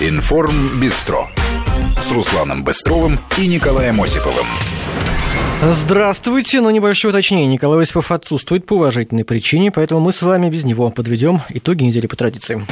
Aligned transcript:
Информ 0.00 0.78
Бистро 0.80 1.28
с 2.00 2.10
Русланом 2.12 2.64
Быстровым 2.64 3.18
и 3.36 3.46
Николаем 3.46 4.00
Осиповым. 4.00 4.46
Здравствуйте, 5.60 6.60
но 6.60 6.70
небольшое 6.70 7.10
уточнение. 7.10 7.46
Николай 7.46 7.82
Осипов 7.82 8.10
отсутствует 8.12 8.64
по 8.64 8.74
уважительной 8.74 9.24
причине, 9.24 9.70
поэтому 9.70 10.00
мы 10.00 10.12
с 10.12 10.22
вами 10.22 10.48
без 10.48 10.64
него 10.64 10.90
подведем 10.90 11.42
итоги 11.50 11.82
недели 11.82 12.06
по 12.06 12.16
традиции. 12.16 12.64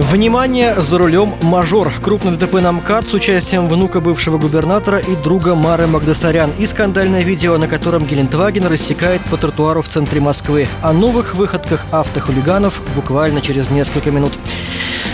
Внимание, 0.00 0.80
за 0.80 0.96
рулем 0.96 1.34
мажор. 1.42 1.92
Крупный 2.02 2.34
ДТП 2.38 2.54
на 2.54 2.72
МКАД 2.72 3.08
с 3.08 3.12
участием 3.12 3.68
внука 3.68 4.00
бывшего 4.00 4.38
губернатора 4.38 4.96
и 4.96 5.14
друга 5.14 5.54
Мары 5.54 5.86
Магдасарян. 5.86 6.52
И 6.58 6.66
скандальное 6.66 7.22
видео, 7.22 7.58
на 7.58 7.68
котором 7.68 8.06
Гелендваген 8.06 8.66
рассекает 8.66 9.20
по 9.30 9.36
тротуару 9.36 9.82
в 9.82 9.88
центре 9.90 10.22
Москвы. 10.22 10.68
О 10.80 10.94
новых 10.94 11.34
выходках 11.34 11.84
автохулиганов 11.92 12.80
буквально 12.96 13.42
через 13.42 13.68
несколько 13.68 14.10
минут. 14.10 14.32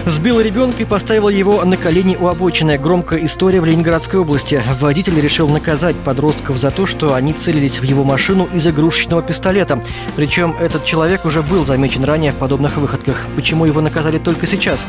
Сбил 0.06 0.40
ребенка 0.40 0.82
и 0.82 0.84
поставил 0.84 1.28
его 1.28 1.64
на 1.64 1.76
колени 1.76 2.16
у 2.18 2.28
обочины. 2.28 2.78
Громкая 2.78 3.24
история 3.26 3.60
в 3.60 3.64
Ленинградской 3.64 4.20
области. 4.20 4.62
Водитель 4.80 5.20
решил 5.20 5.48
наказать 5.48 5.96
подростков 5.96 6.58
за 6.58 6.70
то, 6.70 6.86
что 6.86 7.14
они 7.14 7.32
целились 7.32 7.80
в 7.80 7.82
его 7.82 8.04
машину 8.04 8.48
из 8.54 8.66
игрушечного 8.66 9.22
пистолета. 9.22 9.82
Причем 10.14 10.54
этот 10.60 10.84
человек 10.84 11.24
уже 11.24 11.42
был 11.42 11.64
замечен 11.64 12.04
ранее 12.04 12.32
в 12.32 12.36
подобных 12.36 12.76
выходках. 12.76 13.16
Почему 13.34 13.64
его 13.64 13.80
наказали 13.80 14.18
только 14.18 14.46
сейчас? 14.46 14.80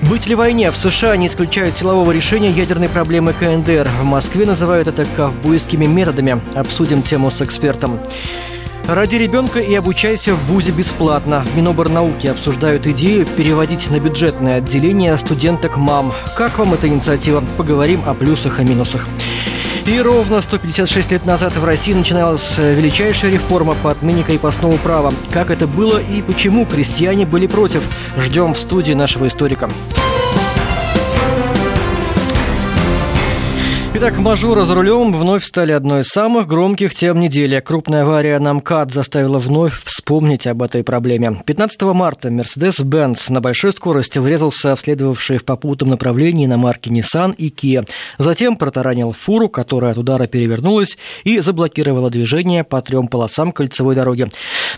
Быть 0.00 0.26
ли 0.26 0.34
войне 0.36 0.70
в 0.70 0.76
США 0.76 1.16
не 1.16 1.26
исключают 1.26 1.76
силового 1.76 2.12
решения 2.12 2.50
ядерной 2.50 2.88
проблемы 2.88 3.32
КНДР. 3.32 3.88
В 4.00 4.04
Москве 4.04 4.46
называют 4.46 4.86
это 4.86 5.04
ковбойскими 5.16 5.86
методами. 5.86 6.40
Обсудим 6.54 7.02
тему 7.02 7.32
с 7.32 7.42
экспертом. 7.42 7.98
Ради 8.88 9.16
ребенка 9.16 9.60
и 9.60 9.74
обучайся 9.74 10.34
в 10.34 10.42
ВУЗе 10.46 10.72
бесплатно. 10.72 11.44
Миноборнауки 11.54 12.26
обсуждают 12.26 12.86
идею 12.86 13.26
переводить 13.26 13.90
на 13.90 14.00
бюджетное 14.00 14.56
отделение 14.56 15.18
студенток 15.18 15.76
мам. 15.76 16.14
Как 16.38 16.58
вам 16.58 16.72
эта 16.72 16.88
инициатива? 16.88 17.44
Поговорим 17.58 18.00
о 18.06 18.14
плюсах 18.14 18.60
и 18.60 18.64
минусах. 18.64 19.06
И 19.84 20.00
ровно 20.00 20.40
156 20.40 21.12
лет 21.12 21.26
назад 21.26 21.54
в 21.54 21.64
России 21.66 21.92
начиналась 21.92 22.54
величайшая 22.56 23.30
реформа 23.30 23.74
по 23.74 23.90
отмене 23.90 24.22
крепостного 24.22 24.78
права. 24.78 25.12
Как 25.32 25.50
это 25.50 25.66
было 25.66 25.98
и 25.98 26.22
почему 26.22 26.64
крестьяне 26.64 27.26
были 27.26 27.46
против? 27.46 27.82
Ждем 28.16 28.54
в 28.54 28.58
студии 28.58 28.94
нашего 28.94 29.28
историка. 29.28 29.68
Итак, 34.00 34.16
мажоры 34.16 34.64
за 34.64 34.76
рулем 34.76 35.12
вновь 35.12 35.44
стали 35.44 35.72
одной 35.72 36.02
из 36.02 36.06
самых 36.06 36.46
громких 36.46 36.94
тем 36.94 37.18
недели. 37.18 37.58
Крупная 37.58 38.02
авария 38.02 38.38
на 38.38 38.54
МКАД 38.54 38.92
заставила 38.92 39.40
вновь 39.40 39.82
вспомнить 39.82 40.46
об 40.46 40.62
этой 40.62 40.84
проблеме. 40.84 41.42
15 41.44 41.82
марта 41.82 42.28
Mercedes-Benz 42.28 43.32
на 43.32 43.40
большой 43.40 43.72
скорости 43.72 44.20
врезался 44.20 44.76
в 44.76 44.80
следовавшие 44.80 45.40
в 45.40 45.44
попутном 45.44 45.88
направлении 45.88 46.46
на 46.46 46.56
марке 46.56 46.90
Nissan 46.90 47.34
и 47.34 47.50
Kia. 47.50 47.88
Затем 48.18 48.56
протаранил 48.56 49.10
фуру, 49.10 49.48
которая 49.48 49.90
от 49.90 49.98
удара 49.98 50.28
перевернулась 50.28 50.96
и 51.24 51.40
заблокировала 51.40 52.08
движение 52.08 52.62
по 52.62 52.80
трем 52.80 53.08
полосам 53.08 53.50
кольцевой 53.50 53.96
дороги. 53.96 54.28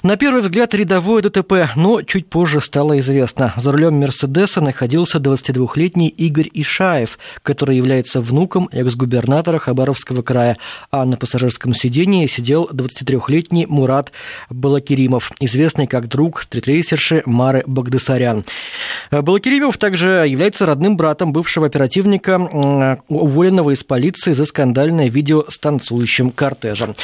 На 0.02 0.16
первый 0.16 0.40
взгляд 0.40 0.74
рядовое 0.74 1.20
ДТП, 1.20 1.68
но 1.76 2.00
чуть 2.00 2.30
позже 2.30 2.62
стало 2.62 2.98
известно. 3.00 3.52
За 3.58 3.70
рулем 3.70 4.00
Мерседеса 4.00 4.62
находился 4.62 5.18
22-летний 5.18 6.08
Игорь 6.08 6.48
Ишаев, 6.54 7.18
который 7.42 7.76
является 7.76 8.22
внуком 8.22 8.70
экс-губернатора 8.72 9.09
губернатора 9.10 9.58
Хабаровского 9.58 10.22
края, 10.22 10.56
а 10.92 11.04
на 11.04 11.16
пассажирском 11.16 11.74
сидении 11.74 12.28
сидел 12.28 12.70
23-летний 12.72 13.66
Мурат 13.66 14.12
Балакиримов, 14.50 15.32
известный 15.40 15.88
как 15.88 16.06
друг 16.06 16.42
стритрейсерши 16.42 17.24
Мары 17.26 17.64
Багдасарян. 17.66 18.44
Балакиримов 19.10 19.78
также 19.78 20.26
является 20.28 20.64
родным 20.64 20.96
братом 20.96 21.32
бывшего 21.32 21.66
оперативника, 21.66 23.00
уволенного 23.08 23.74
из 23.74 23.82
полиции 23.82 24.32
за 24.32 24.44
скандальное 24.44 25.08
видео 25.08 25.44
с 25.48 25.58
танцующим 25.58 26.30
кортежем. 26.30 26.94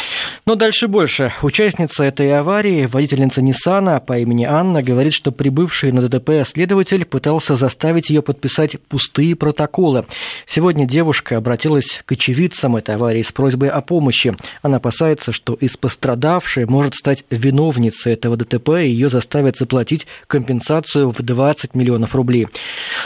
Но 0.46 0.54
дальше 0.54 0.86
больше. 0.86 1.32
Участница 1.42 2.04
этой 2.04 2.38
аварии, 2.38 2.86
водительница 2.86 3.42
Ниссана 3.42 3.98
по 3.98 4.16
имени 4.16 4.44
Анна, 4.44 4.80
говорит, 4.80 5.12
что 5.12 5.32
прибывший 5.32 5.90
на 5.90 6.02
ДТП 6.08 6.46
следователь 6.46 7.04
пытался 7.04 7.56
заставить 7.56 8.10
ее 8.10 8.22
подписать 8.22 8.80
пустые 8.82 9.34
протоколы. 9.34 10.04
Сегодня 10.46 10.84
девушка 10.86 11.36
обратилась 11.36 11.95
к 12.04 12.12
очевидцам 12.12 12.76
этой 12.76 12.94
аварии 12.94 13.22
с 13.22 13.32
просьбой 13.32 13.68
о 13.68 13.80
помощи. 13.80 14.34
Она 14.62 14.76
опасается, 14.76 15.32
что 15.32 15.54
из 15.54 15.76
пострадавшей 15.76 16.66
может 16.66 16.94
стать 16.94 17.24
виновницей 17.30 18.12
этого 18.12 18.36
ДТП, 18.36 18.70
и 18.82 18.88
ее 18.88 19.10
заставят 19.10 19.56
заплатить 19.56 20.06
компенсацию 20.26 21.10
в 21.10 21.22
20 21.22 21.74
миллионов 21.74 22.14
рублей. 22.14 22.48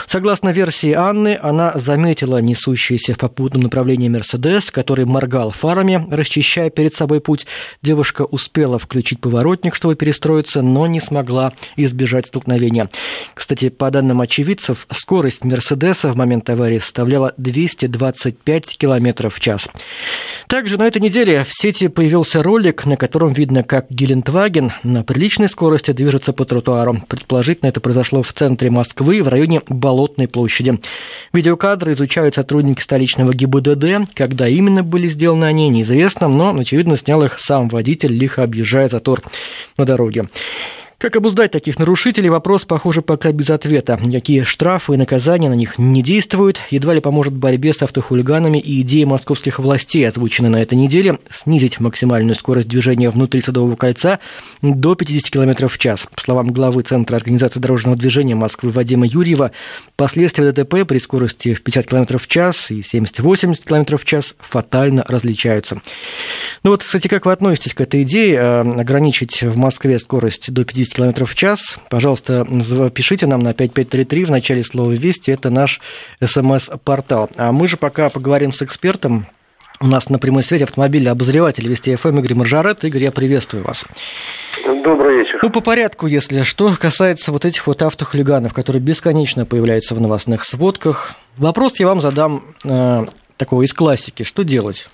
Согласно 0.07 0.49
версии 0.49 0.93
Анны, 0.93 1.37
она 1.41 1.71
заметила 1.75 2.41
несущийся 2.41 3.13
в 3.13 3.17
попутном 3.17 3.61
направлении 3.61 4.09
Мерседес, 4.09 4.71
который 4.71 5.05
моргал 5.05 5.51
фарами, 5.51 6.07
расчищая 6.11 6.69
перед 6.69 6.93
собой 6.93 7.21
путь. 7.21 7.45
Девушка 7.81 8.23
успела 8.23 8.79
включить 8.79 9.19
поворотник, 9.19 9.75
чтобы 9.75 9.95
перестроиться, 9.95 10.61
но 10.61 10.87
не 10.87 10.99
смогла 10.99 11.53
избежать 11.75 12.27
столкновения. 12.27 12.89
Кстати, 13.33 13.69
по 13.69 13.89
данным 13.91 14.21
очевидцев, 14.21 14.87
скорость 14.91 15.43
Мерседеса 15.43 16.11
в 16.11 16.15
момент 16.15 16.49
аварии 16.49 16.79
составляла 16.79 17.33
225 17.37 18.77
км 18.81 19.29
в 19.29 19.39
час. 19.39 19.69
Также 20.47 20.77
на 20.77 20.87
этой 20.87 21.01
неделе 21.01 21.43
в 21.43 21.53
сети 21.53 21.87
появился 21.87 22.41
ролик, 22.41 22.85
на 22.85 22.97
котором 22.97 23.31
видно, 23.31 23.63
как 23.63 23.85
Гелендваген 23.89 24.71
на 24.83 25.03
приличной 25.03 25.47
скорости 25.47 25.91
движется 25.91 26.33
по 26.33 26.45
тротуару. 26.45 26.97
Предположительно, 27.07 27.69
это 27.69 27.79
произошло 27.79 28.23
в 28.23 28.33
центре 28.33 28.69
Москвы, 28.69 29.21
в 29.21 29.27
районе 29.27 29.61
Болотной 29.67 30.27
площади. 30.27 30.79
Видеокадры 31.31 31.93
изучают 31.93 32.35
сотрудники 32.35 32.81
столичного 32.81 33.33
ГИБДД. 33.33 34.11
Когда 34.15 34.47
именно 34.47 34.83
были 34.83 35.07
сделаны 35.07 35.45
они, 35.45 35.69
неизвестно, 35.69 36.27
но, 36.27 36.57
очевидно, 36.57 36.97
снял 36.97 37.23
их 37.23 37.39
сам 37.39 37.69
водитель, 37.69 38.11
лихо 38.11 38.43
объезжая 38.43 38.89
затор 38.89 39.21
на 39.77 39.85
дороге. 39.85 40.27
Как 41.01 41.15
обуздать 41.15 41.49
таких 41.49 41.79
нарушителей, 41.79 42.29
вопрос, 42.29 42.63
похоже, 42.63 43.01
пока 43.01 43.31
без 43.31 43.49
ответа. 43.49 43.97
Никакие 43.99 44.43
штрафы 44.43 44.93
и 44.93 44.97
наказания 44.97 45.49
на 45.49 45.55
них 45.55 45.79
не 45.79 46.03
действуют. 46.03 46.61
Едва 46.69 46.93
ли 46.93 47.01
поможет 47.01 47.33
борьбе 47.33 47.73
с 47.73 47.81
автохулиганами 47.81 48.59
и 48.59 48.81
идеи 48.81 49.05
московских 49.05 49.57
властей, 49.57 50.07
озвученные 50.07 50.51
на 50.51 50.61
этой 50.61 50.75
неделе, 50.75 51.17
снизить 51.33 51.79
максимальную 51.79 52.35
скорость 52.35 52.67
движения 52.67 53.09
внутри 53.09 53.41
Садового 53.41 53.75
кольца 53.75 54.19
до 54.61 54.93
50 54.93 55.31
км 55.31 55.69
в 55.69 55.79
час. 55.79 56.07
По 56.15 56.21
словам 56.21 56.51
главы 56.51 56.83
Центра 56.83 57.15
организации 57.15 57.59
дорожного 57.59 57.97
движения 57.97 58.35
Москвы 58.35 58.69
Вадима 58.69 59.07
Юрьева, 59.07 59.53
последствия 59.95 60.51
ДТП 60.51 60.87
при 60.87 60.99
скорости 60.99 61.55
в 61.55 61.63
50 61.63 61.87
км 61.87 62.19
в 62.19 62.27
час 62.27 62.69
и 62.69 62.81
70-80 62.81 63.65
км 63.65 63.97
в 63.97 64.05
час 64.05 64.35
фатально 64.37 65.03
различаются. 65.07 65.81
Ну 66.61 66.69
вот, 66.69 66.83
кстати, 66.83 67.07
как 67.07 67.25
вы 67.25 67.31
относитесь 67.31 67.73
к 67.73 67.81
этой 67.81 68.03
идее 68.03 68.35
э, 68.35 68.59
ограничить 68.81 69.41
в 69.41 69.57
Москве 69.57 69.97
скорость 69.97 70.53
до 70.53 70.63
50 70.63 70.90
км 70.93 71.25
в 71.25 71.35
час? 71.35 71.77
Пожалуйста, 71.89 72.45
пишите 72.93 73.27
нам 73.27 73.41
на 73.41 73.53
5533 73.53 74.25
в 74.25 74.31
начале 74.31 74.63
слова 74.63 74.91
«Вести». 74.91 75.31
Это 75.31 75.49
наш 75.49 75.81
смс-портал. 76.23 77.29
А 77.37 77.51
мы 77.51 77.67
же 77.67 77.77
пока 77.77 78.09
поговорим 78.09 78.53
с 78.53 78.61
экспертом. 78.61 79.25
У 79.81 79.87
нас 79.87 80.09
на 80.09 80.19
прямой 80.19 80.43
связи 80.43 80.63
автомобильный 80.63 81.09
обозреватель 81.09 81.67
Вести 81.67 81.95
ФМ 81.95 82.19
Игорь 82.19 82.35
Маржарет. 82.35 82.83
Игорь, 82.83 83.03
я 83.03 83.11
приветствую 83.11 83.63
вас. 83.63 83.83
Добрый 84.83 85.17
вечер. 85.17 85.39
Ну, 85.41 85.49
по 85.49 85.59
порядку, 85.61 86.05
если 86.05 86.43
что 86.43 86.71
касается 86.79 87.31
вот 87.31 87.45
этих 87.45 87.65
вот 87.65 87.81
автохулиганов, 87.81 88.53
которые 88.53 88.81
бесконечно 88.81 89.45
появляются 89.45 89.95
в 89.95 90.01
новостных 90.01 90.43
сводках. 90.43 91.13
Вопрос 91.37 91.79
я 91.79 91.87
вам 91.87 91.99
задам 91.99 92.43
э, 92.63 93.01
такого 93.37 93.63
из 93.63 93.73
классики. 93.73 94.21
Что 94.21 94.43
делать? 94.43 94.87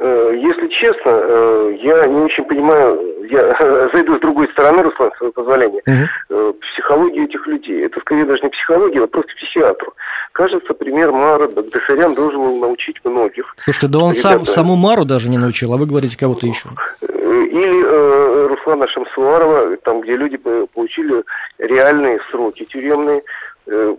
Э, 0.00 0.32
если 0.34 0.68
честно, 0.68 1.10
э, 1.10 1.76
я 1.82 2.06
не 2.06 2.20
очень 2.20 2.44
понимаю, 2.44 3.11
я 3.32 3.88
зайду 3.92 4.16
с 4.16 4.20
другой 4.20 4.48
стороны, 4.48 4.82
Руслан, 4.82 5.10
с 5.12 5.18
своего 5.18 5.32
позволения, 5.32 5.80
uh-huh. 5.86 6.54
психологию 6.72 7.24
этих 7.24 7.46
людей. 7.46 7.86
Это 7.86 8.00
скорее 8.00 8.24
даже 8.24 8.42
не 8.42 8.50
психология, 8.50 9.02
а 9.02 9.06
просто 9.06 9.32
психиатру. 9.36 9.94
Кажется, 10.32 10.74
пример 10.74 11.10
Мара 11.12 11.48
Багдасарян 11.48 12.14
должен 12.14 12.60
научить 12.60 12.96
многих. 13.04 13.54
Слушайте, 13.58 13.88
да 13.88 13.98
он 13.98 14.14
сам, 14.14 14.46
саму 14.46 14.76
Мару 14.76 15.04
даже 15.04 15.28
не 15.28 15.38
научил, 15.38 15.72
а 15.72 15.76
вы 15.76 15.86
говорите 15.86 16.16
кого-то 16.16 16.46
еще. 16.46 16.68
Или 17.00 17.84
э, 17.84 18.46
Руслана 18.48 18.88
Шамсуарова, 18.88 19.76
там, 19.78 20.00
где 20.00 20.16
люди 20.16 20.36
получили 20.36 21.22
реальные 21.58 22.20
сроки 22.30 22.64
тюремные, 22.64 23.22
Э, 23.22 23.51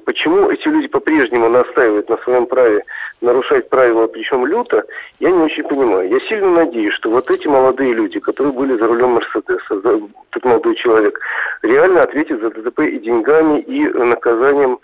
почему 0.05 0.49
эти 0.49 0.67
люди 0.67 0.87
по-прежнему 0.87 1.49
настаивают 1.49 2.09
на 2.09 2.17
своем 2.17 2.45
праве 2.45 2.83
нарушать 3.23 3.69
правила, 3.69 4.07
причем 4.07 4.45
люто, 4.45 4.85
я 5.19 5.31
не 5.31 5.43
очень 5.43 5.63
понимаю. 5.63 6.09
Я 6.09 6.19
сильно 6.27 6.49
надеюсь, 6.49 6.93
что 6.93 7.09
вот 7.09 7.31
эти 7.31 7.47
молодые 7.47 7.93
люди, 7.93 8.19
которые 8.19 8.53
были 8.53 8.77
за 8.77 8.87
рулем 8.87 9.11
Мерседеса, 9.11 10.01
этот 10.31 10.45
молодой 10.45 10.75
человек, 10.75 11.19
реально 11.61 12.03
ответят 12.03 12.41
за 12.41 12.49
ДТП 12.49 12.81
и 12.81 12.99
деньгами, 12.99 13.59
и 13.61 13.87
наказанием 13.87 14.79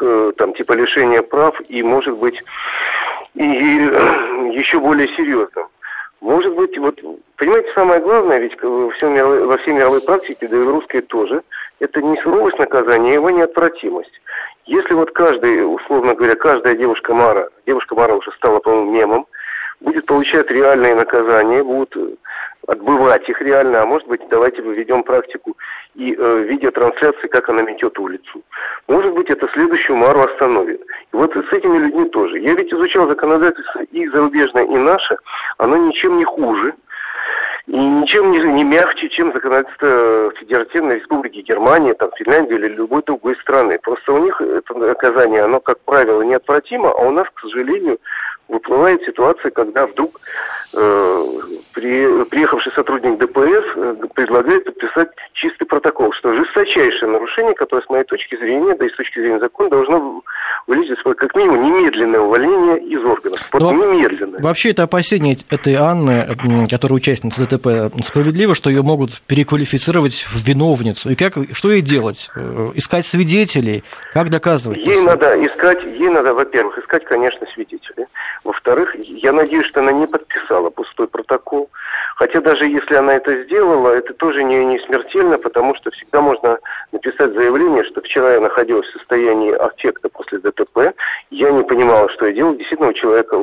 э, 0.00 0.32
там 0.36 0.54
типа 0.54 0.72
лишения 0.72 1.22
прав, 1.22 1.60
и 1.68 1.82
может 1.82 2.16
быть 2.16 2.42
и 3.34 3.44
еще 3.44 4.78
более 4.78 5.08
серьезным. 5.08 5.66
Может 6.20 6.54
быть, 6.54 6.76
вот, 6.78 7.00
понимаете, 7.36 7.68
самое 7.74 8.00
главное, 8.00 8.38
ведь 8.38 8.60
во 8.62 8.90
всей 8.90 9.10
мировой, 9.10 9.44
во 9.44 9.58
всей 9.58 9.74
мировой 9.74 10.00
практике, 10.00 10.46
да 10.46 10.56
и 10.56 10.60
в 10.60 10.70
русской 10.70 11.00
тоже, 11.00 11.42
это 11.82 12.00
не 12.00 12.16
суровость 12.22 12.58
наказания, 12.58 13.10
а 13.10 13.14
его 13.14 13.30
неотвратимость. 13.30 14.20
Если 14.66 14.94
вот 14.94 15.10
каждый, 15.10 15.62
условно 15.64 16.14
говоря, 16.14 16.36
каждая 16.36 16.76
девушка 16.76 17.12
Мара, 17.12 17.48
девушка 17.66 17.96
Мара 17.96 18.14
уже 18.14 18.30
стала, 18.32 18.60
по-моему, 18.60 18.92
мемом, 18.92 19.26
будет 19.80 20.06
получать 20.06 20.48
реальные 20.48 20.94
наказания, 20.94 21.64
будут 21.64 21.96
отбывать 22.68 23.28
их 23.28 23.40
реально, 23.40 23.82
а 23.82 23.86
может 23.86 24.06
быть, 24.06 24.20
давайте 24.30 24.62
введем 24.62 25.02
практику 25.02 25.56
и 25.96 26.14
э, 26.16 26.44
видеотрансляции, 26.48 27.26
как 27.26 27.48
она 27.48 27.62
метет 27.62 27.98
улицу. 27.98 28.42
Может 28.86 29.12
быть, 29.14 29.28
это 29.28 29.48
следующую 29.52 29.96
Мару 29.96 30.20
остановит. 30.20 30.80
И 31.12 31.16
вот 31.16 31.34
с 31.34 31.52
этими 31.52 31.78
людьми 31.78 32.08
тоже. 32.10 32.38
Я 32.38 32.54
ведь 32.54 32.72
изучал 32.72 33.08
законодательство 33.08 33.80
и 33.90 34.06
зарубежное, 34.06 34.64
и 34.64 34.76
наше. 34.76 35.16
Оно 35.58 35.76
ничем 35.76 36.16
не 36.16 36.24
хуже. 36.24 36.74
Ничем 37.68 38.32
не, 38.32 38.40
не 38.40 38.64
мягче, 38.64 39.08
чем 39.08 39.32
законодательство 39.32 40.32
Федеративной 40.40 40.98
Республики 40.98 41.40
Германии, 41.40 41.92
там, 41.92 42.10
Финляндии 42.16 42.54
или 42.54 42.66
любой 42.66 43.02
другой 43.04 43.36
страны. 43.36 43.78
Просто 43.80 44.12
у 44.12 44.18
них 44.18 44.40
это 44.40 44.74
наказание, 44.74 45.42
оно, 45.42 45.60
как 45.60 45.78
правило, 45.80 46.22
неотвратимо, 46.22 46.90
а 46.90 47.06
у 47.06 47.10
нас, 47.10 47.26
к 47.32 47.40
сожалению, 47.40 47.98
выплывает 48.52 49.02
ситуация, 49.02 49.50
когда 49.50 49.86
вдруг 49.86 50.20
э, 50.74 51.26
при, 51.72 52.24
приехавший 52.26 52.72
сотрудник 52.72 53.18
ДПС 53.18 53.64
э, 53.76 53.94
предлагает 54.14 54.64
подписать 54.64 55.08
чистый 55.32 55.64
протокол, 55.64 56.12
что 56.12 56.34
жесточайшее 56.34 57.10
нарушение, 57.10 57.54
которое, 57.54 57.82
с 57.82 57.88
моей 57.88 58.04
точки 58.04 58.36
зрения, 58.36 58.74
да 58.74 58.86
и 58.86 58.90
с 58.90 58.96
точки 58.96 59.18
зрения 59.18 59.40
закона, 59.40 59.70
должно 59.70 60.22
вылезть 60.66 60.92
как 61.16 61.34
минимум 61.34 61.62
немедленное 61.62 62.20
увольнение 62.20 62.78
из 62.78 63.04
органов. 63.04 63.40
Вот 63.52 63.62
Но 63.62 63.72
немедленное. 63.72 64.40
Вообще 64.40 64.70
это 64.70 64.82
опасение 64.84 65.36
этой 65.50 65.74
Анны, 65.74 66.36
которая 66.70 66.96
участница 66.96 67.46
ДТП, 67.46 67.92
справедливо, 68.04 68.54
что 68.54 68.70
ее 68.70 68.82
могут 68.82 69.22
переквалифицировать 69.22 70.26
в 70.30 70.46
виновницу. 70.46 71.10
И 71.10 71.14
как, 71.14 71.34
что 71.52 71.70
ей 71.70 71.80
делать? 71.80 72.28
Э, 72.36 72.70
искать 72.74 73.06
свидетелей? 73.06 73.82
Как 74.12 74.30
доказывать? 74.30 74.78
Ей 74.78 75.00
надо 75.00 75.34
искать, 75.44 75.82
ей 75.82 76.10
надо, 76.10 76.34
во-первых, 76.34 76.78
искать, 76.78 77.04
конечно, 77.04 77.46
свидетелей. 77.54 78.06
Во-вторых, 78.44 78.94
я 78.96 79.32
надеюсь, 79.32 79.66
что 79.66 79.80
она 79.80 79.92
не 79.92 80.06
подписала 80.06 80.70
пустой 80.70 81.06
протокол. 81.06 81.70
Хотя 82.16 82.40
даже 82.40 82.66
если 82.66 82.94
она 82.94 83.14
это 83.14 83.44
сделала, 83.44 83.90
это 83.90 84.14
тоже 84.14 84.42
не, 84.42 84.64
не 84.64 84.78
смертельно, 84.80 85.38
потому 85.38 85.74
что 85.76 85.90
всегда 85.92 86.20
можно 86.20 86.58
написать 86.90 87.32
заявление, 87.34 87.84
что 87.84 88.00
вчера 88.00 88.34
я 88.34 88.40
находилась 88.40 88.86
в 88.88 88.98
состоянии 88.98 89.52
аффекта 89.52 90.08
после 90.08 90.38
ДТП, 90.38 90.94
я 91.30 91.50
не 91.50 91.62
понимала, 91.62 92.08
что 92.10 92.26
я 92.26 92.32
делал. 92.32 92.54
Действительно, 92.54 92.90
у 92.90 92.92
человека 92.92 93.36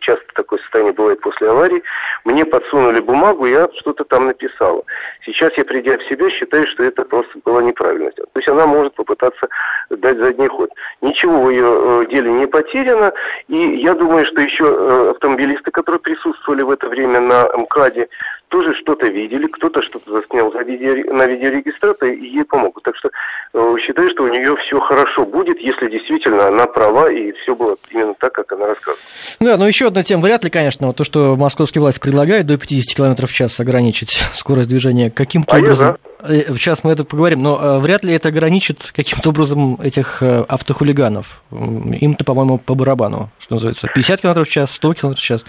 часто 0.00 0.24
такое 0.34 0.58
состояние 0.60 0.92
бывает 0.92 1.20
после 1.20 1.48
аварии. 1.50 1.82
Мне 2.24 2.44
подсунули 2.44 3.00
бумагу, 3.00 3.46
я 3.46 3.68
что-то 3.78 4.04
там 4.04 4.26
написала. 4.26 4.82
Сейчас 5.24 5.50
я, 5.56 5.64
придя 5.64 5.96
в 5.96 6.02
себя, 6.04 6.28
считаю, 6.30 6.66
что 6.66 6.84
это 6.84 7.04
просто 7.04 7.32
была 7.44 7.62
неправильность. 7.62 8.16
То 8.16 8.26
есть 8.36 8.48
она 8.48 8.66
может 8.66 8.94
попытаться 8.94 9.48
дать 9.88 10.18
задний 10.18 10.48
ход. 10.48 10.70
Ничего 11.00 11.42
в 11.42 11.50
ее 11.50 11.64
э, 11.66 12.06
деле 12.10 12.30
не 12.30 12.46
потеряно, 12.46 13.12
и 13.48 13.76
я 13.76 13.94
думаю, 13.94 14.26
что 14.26 14.40
еще 14.40 14.64
э, 14.66 15.10
автомобилисты, 15.12 15.70
которые 15.70 16.00
присутствовали 16.00 16.62
в 16.62 16.70
это 16.70 16.88
время 16.88 17.20
на 17.20 17.48
МКАДе, 17.56 18.08
тоже 18.54 18.72
что-то 18.76 19.08
видели, 19.08 19.48
кто-то 19.48 19.82
что-то 19.82 20.12
заснял 20.12 20.52
за 20.52 20.60
видео, 20.60 21.12
на 21.12 21.26
видеорегистратор 21.26 22.08
и 22.08 22.24
ей 22.24 22.44
помогут. 22.44 22.84
Так 22.84 22.94
что 22.94 23.10
э, 23.52 23.74
считаю, 23.80 24.08
что 24.10 24.22
у 24.22 24.28
нее 24.28 24.54
все 24.64 24.78
хорошо 24.78 25.26
будет, 25.26 25.58
если 25.58 25.90
действительно 25.90 26.46
она 26.46 26.66
права 26.66 27.10
и 27.10 27.32
все 27.32 27.56
было 27.56 27.76
именно 27.90 28.14
так, 28.14 28.32
как 28.32 28.52
она 28.52 28.66
рассказывала. 28.66 29.02
Да, 29.40 29.56
но 29.56 29.66
еще 29.66 29.88
одна 29.88 30.04
тема, 30.04 30.22
вряд 30.22 30.44
ли, 30.44 30.50
конечно, 30.50 30.86
вот 30.86 30.96
то, 30.96 31.02
что 31.02 31.34
московские 31.34 31.82
власти 31.82 31.98
предлагают 31.98 32.46
до 32.46 32.56
50 32.56 32.96
км 32.96 33.26
в 33.26 33.32
час 33.32 33.58
ограничить 33.58 34.20
скорость 34.34 34.68
движения, 34.68 35.10
каким-то 35.10 35.56
а 35.56 35.58
образом... 35.58 35.96
Э, 36.04 36.13
сейчас 36.26 36.84
мы 36.84 36.92
это 36.92 37.04
поговорим, 37.04 37.42
но 37.42 37.58
э, 37.60 37.78
вряд 37.80 38.04
ли 38.04 38.12
это 38.12 38.28
ограничит 38.28 38.92
каким-то 38.94 39.30
образом 39.30 39.78
этих 39.82 40.22
э, 40.22 40.44
автохулиганов. 40.48 41.42
Им-то, 41.50 42.24
по-моему, 42.24 42.58
по 42.58 42.74
барабану, 42.74 43.30
что 43.38 43.54
называется. 43.54 43.88
50 43.94 44.20
км 44.20 44.44
в 44.44 44.48
час, 44.48 44.70
100 44.72 44.94
км 44.94 45.16
в 45.16 45.22
час. 45.22 45.44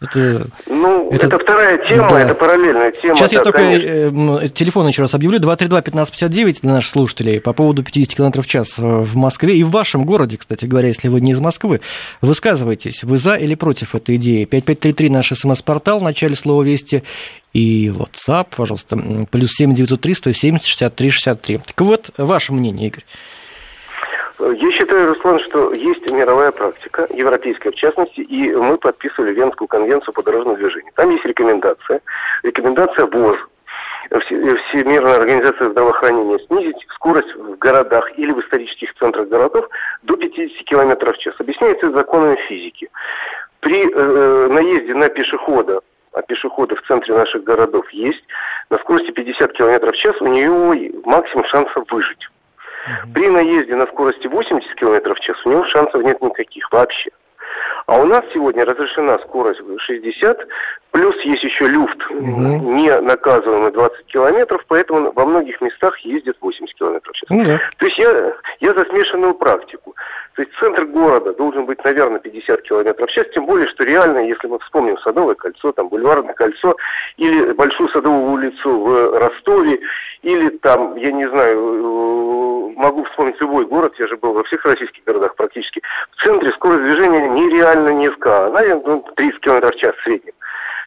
Это, 0.00 0.46
ну, 0.66 1.10
это, 1.10 1.26
это 1.26 1.38
вторая 1.38 1.78
тема, 1.86 2.08
да. 2.08 2.20
это 2.20 2.34
параллельная 2.34 2.90
тема. 2.92 3.16
Сейчас 3.16 3.30
да, 3.30 3.36
я 3.36 3.42
только 3.42 3.58
конечно. 3.58 4.48
телефон 4.48 4.88
еще 4.88 5.02
раз 5.02 5.14
объявлю. 5.14 5.38
232-1559 5.40 6.60
для 6.62 6.72
наших 6.72 6.90
слушателей 6.90 7.40
по 7.40 7.52
поводу 7.52 7.82
50 7.82 8.14
км 8.14 8.42
в 8.42 8.46
час 8.46 8.78
в 8.78 9.16
Москве 9.16 9.56
и 9.56 9.62
в 9.62 9.70
вашем 9.70 10.04
городе, 10.04 10.38
кстати 10.38 10.64
говоря, 10.64 10.88
если 10.88 11.08
вы 11.08 11.20
не 11.20 11.32
из 11.32 11.40
Москвы. 11.40 11.80
Высказывайтесь, 12.22 13.04
вы 13.04 13.18
за 13.18 13.34
или 13.34 13.54
против 13.54 13.94
этой 13.94 14.16
идеи. 14.16 14.44
5533 14.44 15.10
наш 15.10 15.32
смс-портал 15.32 15.98
в 15.98 16.02
начале 16.02 16.34
слова 16.34 16.62
«Вести» 16.62 17.02
и 17.52 17.88
WhatsApp, 17.88 18.48
пожалуйста, 18.56 18.96
плюс 19.30 19.50
7 19.52 19.74
903 19.74 20.14
170 20.14 20.66
63 20.66 21.10
63. 21.10 21.58
Так 21.58 21.80
вот, 21.80 22.10
ваше 22.16 22.52
мнение, 22.52 22.88
Игорь. 22.88 23.04
Я 24.40 24.72
считаю, 24.72 25.08
Руслан, 25.14 25.38
что 25.40 25.72
есть 25.74 26.10
мировая 26.10 26.50
практика, 26.50 27.06
европейская 27.10 27.72
в 27.72 27.74
частности, 27.74 28.20
и 28.20 28.54
мы 28.54 28.78
подписывали 28.78 29.34
Венскую 29.34 29.68
конвенцию 29.68 30.14
по 30.14 30.22
дорожному 30.22 30.56
движению. 30.56 30.92
Там 30.94 31.10
есть 31.10 31.24
рекомендация, 31.26 32.00
рекомендация 32.42 33.06
ВОЗ, 33.06 33.36
Всемирная 34.10 35.16
организация 35.16 35.70
здравоохранения, 35.70 36.38
снизить 36.46 36.84
скорость 36.94 37.32
в 37.34 37.56
городах 37.58 38.10
или 38.18 38.32
в 38.32 38.40
исторических 38.40 38.92
центрах 38.94 39.28
городов 39.28 39.68
до 40.02 40.16
50 40.16 40.64
км 40.64 41.12
в 41.12 41.18
час. 41.18 41.34
Объясняется 41.38 41.92
законами 41.92 42.36
физики. 42.48 42.88
При 43.60 43.84
э, 43.84 43.88
э 43.94 44.48
наезде 44.48 44.94
на 44.94 45.08
пешехода 45.10 45.80
а 46.20 46.22
пешеходы 46.22 46.76
в 46.76 46.82
центре 46.82 47.14
наших 47.14 47.42
городов 47.44 47.90
есть, 47.90 48.22
на 48.68 48.78
скорости 48.78 49.10
50 49.10 49.52
км 49.52 49.90
в 49.90 49.96
час 49.96 50.14
у 50.20 50.26
нее 50.26 50.92
максимум 51.04 51.44
шансов 51.46 51.90
выжить. 51.90 52.28
При 53.14 53.28
наезде 53.28 53.74
на 53.74 53.86
скорости 53.86 54.26
80 54.26 54.74
км 54.74 55.14
в 55.14 55.20
час 55.20 55.36
у 55.44 55.50
него 55.50 55.64
шансов 55.64 56.02
нет 56.02 56.20
никаких 56.20 56.70
вообще. 56.72 57.10
А 57.86 58.00
у 58.00 58.04
нас 58.04 58.22
сегодня 58.32 58.64
разрешена 58.64 59.18
скорость 59.20 59.60
60, 59.78 60.46
плюс 60.90 61.16
есть 61.22 61.42
еще 61.42 61.66
люфт, 61.66 61.98
угу. 62.10 62.20
не 62.20 63.00
наказываемый 63.00 63.72
20 63.72 64.06
километров, 64.06 64.64
поэтому 64.68 65.12
во 65.12 65.24
многих 65.24 65.60
местах 65.60 65.98
ездят 66.00 66.36
80 66.40 66.74
километров 66.76 67.14
в 67.14 67.18
час. 67.18 67.30
Угу. 67.30 67.58
То 67.78 67.86
есть 67.86 67.98
я, 67.98 68.34
я 68.60 68.74
за 68.74 68.84
смешанную 68.86 69.34
практику. 69.34 69.94
То 70.34 70.42
есть 70.42 70.54
центр 70.58 70.84
города 70.86 71.32
должен 71.34 71.66
быть, 71.66 71.82
наверное, 71.84 72.20
50 72.20 72.62
километров 72.62 73.10
в 73.10 73.12
час, 73.12 73.26
тем 73.34 73.46
более, 73.46 73.68
что 73.68 73.84
реально, 73.84 74.18
если 74.18 74.46
мы 74.46 74.58
вспомним 74.60 74.96
Садовое 74.98 75.34
кольцо, 75.34 75.72
там 75.72 75.88
Бульварное 75.88 76.34
кольцо, 76.34 76.76
или 77.16 77.52
Большую 77.52 77.88
Садовую 77.90 78.32
улицу 78.32 78.80
в 78.80 79.18
Ростове, 79.18 79.80
или 80.22 80.48
там, 80.58 80.96
я 80.96 81.12
не 81.12 81.28
знаю, 81.28 81.58
э, 81.58 82.80
могу 82.80 83.04
вспомнить 83.04 83.40
любой 83.40 83.66
город, 83.66 83.94
я 83.98 84.06
же 84.08 84.16
был 84.16 84.32
во 84.32 84.44
всех 84.44 84.64
российских 84.64 85.04
городах 85.04 85.34
практически, 85.34 85.82
в 86.16 86.22
центре 86.22 86.50
скорость 86.52 86.84
движения 86.84 87.28
нереально 87.28 87.90
низка, 87.90 88.46
она 88.46 88.62
ну, 88.84 89.04
30 89.16 89.40
км 89.40 89.68
в 89.68 89.76
час 89.76 89.94
в 89.96 90.02
среднем. 90.04 90.32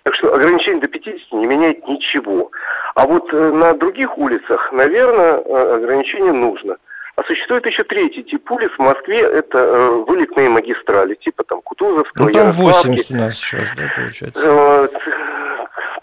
Так 0.03 0.15
что 0.15 0.33
ограничение 0.33 0.81
до 0.81 0.87
50 0.87 1.31
не 1.31 1.45
меняет 1.45 1.87
ничего. 1.87 2.51
А 2.95 3.07
вот 3.07 3.33
э, 3.33 3.51
на 3.51 3.73
других 3.73 4.17
улицах, 4.17 4.71
наверное, 4.73 5.37
э, 5.37 5.75
ограничение 5.75 6.33
нужно. 6.33 6.75
А 7.15 7.23
существует 7.23 7.65
еще 7.65 7.83
третий 7.83 8.23
тип 8.23 8.51
улиц 8.51 8.71
в 8.77 8.79
Москве, 8.79 9.19
это 9.19 9.59
э, 9.59 9.89
вылетные 10.07 10.49
магистрали, 10.49 11.15
типа 11.15 11.43
там 11.43 11.61
Кутузовского, 11.61 12.25
ну, 12.25 12.31
там 12.31 12.51
80 12.51 13.11
у 13.11 13.15
нас 13.15 13.35
сейчас, 13.35 13.69
да, 13.77 13.83
получается. 13.95 14.41
Э, 14.43 14.87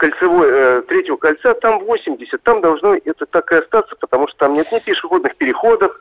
кольцевой, 0.01 0.49
э, 0.51 0.83
третьего 0.89 1.17
кольца, 1.17 1.53
там 1.55 1.85
80, 1.85 2.43
там 2.43 2.63
должно 2.63 2.95
это 2.95 3.27
так 3.27 3.53
и 3.53 3.57
остаться, 3.57 3.95
потому 4.01 4.27
что 4.29 4.39
там 4.39 4.55
нет 4.55 4.73
ни 4.73 4.79
пешеходных 4.79 5.37
переходов, 5.37 5.93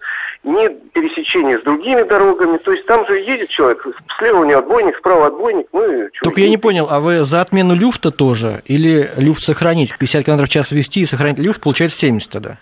ни 0.44 0.70
пересечения 0.94 1.60
с 1.60 1.63
другими 1.63 2.03
дорогами, 2.03 2.58
то 2.58 2.72
есть 2.72 2.86
там 2.86 3.06
же 3.08 3.20
едет 3.20 3.50
человек, 3.50 3.86
слева 4.18 4.39
у 4.39 4.46
него 4.46 4.60
отбойник, 4.60 4.96
справа 4.98 5.27
отбойник, 5.27 5.68
ну 5.74 6.06
и... 6.06 6.10
Только 6.24 6.39
я 6.39 6.50
не 6.50 6.58
понял, 6.58 6.88
а 6.89 7.01
вы 7.01 7.25
за 7.25 7.41
отмену 7.41 7.75
люфта 7.75 8.12
тоже, 8.12 8.62
или 8.65 9.12
люфт 9.18 9.44
сохранить, 9.44 9.96
50 9.98 10.25
км 10.25 10.46
в 10.46 10.50
час 10.50 10.72
вести 10.72 11.01
и 11.01 11.06
сохранить? 11.06 11.38
Люфт, 11.38 11.60
получается 11.60 12.00
70 12.00 12.32
тогда? 12.32 12.58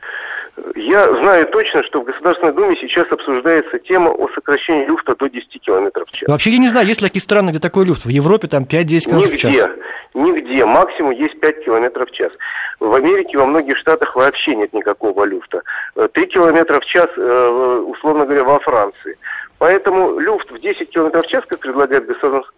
Я 0.75 1.07
знаю 1.13 1.45
точно, 1.47 1.83
что 1.83 2.01
в 2.01 2.05
Государственной 2.05 2.51
Думе 2.53 2.75
сейчас 2.81 3.11
обсуждается 3.11 3.77
тема 3.79 4.09
о 4.09 4.27
сокращении 4.33 4.85
люфта 4.85 5.15
до 5.15 5.29
10 5.29 5.61
км 5.61 6.03
в 6.05 6.11
час. 6.11 6.27
Вообще 6.27 6.49
я 6.51 6.57
не 6.57 6.69
знаю, 6.69 6.87
есть 6.87 7.01
ли 7.01 7.07
такие 7.07 7.21
страны, 7.21 7.51
где 7.51 7.59
такой 7.59 7.85
люфт. 7.85 8.05
В 8.05 8.09
Европе 8.09 8.47
там 8.47 8.63
5-10 8.63 9.09
км 9.09 9.31
в 9.31 9.37
час. 9.37 9.51
Нигде, 9.51 9.69
нигде. 10.15 10.65
Максимум 10.65 11.11
есть 11.11 11.39
5 11.39 11.63
км 11.63 12.05
в 12.05 12.11
час. 12.11 12.31
В 12.79 12.93
Америке, 12.93 13.37
во 13.37 13.45
многих 13.45 13.77
штатах 13.77 14.15
вообще 14.15 14.55
нет 14.55 14.73
никакого 14.73 15.25
люфта. 15.25 15.61
3 15.95 16.25
км 16.25 16.79
в 16.79 16.85
час, 16.85 17.07
э, 17.17 17.83
условно 17.87 18.25
говоря, 18.25 18.43
во 18.43 18.59
Франции. 18.59 19.17
Поэтому 19.59 20.19
люфт 20.19 20.51
в 20.51 20.59
10 20.59 20.89
км 20.89 21.21
в 21.21 21.27
час, 21.27 21.43
как 21.47 21.59
предлагает 21.59 22.05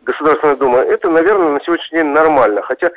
Государственная 0.04 0.56
Дума, 0.56 0.80
это, 0.80 1.10
наверное, 1.10 1.52
на 1.52 1.62
сегодняшний 1.62 2.00
день 2.00 2.08
нормально. 2.08 2.62
Хотя 2.62 2.92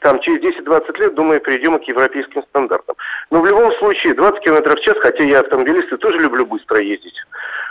там 0.00 0.20
через 0.20 0.40
10-20 0.42 0.98
лет, 0.98 1.14
думаю, 1.14 1.40
перейдем 1.40 1.78
к 1.78 1.82
европейским 1.84 2.42
стандартам. 2.44 2.96
Но 3.30 3.40
в 3.40 3.46
любом 3.46 3.72
случае 3.74 4.14
20 4.14 4.42
км 4.42 4.76
в 4.76 4.80
час, 4.80 4.96
хотя 5.00 5.24
я 5.24 5.40
автомобилист 5.40 5.92
и 5.92 5.96
тоже 5.96 6.18
люблю 6.18 6.46
быстро 6.46 6.80
ездить. 6.80 7.14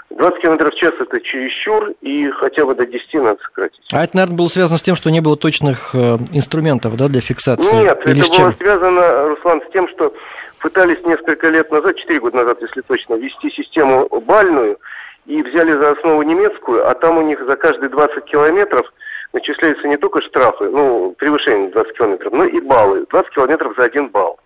20 0.10 0.41
км 0.41 0.72
в 0.72 0.75
час 0.75 0.93
это 1.00 1.19
чересчур, 1.22 1.91
и 2.01 2.29
хотя 2.31 2.65
бы 2.65 2.75
до 2.75 2.86
10 2.86 3.13
надо 3.15 3.39
сократить. 3.43 3.86
А 3.91 4.03
это, 4.03 4.15
наверное, 4.15 4.38
было 4.38 4.48
связано 4.48 4.77
с 4.77 4.81
тем, 4.81 4.96
что 4.96 5.12
не 5.12 5.22
было 5.22 5.38
точных 5.38 5.93
э, 5.93 6.17
инструментов 6.31 6.96
да, 6.96 7.07
для 7.07 7.22
фиксации? 7.22 7.75
Нет, 7.75 8.05
Или 8.05 8.19
это 8.19 8.41
было 8.41 8.53
связано, 8.57 9.29
Руслан, 9.29 9.62
с 9.67 9.72
тем, 9.72 9.88
что 9.89 10.13
пытались 10.60 11.03
несколько 11.03 11.50
лет 11.50 11.72
назад, 11.72 11.98
4 11.98 12.19
года 12.19 12.38
назад, 12.38 12.62
если 12.62 12.81
точно, 12.81 13.15
ввести 13.15 13.51
систему 13.51 14.07
бальную, 14.25 14.77
и 15.25 15.43
взяли 15.43 15.74
за 15.74 15.91
основу 15.91 16.22
немецкую, 16.24 16.89
а 16.89 16.93
там 16.93 17.17
у 17.17 17.22
них 17.22 17.46
за 17.46 17.55
каждые 17.57 17.89
20 17.89 18.24
километров 18.25 18.91
начисляются 19.34 19.88
не 19.88 19.98
только 19.98 20.22
штрафы, 20.22 20.69
ну, 20.69 21.13
превышение 21.17 21.69
20 21.69 21.98
километров, 21.98 22.34
но 22.34 22.46
и 22.46 22.60
баллы. 22.62 23.05
20 23.10 23.34
километров 23.34 23.74
за 23.77 23.86
один 23.86 24.10
балл. 24.10 24.39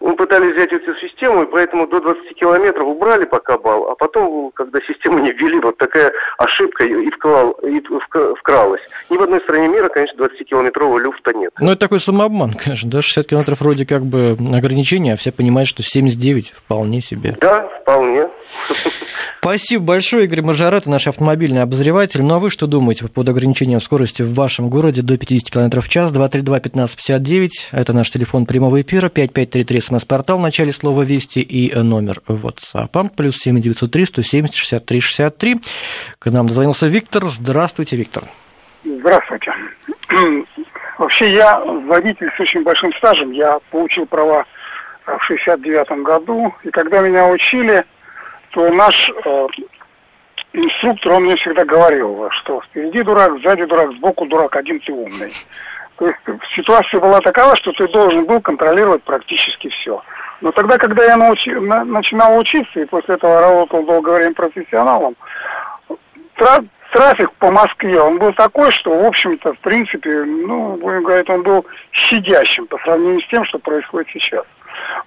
Мы 0.00 0.16
пытались 0.16 0.54
взять 0.54 0.72
эту 0.72 0.94
систему, 0.96 1.42
и 1.42 1.46
поэтому 1.46 1.86
до 1.86 2.00
20 2.00 2.34
километров 2.34 2.86
убрали 2.86 3.26
пока 3.26 3.58
балл, 3.58 3.90
а 3.90 3.94
потом, 3.94 4.50
когда 4.54 4.80
систему 4.80 5.18
не 5.18 5.30
ввели, 5.30 5.60
вот 5.60 5.76
такая 5.76 6.10
ошибка 6.38 6.86
и, 6.86 7.10
вклал, 7.10 7.50
и 7.62 7.82
вкралась. 8.38 8.80
Ни 9.10 9.18
в 9.18 9.22
одной 9.22 9.40
стране 9.40 9.68
мира, 9.68 9.90
конечно, 9.90 10.24
20-километрового 10.24 10.98
люфта 10.98 11.34
нет. 11.34 11.52
Ну, 11.60 11.72
это 11.72 11.80
такой 11.80 12.00
самообман, 12.00 12.54
конечно, 12.54 12.90
да, 12.90 13.02
60 13.02 13.26
километров 13.26 13.60
вроде 13.60 13.84
как 13.84 14.02
бы 14.02 14.38
ограничения, 14.56 15.12
а 15.12 15.16
все 15.18 15.32
понимают, 15.32 15.68
что 15.68 15.82
79 15.82 16.54
вполне 16.56 17.02
себе. 17.02 17.36
Да, 17.38 17.68
вполне. 17.82 18.30
Спасибо 19.38 19.84
большое, 19.84 20.24
Игорь 20.24 20.42
Мажорет, 20.42 20.86
наш 20.86 21.06
автомобильный 21.06 21.62
обозреватель. 21.62 22.22
Ну, 22.22 22.34
а 22.34 22.38
вы 22.38 22.50
что 22.50 22.66
думаете 22.66 23.04
по 23.04 23.10
поводу 23.10 23.32
ограничения 23.32 23.80
скорости 23.80 24.22
в 24.22 24.34
вашем 24.34 24.68
городе 24.68 25.02
до 25.02 25.16
50 25.16 25.50
км 25.50 25.80
в 25.80 25.88
час? 25.88 26.12
232-1559, 26.12 27.48
это 27.72 27.92
наш 27.92 28.10
телефон 28.10 28.46
прямого 28.46 28.80
эфира, 28.80 29.08
5533 29.08 29.80
смс-портал 29.80 30.38
в 30.38 30.42
начале 30.42 30.72
слова 30.72 31.02
«Вести» 31.02 31.40
и 31.40 31.74
номер 31.74 32.20
WhatsApp. 32.26 33.10
Плюс 33.16 33.36
7903 33.36 34.06
170 34.06 34.54
63 34.54 35.00
63. 35.00 35.60
К 36.18 36.30
нам 36.30 36.46
дозвонился 36.46 36.86
Виктор. 36.88 37.28
Здравствуйте, 37.28 37.96
Виктор. 37.96 38.24
Здравствуйте. 38.84 39.52
Вообще 40.98 41.32
я 41.32 41.60
водитель 41.60 42.30
с 42.36 42.40
очень 42.40 42.62
большим 42.62 42.92
стажем. 42.94 43.32
Я 43.32 43.58
получил 43.70 44.06
права 44.06 44.44
в 45.06 45.22
69 45.24 46.04
году. 46.04 46.54
И 46.62 46.70
когда 46.70 47.00
меня 47.00 47.26
учили, 47.28 47.84
то 48.50 48.70
наш 48.70 49.10
э, 49.24 49.46
инструктор, 50.52 51.12
он 51.12 51.24
мне 51.24 51.36
всегда 51.36 51.64
говорил, 51.64 52.28
что 52.30 52.60
впереди 52.62 53.02
дурак, 53.02 53.40
сзади 53.42 53.64
дурак, 53.64 53.92
сбоку 53.92 54.26
дурак, 54.26 54.56
один 54.56 54.80
ты 54.80 54.92
умный. 54.92 55.32
То 55.96 56.06
есть 56.06 56.18
ситуация 56.54 57.00
была 57.00 57.20
такова, 57.20 57.54
что 57.56 57.72
ты 57.72 57.86
должен 57.88 58.24
был 58.24 58.40
контролировать 58.40 59.02
практически 59.02 59.68
все. 59.68 60.02
Но 60.40 60.50
тогда, 60.52 60.78
когда 60.78 61.04
я 61.04 61.16
научи, 61.16 61.50
на, 61.50 61.84
начинал 61.84 62.38
учиться 62.38 62.80
и 62.80 62.86
после 62.86 63.16
этого 63.16 63.40
работал 63.40 63.84
долгое 63.84 64.16
время 64.16 64.34
профессионалом, 64.34 65.14
тра, 66.36 66.64
трафик 66.92 67.30
по 67.32 67.50
Москве, 67.50 68.00
он 68.00 68.18
был 68.18 68.32
такой, 68.32 68.72
что, 68.72 68.98
в 68.98 69.04
общем-то, 69.04 69.52
в 69.52 69.58
принципе, 69.58 70.24
ну, 70.24 70.76
будем 70.76 71.02
говорить, 71.02 71.28
он 71.28 71.42
был 71.42 71.66
щадящим 71.92 72.66
по 72.66 72.78
сравнению 72.78 73.20
с 73.20 73.28
тем, 73.28 73.44
что 73.44 73.58
происходит 73.58 74.08
сейчас. 74.12 74.46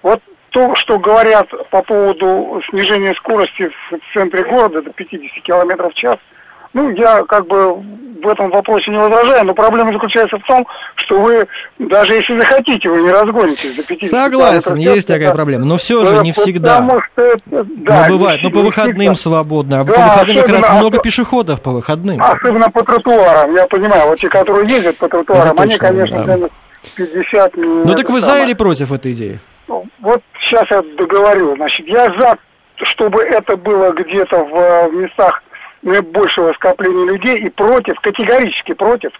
Вот 0.02 0.22
то, 0.54 0.74
что 0.76 0.98
говорят 0.98 1.48
по 1.70 1.82
поводу 1.82 2.62
снижения 2.70 3.12
скорости 3.14 3.68
в 3.90 4.14
центре 4.14 4.44
города 4.44 4.80
до 4.80 4.90
50 4.90 5.42
км 5.42 5.90
в 5.90 5.94
час– 5.94 6.18
ну, 6.74 6.90
я 6.90 7.22
как 7.22 7.46
бы 7.46 7.76
в 7.76 8.28
этом 8.28 8.50
вопросе 8.50 8.90
не 8.90 8.98
возражаю, 8.98 9.44
но 9.44 9.54
проблема 9.54 9.92
заключается 9.92 10.38
в 10.38 10.42
том, 10.42 10.66
что 10.96 11.20
вы, 11.20 11.46
даже 11.78 12.14
если 12.14 12.36
захотите, 12.36 12.88
вы 12.88 13.02
не 13.02 13.10
разгонитесь 13.10 13.76
за 13.76 13.84
50 13.84 14.10
Согласен, 14.10 14.74
есть 14.74 15.06
такая 15.06 15.32
проблема, 15.32 15.64
но 15.64 15.76
все 15.76 16.04
же 16.04 16.18
не 16.22 16.32
всегда. 16.32 16.80
Потому 16.80 17.00
что 17.00 17.22
это, 17.22 17.64
да, 17.64 18.06
ну, 18.08 18.18
бывает, 18.18 18.40
но 18.42 18.50
по 18.50 18.60
выходным 18.60 19.14
всегда. 19.14 19.14
свободно, 19.14 19.80
а 19.80 19.84
да, 19.84 19.92
по 19.92 20.00
выходным 20.00 20.36
как 20.42 20.48
раз 20.50 20.70
много 20.80 20.98
пешеходов 20.98 21.62
по 21.62 21.70
выходным. 21.70 22.20
Особенно 22.20 22.68
по 22.70 22.82
тротуарам, 22.82 23.54
я 23.54 23.66
понимаю, 23.68 24.08
вот 24.08 24.18
те, 24.18 24.28
которые 24.28 24.68
ездят 24.68 24.96
по 24.96 25.08
тротуарам, 25.08 25.56
они, 25.58 25.76
конечно, 25.76 26.24
да. 26.24 26.48
50... 26.96 27.56
Ну 27.56 27.94
так 27.94 28.10
вы 28.10 28.20
за 28.20 28.42
или 28.42 28.52
против 28.52 28.92
этой 28.92 29.12
идеи? 29.12 29.38
Ну, 29.68 29.86
вот 30.00 30.22
сейчас 30.40 30.70
я 30.70 30.82
договорю, 30.82 31.56
значит, 31.56 31.86
я 31.86 32.06
за, 32.18 32.36
чтобы 32.76 33.22
это 33.22 33.56
было 33.56 33.92
где-то 33.92 34.44
в 34.44 34.92
местах 34.92 35.42
большего 35.82 36.52
скопления 36.54 37.12
людей 37.12 37.38
и 37.38 37.50
против, 37.50 38.00
категорически 38.00 38.72
против, 38.72 39.10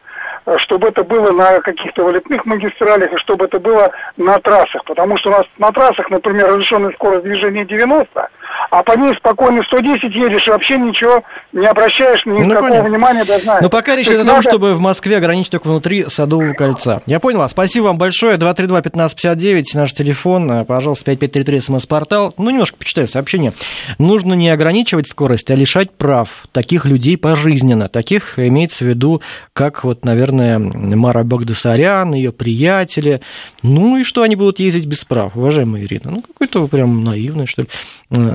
э, 0.47 0.57
чтобы 0.59 0.89
это 0.89 1.05
было 1.05 1.31
на 1.31 1.61
каких-то 1.61 2.05
вылетных 2.05 2.45
магистралях 2.47 3.13
и 3.13 3.19
чтобы 3.19 3.45
это 3.45 3.61
было 3.61 3.91
на 4.17 4.39
трассах. 4.39 4.85
Потому 4.85 5.19
что 5.19 5.31
у 5.31 5.33
нас 5.33 5.45
на 5.59 5.71
трассах, 5.73 6.09
например, 6.11 6.47
разрешенная 6.47 6.93
скорость 6.93 7.25
движения 7.25 7.65
90, 7.65 8.29
а 8.71 8.83
по 8.83 8.93
ней 8.97 9.15
спокойно 9.17 9.63
110 9.65 10.03
едешь 10.15 10.47
и 10.47 10.51
вообще 10.51 10.79
ничего 10.79 11.23
не 11.53 11.67
обращаешь 11.67 12.25
никакого 12.27 12.69
ну, 12.69 12.83
внимания 12.85 13.25
даже 13.25 13.45
Но 13.61 13.69
пока 13.69 13.97
речь 13.97 14.07
идет 14.07 14.21
о 14.21 14.25
том, 14.25 14.37
надо... 14.37 14.49
чтобы 14.49 14.75
в 14.75 14.81
Москве 14.81 15.17
ограничить 15.17 15.53
только 15.53 15.69
внутри 15.69 16.05
Садового 16.09 16.53
кольца. 16.53 17.03
Я 17.07 17.21
понял. 17.21 17.49
Спасибо 17.49 17.85
вам 17.85 17.99
большое. 17.99 18.37
232-1559, 18.37 19.65
наш 19.75 19.93
телефон. 19.93 20.51
Э, 20.51 20.65
пожалуйста, 20.65 21.05
5533 21.05 21.61
смс-портал. 21.61 22.35
Ну, 22.39 22.51
немножко 22.51 22.77
почитаю 22.77 23.09
сообщение. 23.09 23.53
Нужно 23.99 24.35
не 24.35 24.51
ограничивать 24.51 25.09
скорость, 25.09 25.51
а 25.51 25.55
лишать 25.55 25.93
прав 25.93 26.45
таких 26.53 26.85
людей 26.85 27.17
пожизненно. 27.17 27.89
Таких 27.89 28.39
имеется 28.39 28.85
в 28.85 28.89
виду, 28.89 29.23
как 29.53 29.85
вот, 29.85 30.05
наверное, 30.05 30.59
Мара 30.59 31.25
Багдасарян, 31.25 32.15
ее 32.15 32.33
приятели. 32.33 33.21
Ну 33.63 33.99
и 33.99 34.05
что 34.05 34.23
они 34.23 34.37
будут 34.37 34.59
ездить 34.59 34.87
без 34.87 35.05
прав, 35.05 35.37
уважаемая 35.37 35.83
Ирина? 35.83 36.11
Ну, 36.11 36.23
какой-то 36.23 36.67
прям 36.67 37.05
наивный, 37.05 37.47
что 37.47 37.63
ли. 37.63 37.69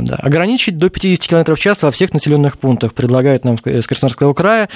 Э, 0.09 0.15
да. 0.15 0.15
Ограничить 0.17 0.77
до 0.77 0.89
50 0.89 1.27
км 1.27 1.55
в 1.55 1.59
час 1.59 1.81
во 1.81 1.91
всех 1.91 2.13
населенных 2.13 2.57
пунктах 2.57 2.93
предлагают 2.93 3.45
нам 3.45 3.55
из 3.55 3.87
Краснодарского 3.87 4.33
края. 4.33 4.69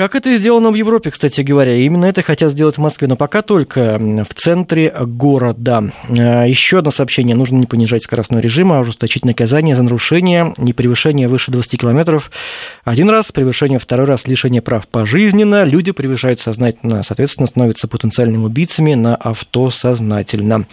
Как 0.00 0.14
это 0.14 0.34
сделано 0.34 0.70
в 0.70 0.74
Европе, 0.76 1.10
кстати 1.10 1.42
говоря. 1.42 1.74
Именно 1.74 2.06
это 2.06 2.22
хотят 2.22 2.52
сделать 2.52 2.78
в 2.78 2.80
Москве, 2.80 3.06
но 3.06 3.16
пока 3.16 3.42
только 3.42 3.98
в 4.00 4.32
центре 4.32 4.90
города. 4.98 5.92
А, 6.08 6.44
Еще 6.46 6.78
одно 6.78 6.90
сообщение. 6.90 7.36
Нужно 7.36 7.56
не 7.56 7.66
понижать 7.66 8.04
скоростной 8.04 8.40
режим, 8.40 8.72
а 8.72 8.80
ужесточить 8.80 9.26
наказание 9.26 9.74
за 9.76 9.82
нарушение 9.82 10.54
не 10.56 10.72
превышение 10.72 11.28
выше 11.28 11.50
20 11.50 11.78
километров 11.78 12.30
один 12.82 13.10
раз, 13.10 13.30
превышение 13.30 13.78
второй 13.78 14.06
раз, 14.06 14.26
лишение 14.26 14.62
прав 14.62 14.88
пожизненно. 14.88 15.64
Люди 15.64 15.92
превышают 15.92 16.40
сознательно, 16.40 17.02
соответственно, 17.02 17.46
становятся 17.46 17.86
потенциальными 17.86 18.46
убийцами 18.46 18.94
на 18.94 19.16
авто 19.16 19.68
сознательно. 19.68 20.64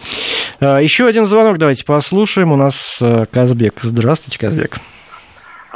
А, 0.58 0.78
Еще 0.78 1.06
один 1.06 1.26
звонок 1.26 1.58
давайте 1.58 1.84
послушаем. 1.84 2.50
У 2.50 2.56
нас 2.56 2.96
а, 3.02 3.26
Казбек. 3.26 3.74
Здравствуйте, 3.82 4.38
Казбек. 4.38 4.78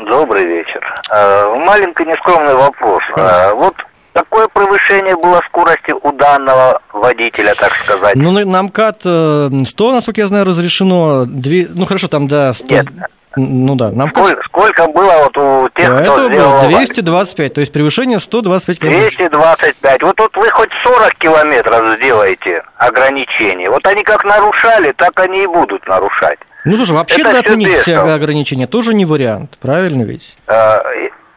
Добрый 0.09 0.47
вечер. 0.47 0.82
Э, 1.13 1.55
маленький 1.59 2.07
нескромный 2.07 2.55
вопрос. 2.55 3.03
Э, 3.17 3.53
вот 3.53 3.75
какое 4.15 4.49
превышение 4.49 5.15
было 5.15 5.43
скорости 5.49 5.93
у 5.93 6.13
данного 6.13 6.81
водителя, 6.95 7.55
так 7.55 7.73
сказать? 7.85 8.15
Ну, 8.15 8.33
на 8.33 8.63
МКАД 8.63 9.01
100, 9.01 9.11
э, 9.11 9.93
насколько 9.93 10.23
я 10.23 10.29
знаю, 10.29 10.47
разрешено. 10.47 11.27
Две... 11.27 11.69
Ну, 11.69 11.85
хорошо, 11.85 12.09
там, 12.09 12.29
да, 12.29 12.55
100... 12.55 12.67
Нет. 12.67 12.87
Ну 13.35 13.77
да, 13.77 13.91
нам 13.91 14.11
сколько, 14.11 14.43
сколько 14.45 14.87
было 14.89 15.13
вот 15.25 15.37
у 15.39 15.69
тех, 15.71 15.89
До 15.89 16.03
кто 16.03 16.27
сделал... 16.29 16.61
было 16.61 16.69
225, 16.69 17.55
то 17.55 17.61
есть 17.61 17.73
превышение 17.73 18.21
125 18.21 18.79
километров. 18.79 19.17
225. 19.17 20.03
Вот 20.03 20.17
тут 20.17 20.37
вы 20.37 20.51
хоть 20.51 20.69
40 20.83 21.15
километров 21.15 21.97
сделаете 21.97 22.63
ограничений. 22.77 23.69
Вот 23.69 23.87
они 23.87 24.03
как 24.03 24.25
нарушали, 24.25 24.93
так 24.93 25.19
они 25.19 25.45
и 25.45 25.47
будут 25.47 25.87
нарушать. 25.87 26.39
Ну 26.65 26.77
что 26.77 26.85
же, 26.85 26.95
вообще 26.95 27.21
это 27.21 27.39
отменить 27.39 27.73
все 27.81 27.97
ограничения 27.97 28.67
тоже 28.67 28.95
не 28.95 29.05
вариант, 29.05 29.59
правильно 29.61 30.03
ведь? 30.03 30.37
А, 30.47 30.81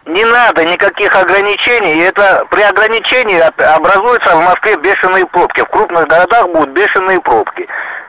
не 0.05 0.23
надо 0.23 0.63
никаких 0.63 1.15
ограничений. 1.15 1.99
Это 2.03 2.45
при 2.51 2.61
ограничении 2.61 3.39
образуются 3.39 4.35
в 4.35 4.43
Москве 4.43 4.75
бешеные 4.77 5.25
пробки. 5.25 5.61
В 5.61 5.65
крупных 5.65 6.07
городах 6.07 6.47
будут 6.49 6.69
бешеные 6.69 7.19
пробки. 7.21 7.67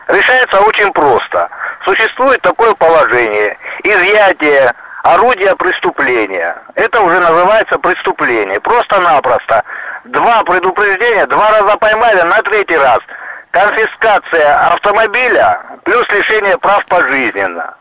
Решается 0.08 0.61
очень 0.61 0.92
просто. 0.92 1.49
Существует 1.85 2.40
такое 2.42 2.75
положение. 2.75 3.56
Изъятие 3.82 4.73
орудия 5.02 5.56
преступления. 5.56 6.54
Это 6.75 7.00
уже 7.00 7.18
называется 7.18 7.78
преступление. 7.78 8.61
Просто-напросто. 8.61 9.64
Два 10.04 10.42
предупреждения, 10.44 11.26
два 11.26 11.50
раза 11.50 11.76
поймали, 11.78 12.20
на 12.23 12.42
третий 12.42 12.76
раз– 12.76 12.99
конфискация 13.57 14.69
автомобиля 14.73 15.61
плюс 15.85 16.05
лишение 16.11 16.59
прав 16.59 16.85
пожизненно. 16.87 17.75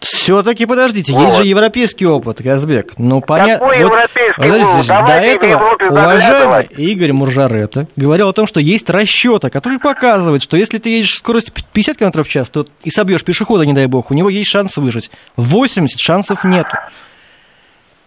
Все-таки 0.00 0.66
подождите, 0.66 1.12
вот. 1.12 1.26
есть 1.26 1.36
же 1.36 1.44
европейский 1.44 2.06
опыт, 2.06 2.42
Казбек. 2.42 2.94
Ну, 2.98 3.20
понятно. 3.20 3.68
Какой 3.68 3.84
вот, 3.84 3.92
европейский 3.92 4.42
подождите, 4.42 4.88
До 4.88 5.12
этого 5.12 5.90
уважаемый 5.90 6.64
Игорь 6.76 7.12
Муржарета 7.12 7.86
говорил 7.94 8.30
о 8.30 8.32
том, 8.32 8.48
что 8.48 8.58
есть 8.58 8.90
расчеты, 8.90 9.48
которые 9.48 9.78
показывают, 9.78 10.42
что 10.42 10.56
если 10.56 10.78
ты 10.78 10.90
едешь 10.90 11.18
скорость 11.18 11.52
50 11.52 11.98
км 11.98 12.24
в 12.24 12.28
час, 12.28 12.50
то 12.50 12.66
и 12.82 12.90
собьешь 12.90 13.22
пешехода, 13.22 13.64
не 13.64 13.74
дай 13.74 13.86
бог, 13.86 14.10
у 14.10 14.14
него 14.14 14.28
есть 14.28 14.50
шанс 14.50 14.76
выжить. 14.76 15.12
80 15.36 16.00
шансов 16.00 16.42
нету. 16.42 16.76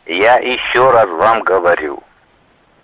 Я 0.06 0.36
еще 0.36 0.92
раз 0.92 1.08
вам 1.08 1.44
говорю, 1.44 2.04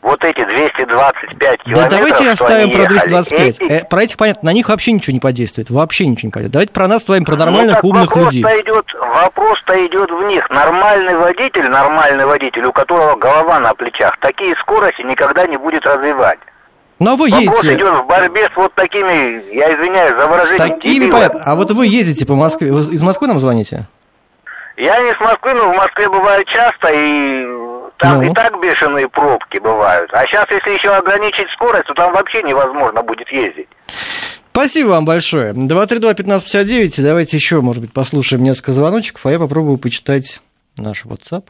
вот 0.02 0.24
эти 0.24 0.44
225 0.44 1.38
Да 1.38 1.58
километров, 1.58 1.90
давайте 1.90 2.24
что 2.24 2.32
оставим 2.34 2.72
про 2.72 2.82
ехали, 2.82 2.98
225. 2.98 3.50
эти- 3.60 3.72
Э, 3.72 3.86
про 3.88 4.04
этих, 4.04 4.18
понятно, 4.18 4.50
на 4.50 4.54
них 4.54 4.70
вообще 4.70 4.92
ничего 4.94 5.14
не 5.14 5.20
подействует. 5.20 5.70
Вообще 5.70 6.06
ничего 6.08 6.28
не 6.28 6.32
подействует. 6.32 6.52
Давайте 6.54 6.74
про 6.74 6.88
нас 6.88 7.04
с 7.06 7.10
вами, 7.10 7.24
про 7.24 7.34
Ну, 7.34 7.40
нормальных, 7.40 7.76
так 7.76 7.84
умных 7.84 8.16
людей. 8.16 8.44
вопрос-то 8.44 8.62
идет, 8.62 8.94
вопрос-то 8.94 9.86
идет 9.88 10.10
в 10.12 10.24
них. 10.24 10.50
Нормальный 10.50 11.16
водитель, 11.16 11.70
нормальный 11.70 12.26
водитель, 12.26 12.66
у 12.66 12.72
которого 12.74 13.16
голова 13.16 13.60
на 13.60 13.74
плечах, 13.74 14.18
такие 14.20 14.56
скорости 14.62 15.02
никогда 15.04 15.46
не 15.46 15.58
будет 15.58 15.86
развивать. 15.86 16.40
Ну 17.00 17.14
а 17.14 17.16
вы 17.16 17.30
Вопрос 17.32 17.64
едете 17.64 17.76
идет 17.82 17.98
в 18.00 18.06
борьбе 18.06 18.44
с 18.54 18.56
вот 18.56 18.74
такими, 18.76 19.56
я 19.56 19.74
извиняюсь 19.76 20.12
за 20.12 20.20
с 20.20 20.28
выражение, 20.28 20.58
такими, 20.76 20.94
дебилами. 21.06 21.12
понятно. 21.12 21.44
А 21.46 21.56
вот 21.56 21.72
вы 21.72 21.88
ездите 21.88 22.26
по 22.28 22.36
Москве. 22.36 22.72
Вы 22.72 22.82
из 22.94 23.02
Москвы 23.02 23.28
нам 23.28 23.40
звоните? 23.40 23.86
Я 24.78 25.00
не 25.02 25.12
с 25.14 25.20
Москвы, 25.20 25.54
но 25.54 25.72
в 25.72 25.76
Москве 25.76 26.08
бывает 26.10 26.48
часто, 26.48 26.90
и 26.92 27.44
там 28.02 28.20
Ну. 28.22 28.32
и 28.32 28.34
так 28.34 28.60
бешеные 28.60 29.08
пробки 29.08 29.60
бывают. 29.60 30.10
А 30.12 30.26
сейчас, 30.26 30.46
если 30.50 30.72
еще 30.72 30.90
ограничить 30.90 31.50
скорость, 31.54 31.86
то 31.86 31.94
там 31.94 32.12
вообще 32.14 32.42
невозможно 32.42 33.04
будет 33.04 33.32
ездить. 33.32 33.68
Спасибо 34.52 34.90
вам 34.90 35.06
большое. 35.06 35.54
232-1559. 35.54 37.02
Давайте 37.02 37.38
еще, 37.38 37.62
может 37.62 37.82
быть, 37.82 37.94
послушаем 37.94 38.44
несколько 38.44 38.74
звоночков, 38.74 39.26
а 39.26 39.32
я 39.32 39.40
попробую 39.40 39.78
почитать 39.78 40.42
наш 40.78 41.06
WhatsApp. 41.06 41.46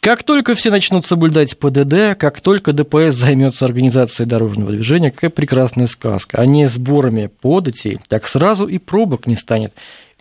Как 0.00 0.22
только 0.22 0.54
все 0.54 0.70
начнут 0.70 1.06
соблюдать 1.06 1.58
ПДД, 1.58 2.18
как 2.18 2.40
только 2.40 2.72
ДПС 2.72 3.14
займется 3.14 3.64
организацией 3.64 4.28
дорожного 4.28 4.72
движения, 4.72 5.10
какая 5.10 5.30
прекрасная 5.30 5.86
сказка, 5.86 6.38
а 6.40 6.46
не 6.46 6.68
сборами 6.68 7.26
податей, 7.40 7.98
так 8.08 8.26
сразу 8.26 8.66
и 8.66 8.78
пробок 8.78 9.26
не 9.26 9.36
станет, 9.36 9.72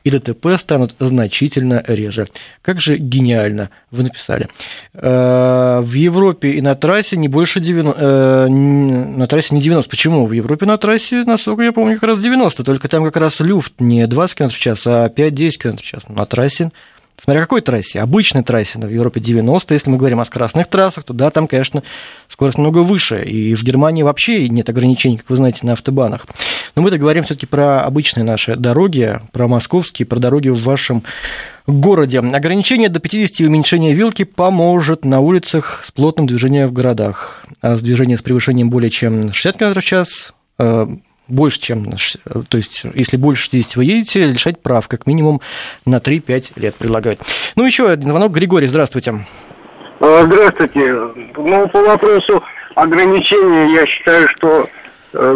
и 0.08 0.10
ДТП 0.10 0.58
станут 0.58 0.96
значительно 1.00 1.84
реже. 1.86 2.28
Как 2.62 2.80
же 2.80 2.98
гениально 2.98 3.70
вы 3.92 4.04
написали. 4.04 4.48
Э, 4.94 5.82
В 5.82 5.94
Европе 5.94 6.52
и 6.52 6.62
на 6.62 6.76
трассе 6.76 7.18
не 7.18 7.28
больше 7.28 7.60
90... 7.60 8.02
э, 8.02 8.48
На 8.48 9.28
трассе 9.28 9.54
не 9.54 9.62
90. 9.62 9.90
Почему? 9.90 10.26
В 10.26 10.32
Европе 10.32 10.66
на 10.66 10.78
трассе, 10.78 11.24
насколько 11.26 11.64
я 11.64 11.74
помню, 11.74 11.96
как 11.96 12.04
раз 12.04 12.20
90. 12.20 12.64
Только 12.64 12.88
там 12.88 13.04
как 13.04 13.18
раз 13.18 13.42
люфт 13.42 13.74
не 13.80 14.08
20 14.08 14.38
км 14.38 14.54
в 14.56 14.60
час, 14.60 14.88
а 14.88 15.10
5-10 15.10 15.58
км 15.58 15.78
в 15.78 15.86
час. 15.86 16.08
На 16.08 16.26
трассе 16.26 16.72
Смотря 17.20 17.42
какой 17.42 17.62
трассе, 17.62 18.00
обычной 18.00 18.44
трассе, 18.44 18.78
в 18.78 18.90
Европе 18.90 19.20
90, 19.20 19.74
если 19.74 19.90
мы 19.90 19.98
говорим 19.98 20.20
о 20.20 20.26
скоростных 20.26 20.68
трассах, 20.68 21.04
то 21.04 21.14
да, 21.14 21.32
там, 21.32 21.48
конечно, 21.48 21.82
скорость 22.28 22.60
много 22.60 22.80
выше, 22.80 23.24
и 23.24 23.56
в 23.56 23.64
Германии 23.64 24.04
вообще 24.04 24.48
нет 24.48 24.70
ограничений, 24.70 25.18
как 25.18 25.30
вы 25.30 25.36
знаете, 25.36 25.66
на 25.66 25.74
автобанах. 25.74 26.28
Но 26.76 26.84
мы-то 26.84 27.00
говорим 27.00 27.24
все-таки 27.24 27.48
про 27.48 27.82
обычные 27.82 28.24
наши 28.24 28.56
дороги, 28.56 29.20
про 29.32 29.48
московские, 29.48 30.06
про 30.06 30.20
дороги 30.20 30.50
в 30.50 30.62
вашем 30.62 31.04
городе. 31.66 32.20
Ограничение 32.20 32.88
до 32.88 33.00
50 33.00 33.42
и 33.42 33.48
уменьшение 33.48 33.96
вилки 33.96 34.24
поможет 34.24 35.04
на 35.04 35.20
улицах 35.20 35.82
с 35.86 35.92
плотным 35.92 36.28
движением 36.28 36.68
в 36.68 36.74
городах. 36.74 37.44
А 37.62 37.76
с 37.76 37.82
движением 37.82 38.20
с 38.20 38.22
превышением 38.22 38.70
более 38.70 38.92
чем 38.92 39.34
60 39.34 39.58
км 39.58 39.82
в 39.82 39.84
час 39.84 40.34
э, 40.60 40.88
больше, 41.28 41.60
чем, 41.60 41.86
то 42.50 42.58
есть, 42.58 42.84
если 42.94 43.18
больше 43.18 43.44
60 43.44 43.76
вы 43.76 43.86
едете, 43.86 44.26
лишать 44.26 44.62
прав, 44.62 44.88
как 44.88 45.08
минимум 45.08 45.42
на 45.86 45.98
3-5 45.98 46.54
лет 46.56 46.76
предлагают. 46.76 47.20
Ну, 47.56 47.66
еще 47.66 47.90
один 47.90 48.10
звонок. 48.10 48.32
Григорий, 48.32 48.68
здравствуйте. 48.68 49.26
А, 50.00 50.24
Здравствуйте. 50.26 50.94
Ну, 51.36 51.68
по 51.70 51.82
вопросу 51.82 52.44
ограничений, 52.76 53.74
я 53.74 53.86
считаю, 53.86 54.28
что 54.30 54.70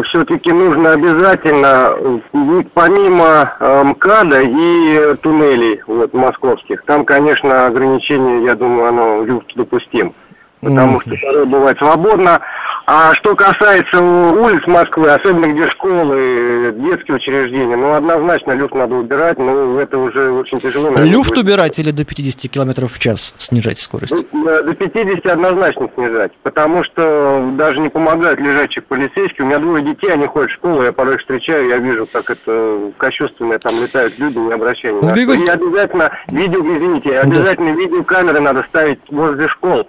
все-таки 0.04 0.52
нужно 0.52 0.92
обязательно, 0.92 1.94
э, 1.96 2.64
помимо 2.74 3.54
э, 3.60 3.84
МКАДа 3.84 4.42
и 4.42 4.96
э, 4.96 5.16
туннелей 5.22 5.82
вот, 5.88 6.14
московских, 6.14 6.84
там, 6.86 7.06
конечно, 7.06 7.66
ограничение, 7.66 8.44
я 8.46 8.56
думаю, 8.56 8.90
оно 8.90 9.42
допустим. 9.56 10.14
Потому 10.62 11.02
что 11.02 11.12
порой 11.22 11.46
бывает 11.46 11.78
свободно. 11.78 12.40
А 12.88 13.14
что 13.16 13.36
касается 13.36 14.02
улиц 14.02 14.66
Москвы, 14.68 15.10
особенно 15.12 15.46
где 15.54 15.70
школы, 15.70 16.74
детские 16.78 17.16
учреждения, 17.18 17.76
ну, 17.78 17.94
однозначно 17.94 18.52
люфт 18.54 18.74
надо 18.74 18.96
убирать, 18.96 19.38
но 19.38 19.80
это 19.80 19.98
уже 19.98 20.32
очень 20.32 20.60
тяжело. 20.60 20.90
наверное, 20.90 21.12
Люфт 21.12 21.30
будет. 21.30 21.44
убирать 21.46 21.80
или 21.80 21.92
до 21.92 22.04
50 22.04 22.52
км 22.52 22.88
в 22.88 23.00
час 23.00 23.34
снижать 23.38 23.80
скорость? 23.80 24.14
Ну, 24.34 24.44
До 24.64 24.74
50 24.74 25.26
однозначно 25.28 25.90
снижать, 25.96 26.32
потому 26.44 26.84
что 26.84 27.50
даже 27.54 27.80
не 27.80 27.90
помогают 27.90 28.40
лежачие 28.40 28.82
полицейские. 28.82 29.46
У 29.46 29.46
меня 29.46 29.60
двое 29.60 29.84
детей, 29.86 30.12
они 30.12 30.26
ходят 30.26 30.50
в 30.50 30.56
школу, 30.56 30.84
я 30.84 30.92
порой 30.92 31.16
их 31.16 31.22
встречаю, 31.22 31.70
я 31.70 31.78
вижу, 31.78 32.08
как 32.12 32.30
это 32.32 32.92
кощунственно 32.98 33.58
там 33.60 33.80
летают 33.82 34.18
люди, 34.20 34.38
не 34.40 34.52
обращая 34.52 34.92
Ну, 34.94 35.04
на. 35.08 35.14
Григорий- 35.14 35.46
И 35.46 35.48
обязательно 35.48 36.12
видео, 36.28 36.60
извините, 36.60 37.20
обязательно 37.20 37.70
видеокамеры 37.78 38.40
надо 38.42 38.66
ставить 38.70 39.00
возле 39.10 39.48
школ. 39.48 39.88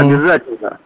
Обязательно. 0.00 0.78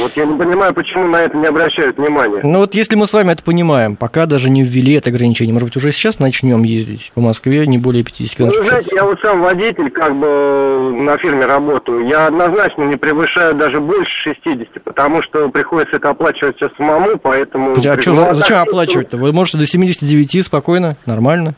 Вот 0.00 0.12
я 0.16 0.24
не 0.24 0.38
понимаю, 0.38 0.72
почему 0.72 1.08
на 1.08 1.16
это 1.22 1.36
не 1.36 1.46
обращают 1.46 1.98
внимания. 1.98 2.40
Ну 2.44 2.58
вот 2.60 2.74
если 2.74 2.94
мы 2.94 3.06
с 3.06 3.12
вами 3.12 3.32
это 3.32 3.42
понимаем, 3.42 3.96
пока 3.96 4.26
даже 4.26 4.48
не 4.48 4.62
ввели 4.62 4.94
это 4.94 5.10
ограничение, 5.10 5.52
может 5.52 5.68
быть, 5.68 5.76
уже 5.76 5.90
сейчас 5.92 6.18
начнем 6.20 6.62
ездить 6.62 7.10
по 7.14 7.20
Москве 7.20 7.66
не 7.66 7.78
более 7.78 8.04
50 8.04 8.38
Ну, 8.38 8.46
км 8.46 8.58
вы 8.62 8.68
знаете, 8.68 8.90
я 8.94 9.04
вот 9.04 9.18
сам 9.20 9.40
водитель, 9.42 9.90
как 9.90 10.14
бы 10.14 10.92
на 11.00 11.16
фирме 11.18 11.44
работаю. 11.46 12.06
Я 12.06 12.26
однозначно 12.28 12.84
не 12.84 12.96
превышаю 12.96 13.54
даже 13.54 13.80
больше 13.80 14.12
60, 14.34 14.82
потому 14.84 15.22
что 15.22 15.48
приходится 15.48 15.96
это 15.96 16.10
оплачивать 16.10 16.56
все 16.56 16.70
самому, 16.76 17.18
поэтому... 17.18 17.72
А 17.72 17.96
чё- 17.96 18.14
Ну, 18.14 18.26
а 18.28 18.34
зачем 18.34 18.58
оплачивать-то? 18.58 19.16
Вы 19.16 19.32
можете 19.32 19.58
до 19.58 19.66
79 19.66 20.44
спокойно, 20.44 20.96
нормально. 21.06 21.54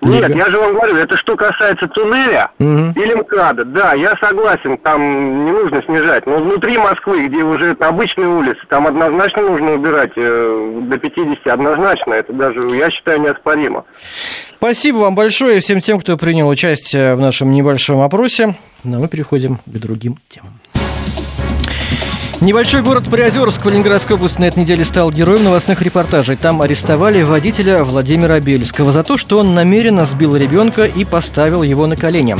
Нет, 0.00 0.28
Лига. 0.28 0.38
я 0.38 0.50
же 0.50 0.58
вам 0.58 0.74
говорю, 0.74 0.96
это 0.96 1.16
что 1.16 1.36
касается 1.36 1.88
туннеля 1.88 2.50
Мгм. 2.58 2.92
или 2.92 3.14
МКАДа. 3.14 3.64
Да, 3.64 3.94
я 3.94 4.12
согласен, 4.22 4.78
там 4.78 5.44
не 5.44 5.50
нужно 5.50 5.82
снижать. 5.82 6.24
Но 6.26 6.36
внутри 6.36 6.78
Москвы, 6.78 7.26
где 7.26 7.42
уже 7.42 7.72
это 7.72 7.88
обычные 7.88 8.28
улицы, 8.28 8.60
там 8.68 8.86
однозначно 8.86 9.42
нужно 9.42 9.72
убирать 9.74 10.12
э, 10.16 10.80
до 10.88 10.98
50, 10.98 11.46
однозначно. 11.46 12.14
Это 12.14 12.32
даже, 12.32 12.60
я 12.76 12.90
считаю, 12.90 13.20
неоспоримо. 13.20 13.84
Спасибо 14.56 14.98
вам 14.98 15.14
большое 15.14 15.60
всем 15.60 15.80
тем, 15.80 16.00
кто 16.00 16.16
принял 16.16 16.48
участие 16.48 17.14
в 17.16 17.20
нашем 17.20 17.50
небольшом 17.50 18.00
опросе. 18.00 18.54
Ну, 18.84 18.96
а 18.98 19.00
мы 19.00 19.08
переходим 19.08 19.56
к 19.66 19.78
другим 19.78 20.18
темам. 20.28 20.52
Небольшой 22.40 22.82
город 22.82 23.04
Приозерск 23.10 23.64
в 23.64 23.68
Ленинградской 23.68 24.14
области 24.14 24.40
на 24.40 24.44
этой 24.44 24.60
неделе 24.60 24.84
стал 24.84 25.10
героем 25.10 25.42
новостных 25.42 25.82
репортажей. 25.82 26.36
Там 26.36 26.62
арестовали 26.62 27.22
водителя 27.22 27.82
Владимира 27.82 28.38
Бельского 28.38 28.92
за 28.92 29.02
то, 29.02 29.18
что 29.18 29.38
он 29.38 29.54
намеренно 29.54 30.06
сбил 30.06 30.36
ребенка 30.36 30.84
и 30.84 31.04
поставил 31.04 31.64
его 31.64 31.88
на 31.88 31.96
колени. 31.96 32.36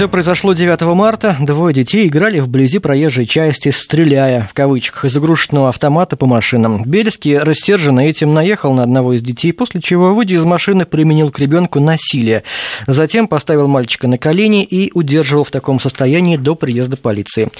Все 0.00 0.08
произошло 0.08 0.54
9 0.54 0.80
марта. 0.94 1.36
Двое 1.40 1.74
детей 1.74 2.08
играли 2.08 2.40
вблизи 2.40 2.78
проезжей 2.78 3.26
части, 3.26 3.68
стреляя, 3.68 4.48
в 4.50 4.54
кавычках, 4.54 5.04
из 5.04 5.14
игрушечного 5.14 5.68
автомата 5.68 6.16
по 6.16 6.24
машинам. 6.24 6.84
Бельский, 6.86 7.36
рассерженный 7.36 8.06
этим, 8.06 8.32
наехал 8.32 8.72
на 8.72 8.82
одного 8.82 9.12
из 9.12 9.20
детей, 9.20 9.52
после 9.52 9.82
чего, 9.82 10.14
выйдя 10.14 10.36
из 10.36 10.44
машины, 10.46 10.86
применил 10.86 11.30
к 11.30 11.38
ребенку 11.38 11.80
насилие. 11.80 12.44
Затем 12.86 13.28
поставил 13.28 13.68
мальчика 13.68 14.08
на 14.08 14.16
колени 14.16 14.64
и 14.64 14.90
удерживал 14.94 15.44
в 15.44 15.50
таком 15.50 15.78
состоянии 15.78 16.38
до 16.38 16.54
приезда 16.54 16.96
полиции. 16.96 17.50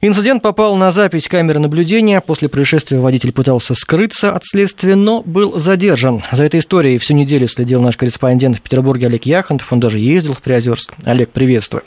Инцидент 0.00 0.42
попал 0.42 0.76
на 0.76 0.92
запись 0.92 1.26
камеры 1.26 1.58
наблюдения. 1.58 2.20
После 2.20 2.48
происшествия 2.48 3.00
водитель 3.00 3.32
пытался 3.32 3.74
скрыться 3.74 4.32
от 4.32 4.44
следствия, 4.44 4.94
но 4.94 5.22
был 5.22 5.58
задержан. 5.58 6.22
За 6.30 6.44
этой 6.44 6.60
историей 6.60 6.98
всю 6.98 7.14
неделю 7.14 7.48
следил 7.48 7.82
наш 7.82 7.96
корреспондент 7.96 8.58
в 8.58 8.60
Петербурге 8.60 9.08
Олег 9.08 9.26
Яхонтов. 9.26 9.72
Он 9.72 9.80
даже 9.80 9.98
ездил 9.98 10.34
в 10.34 10.40
Приозерск. 10.40 10.92
Олег, 11.04 11.30
приветствую. 11.30 11.79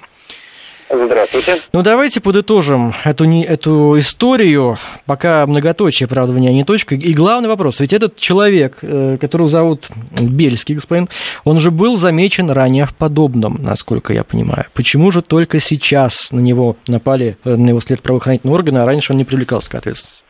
Здравствуйте. 0.93 1.59
Ну, 1.73 1.81
давайте 1.81 2.21
подытожим 2.21 2.93
эту, 3.03 3.25
эту 3.25 3.99
историю, 3.99 4.77
пока 5.05 5.45
многоточие, 5.47 6.07
правда, 6.07 6.33
в 6.33 6.39
ней, 6.39 6.49
а 6.49 6.53
не 6.53 6.63
точка. 6.63 6.95
И 6.95 7.13
главный 7.13 7.49
вопрос, 7.49 7.79
ведь 7.79 7.93
этот 7.93 8.15
человек, 8.17 8.77
э, 8.81 9.17
которого 9.19 9.49
зовут 9.49 9.87
Бельский 10.19 10.75
господин, 10.75 11.09
он 11.43 11.59
же 11.59 11.71
был 11.71 11.97
замечен 11.97 12.51
ранее 12.51 12.85
в 12.85 12.93
подобном, 12.93 13.57
насколько 13.59 14.13
я 14.13 14.23
понимаю. 14.23 14.65
Почему 14.73 15.09
же 15.09 15.21
только 15.21 15.59
сейчас 15.59 16.31
на 16.31 16.39
него 16.39 16.77
напали, 16.87 17.37
э, 17.43 17.55
на 17.55 17.69
его 17.69 17.81
след 17.81 18.01
правоохранительные 18.01 18.53
органы, 18.53 18.77
а 18.79 18.85
раньше 18.85 19.13
он 19.13 19.17
не 19.17 19.25
привлекался 19.25 19.71
к 19.71 19.75
ответственности? 19.75 20.22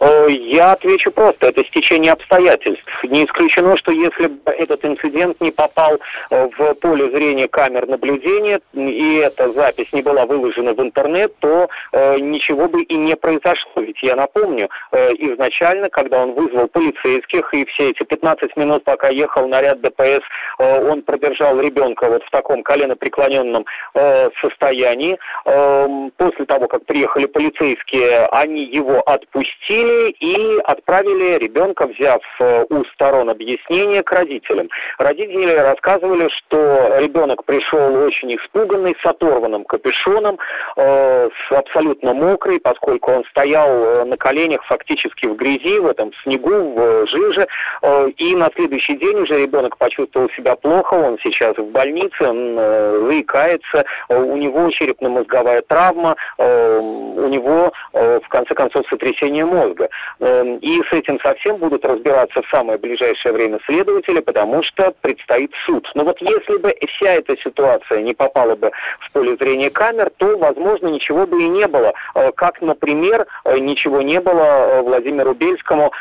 Э, 0.00 0.26
Я 0.30 0.72
отвечу 0.72 1.10
просто, 1.10 1.48
это 1.48 1.64
стечение 1.64 2.12
обстоятельств. 2.12 2.88
Не 3.04 3.24
исключено, 3.26 3.76
что 3.76 3.92
если 3.92 4.28
бы 4.28 4.50
этот 4.50 4.84
инцидент 4.84 5.40
не 5.40 5.50
попал 5.50 5.98
э, 6.30 6.48
в 6.56 6.74
поле 6.74 7.10
зрения 7.10 7.48
камер 7.48 7.86
наблюдения, 7.86 8.60
и 8.72 9.16
эта 9.16 9.52
запись 9.52 9.92
не 9.92 10.02
была 10.02 10.26
выложена 10.26 10.72
в 10.74 10.80
интернет, 10.80 11.32
то 11.40 11.68
э, 11.92 12.18
ничего 12.18 12.68
бы 12.68 12.82
и 12.82 12.94
не 12.94 13.14
произошло. 13.14 13.72
Ведь 13.76 14.02
я 14.02 14.16
напомню, 14.16 14.68
изначально, 14.92 15.90
когда 15.90 16.22
он 16.22 16.32
вызвал 16.32 16.68
полицейских, 16.68 17.52
и 17.54 17.64
все 17.66 17.90
эти 17.90 18.02
15 18.02 18.56
минут, 18.56 18.84
пока 18.84 19.08
ехал 19.08 19.48
наряд 19.48 19.80
ДПС, 19.80 20.22
он 20.58 21.02
продержал 21.02 21.60
ребенка 21.60 22.08
вот 22.08 22.22
в 22.24 22.30
таком 22.30 22.62
коленопреклоненном 22.62 23.64
э, 23.94 24.30
состоянии. 24.40 25.18
Эм, 25.44 26.12
После 26.16 26.44
того, 26.44 26.68
как 26.68 26.84
приехали 26.84 27.26
полицейские, 27.26 28.26
они 28.26 28.64
его 28.64 29.00
отпустили, 29.00 29.89
родители 29.90 30.16
и 30.20 30.58
отправили 30.64 31.38
ребенка, 31.38 31.86
взяв 31.86 32.20
э, 32.40 32.64
у 32.68 32.84
сторон 32.94 33.30
объяснения, 33.30 34.02
к 34.02 34.12
родителям. 34.12 34.68
Родители 34.98 35.52
рассказывали, 35.54 36.28
что 36.28 36.98
ребенок 36.98 37.44
пришел 37.44 37.94
очень 38.04 38.34
испуганный, 38.36 38.96
с 39.02 39.06
оторванным 39.06 39.64
капюшоном, 39.64 40.38
э, 40.76 41.28
с 41.28 41.52
абсолютно 41.52 42.14
мокрый, 42.14 42.60
поскольку 42.60 43.12
он 43.12 43.24
стоял 43.30 43.68
э, 43.68 44.04
на 44.04 44.16
коленях 44.16 44.64
фактически 44.64 45.26
в 45.26 45.36
грязи, 45.36 45.78
в 45.78 45.86
этом 45.86 46.12
снегу, 46.22 46.74
в 46.74 47.06
жиже. 47.08 47.46
Э, 47.82 48.08
и 48.16 48.34
на 48.34 48.50
следующий 48.54 48.96
день 48.96 49.20
уже 49.20 49.38
ребенок 49.38 49.76
почувствовал 49.76 50.30
себя 50.30 50.56
плохо, 50.56 50.94
он 50.94 51.18
сейчас 51.22 51.56
в 51.56 51.70
больнице, 51.70 52.22
он 52.22 52.56
э, 52.58 53.00
заикается, 53.06 53.84
э, 54.08 54.22
у 54.22 54.36
него 54.36 54.70
черепно-мозговая 54.70 55.62
травма, 55.62 56.16
э, 56.38 56.78
у 56.80 57.28
него, 57.28 57.72
э, 57.92 58.20
в 58.22 58.28
конце 58.28 58.54
концов, 58.54 58.86
сотрясение 58.88 59.44
мозга. 59.44 59.79
Э, 60.20 60.58
и 60.60 60.82
с 60.82 60.92
этим 60.92 61.18
совсем 61.20 61.56
будут 61.56 61.84
разбираться 61.84 62.42
в 62.42 62.48
самое 62.50 62.78
ближайшее 62.78 63.32
время 63.32 63.58
следователи, 63.66 64.20
потому 64.20 64.62
что 64.62 64.92
предстоит 65.00 65.52
суд. 65.64 65.88
Но 65.94 66.04
вот 66.04 66.20
если 66.20 66.58
бы 66.58 66.74
вся 66.88 67.14
эта 67.14 67.36
ситуация 67.38 68.02
не 68.02 68.14
попала 68.14 68.56
бы 68.56 68.70
в 69.00 69.12
поле 69.12 69.36
зрения 69.36 69.70
камер, 69.70 70.10
то, 70.16 70.36
возможно, 70.38 70.88
ничего 70.88 71.26
бы 71.26 71.42
и 71.42 71.48
не 71.48 71.66
было. 71.66 71.92
Э, 72.14 72.32
как, 72.32 72.60
например, 72.60 73.26
э, 73.44 73.58
ничего 73.58 74.02
не 74.02 74.20
было 74.20 74.44
э, 74.44 74.82
Владимиру 74.82 75.34
Бельскому, 75.34 75.92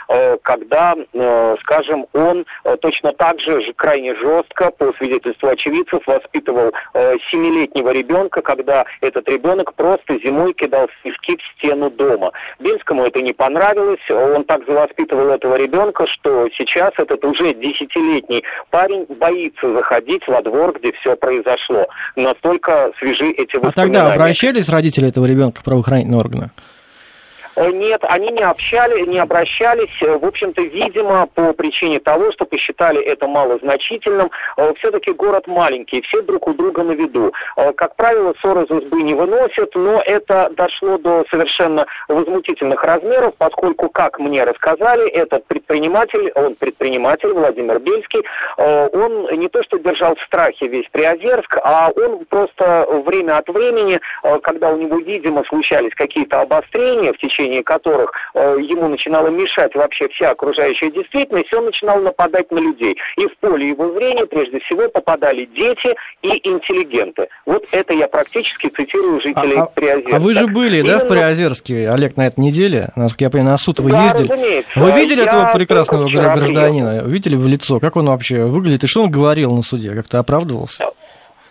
когда, 0.41 0.95
скажем, 1.61 2.07
он 2.13 2.45
точно 2.81 3.13
так 3.13 3.39
же 3.39 3.73
крайне 3.73 4.15
жестко, 4.15 4.71
по 4.71 4.93
свидетельству 4.93 5.49
очевидцев, 5.49 6.05
воспитывал 6.05 6.71
семилетнего 7.29 7.91
ребенка, 7.91 8.41
когда 8.41 8.85
этот 9.01 9.27
ребенок 9.29 9.73
просто 9.73 10.19
зимой 10.19 10.53
кидал 10.53 10.89
снежки 11.01 11.37
в 11.37 11.57
стену 11.57 11.89
дома. 11.89 12.31
Бельскому 12.59 13.05
это 13.05 13.21
не 13.21 13.33
понравилось, 13.33 13.58
он 14.09 14.43
так 14.45 14.65
завоспитывал 14.65 15.29
этого 15.29 15.55
ребенка, 15.55 16.07
что 16.07 16.47
сейчас 16.57 16.93
этот 16.97 17.23
уже 17.25 17.53
десятилетний 17.53 18.43
парень 18.69 19.05
боится 19.09 19.73
заходить 19.73 20.25
во 20.27 20.41
двор, 20.41 20.77
где 20.79 20.91
все 20.93 21.15
произошло. 21.15 21.87
Настолько 22.15 22.91
свежи 22.99 23.31
эти 23.31 23.57
воспоминания. 23.57 23.69
А 23.69 23.71
тогда 23.71 24.13
обращались 24.13 24.69
родители 24.69 25.09
этого 25.09 25.25
ребенка 25.25 25.61
в 25.61 25.63
правоохранительные 25.63 26.19
органы? 26.19 26.51
Э, 27.55 27.71
нет, 27.71 28.03
они 28.03 28.29
не 28.31 28.43
общали, 28.43 29.01
не 29.05 29.19
обращались, 29.19 30.01
э, 30.01 30.17
в 30.17 30.25
общем-то, 30.25 30.61
видимо, 30.61 31.27
по 31.33 31.53
причине 31.53 31.99
того, 31.99 32.31
что 32.31 32.45
посчитали 32.45 33.01
это 33.01 33.27
малозначительным. 33.27 34.31
Э, 34.57 34.73
Все-таки 34.77 35.11
город 35.11 35.47
маленький, 35.47 36.01
все 36.01 36.21
друг 36.21 36.47
у 36.47 36.53
друга 36.53 36.83
на 36.83 36.91
виду. 36.91 37.33
Как 37.75 37.95
правило, 37.95 38.33
ссоры 38.39 38.63
из 38.63 38.83
избы 38.83 39.01
не 39.01 39.13
выносят, 39.13 39.75
но 39.75 40.01
это 40.05 40.49
дошло 40.55 40.97
до 40.97 41.25
совершенно 41.29 41.85
возмутительных 42.07 42.83
размеров, 42.83 43.33
поскольку, 43.37 43.89
как 43.89 44.19
мне 44.19 44.43
рассказали, 44.43 45.09
этот 45.09 45.45
предприниматель, 45.45 46.31
он 46.35 46.55
предприниматель, 46.55 47.31
Владимир 47.33 47.79
Бельский, 47.79 48.23
он 48.57 49.27
не 49.37 49.47
то 49.49 49.63
что 49.63 49.79
держал 49.79 50.15
в 50.15 50.21
страхе 50.21 50.67
весь 50.67 50.87
Приозерск, 50.91 51.57
а 51.63 51.91
он 51.95 52.25
просто 52.25 52.85
время 53.05 53.37
от 53.37 53.49
времени, 53.49 53.99
когда 54.43 54.69
у 54.69 54.77
него, 54.77 54.97
видимо, 54.99 55.43
случались 55.45 55.93
какие-то 55.95 56.41
обострения 56.41 57.13
в 57.13 57.17
течение 57.17 57.48
течение 57.49 57.63
которых 57.63 58.11
э, 58.33 58.57
ему 58.61 58.87
начинала 58.87 59.27
мешать 59.27 59.75
вообще 59.75 60.07
вся 60.09 60.31
окружающая 60.31 60.91
действительность, 60.91 61.53
он 61.53 61.65
начинал 61.65 61.99
нападать 62.01 62.51
на 62.51 62.59
людей. 62.59 62.97
И 63.17 63.27
в 63.27 63.37
поле 63.37 63.69
его 63.69 63.93
зрения 63.93 64.25
прежде 64.25 64.59
всего 64.59 64.89
попадали 64.89 65.45
дети 65.45 65.95
и 66.21 66.47
интеллигенты. 66.47 67.27
Вот 67.45 67.65
это 67.71 67.93
я 67.93 68.07
практически 68.07 68.67
цитирую 68.69 69.21
жителей 69.21 69.57
а, 69.57 69.65
Приозерска. 69.65 70.15
А 70.15 70.19
вы 70.19 70.33
же 70.33 70.47
были, 70.47 70.79
Именно... 70.79 70.99
да, 70.99 71.05
в 71.05 71.07
Приозерске, 71.07 71.89
Олег, 71.89 72.17
на 72.17 72.27
этой 72.27 72.39
неделе? 72.39 72.89
Насколько 72.95 73.25
я 73.25 73.29
понимаю, 73.29 73.51
на 73.51 73.57
суд 73.57 73.79
вы 73.79 73.91
да, 73.91 74.03
ездили. 74.05 74.31
Разумеется. 74.31 74.79
Вы 74.79 74.91
видели 74.91 75.19
я 75.19 75.25
этого 75.25 75.51
прекрасного 75.53 76.09
гражданина? 76.09 77.03
Видели 77.05 77.35
в 77.35 77.47
лицо? 77.47 77.79
Как 77.79 77.95
он 77.95 78.07
вообще 78.07 78.45
выглядит? 78.45 78.83
И 78.83 78.87
что 78.87 79.03
он 79.03 79.11
говорил 79.11 79.55
на 79.55 79.63
суде? 79.63 79.91
Как-то 79.91 80.19
оправдывался? 80.19 80.85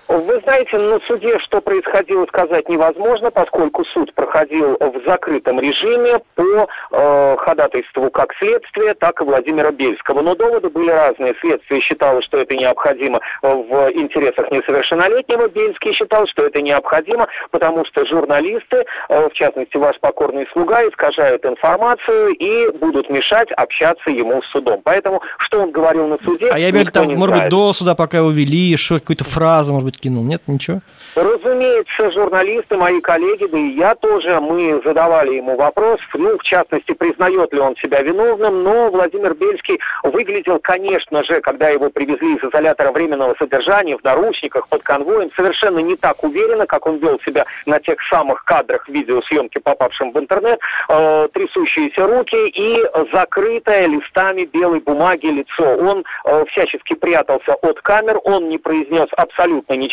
Вы 0.09 0.41
знаете, 0.43 0.79
на 0.79 0.99
суде 1.07 1.39
что 1.41 1.61
происходило, 1.61 2.25
сказать 2.27 2.69
невозможно, 2.69 3.31
поскольку 3.31 3.85
суд 3.85 4.15
проходил 4.15 4.77
в 4.81 5.07
закрытом 5.07 5.61
режиме 5.61 6.21
по 6.35 6.67
э, 6.93 7.37
ходатайству 7.39 8.11
как 8.11 8.33
следствия, 8.39 8.95
так 8.95 9.21
и 9.21 9.25
Владимира 9.25 9.71
Бельского. 9.71 10.23
Но 10.23 10.35
доводы 10.35 10.71
были 10.71 10.91
разные. 10.91 11.35
Следствие 11.41 11.83
считало, 11.83 12.23
что 12.23 12.39
это 12.39 12.57
необходимо 12.57 13.21
в 13.43 13.91
интересах 13.93 14.51
несовершеннолетнего. 14.51 15.49
Бельский 15.49 15.93
считал, 15.93 16.27
что 16.27 16.45
это 16.47 16.63
необходимо, 16.63 17.29
потому 17.51 17.85
что 17.85 18.07
журналисты, 18.07 18.87
э, 19.11 19.29
в 19.29 19.33
частности 19.35 19.77
ваш 19.77 20.01
покорный 20.01 20.47
слуга, 20.53 20.83
искажают 20.89 21.45
информацию 21.45 22.31
и 22.31 22.71
будут 22.79 23.11
мешать 23.11 23.51
общаться 23.53 24.09
ему 24.11 24.41
с 24.43 24.47
судом. 24.53 24.81
Поэтому, 24.83 25.21
что 25.39 25.61
он 25.61 25.71
говорил 25.71 26.07
на 26.07 26.17
суде, 26.17 26.49
А 26.51 26.59
я 26.59 26.71
имею 26.71 26.87
в 26.87 26.89
виду, 26.89 27.11
может 27.11 27.35
знает. 27.35 27.43
быть, 27.45 27.51
до 27.51 27.73
суда, 27.75 27.95
пока 27.95 28.19
его 28.19 28.31
вели, 28.31 28.75
что 28.79 28.95
какую-то 28.95 29.25
фразу, 29.25 29.73
может 29.73 29.85
быть, 29.85 29.98
кинул? 30.01 30.25
Нет, 30.25 30.43
ничего? 30.47 30.81
Разумеется, 31.15 32.11
журналисты, 32.13 32.77
мои 32.77 33.01
коллеги, 33.01 33.47
да 33.47 33.59
и 33.59 33.71
я 33.77 33.95
тоже, 33.95 34.41
мы 34.41 34.81
задавали 34.85 35.35
ему 35.35 35.57
вопрос, 35.57 36.01
ну, 36.15 36.39
в 36.39 36.43
частности, 36.43 36.93
признает 36.93 37.53
ли 37.53 37.61
он 37.61 37.77
себя 37.77 38.03
виновным, 38.03 38.63
но 38.63 38.91
Владимир 38.91 39.35
Бельский 39.35 39.79
выглядел, 40.03 40.59
конечно 40.61 41.25
же, 41.25 41.41
когда 41.41 41.69
его 41.69 41.91
привезли 41.91 42.37
из 42.37 42.45
изолятора 42.45 42.93
временного 42.93 43.35
содержания 43.39 43.97
в 43.97 44.05
наручниках 44.05 44.69
под 44.69 44.83
конвоем, 44.83 45.31
совершенно 45.35 45.81
не 45.81 45.97
так 45.97 46.23
уверенно, 46.23 46.67
как 46.67 46.87
он 46.87 46.99
вел 46.99 47.21
себя 47.25 47.45
на 47.67 47.81
тех 47.81 47.97
самых 48.09 48.45
кадрах 48.45 48.89
видеосъемки, 48.89 49.59
попавшим 49.59 50.13
в 50.13 50.19
интернет, 50.19 50.61
э, 50.89 51.29
трясущиеся 51.33 52.07
руки 52.07 52.49
и 52.49 52.85
закрытое 53.13 53.87
листами 53.87 54.45
белой 54.45 54.81
бумаги 54.81 55.27
лицо. 55.27 55.77
Он 55.77 56.05
э, 56.25 56.45
всячески 56.51 56.95
прятался 56.95 57.55
от 57.55 57.81
камер, 57.81 58.21
он 58.25 58.49
не 58.49 58.59
произнес 58.59 59.09
абсолютно 59.17 59.75
ничего, 59.75 59.88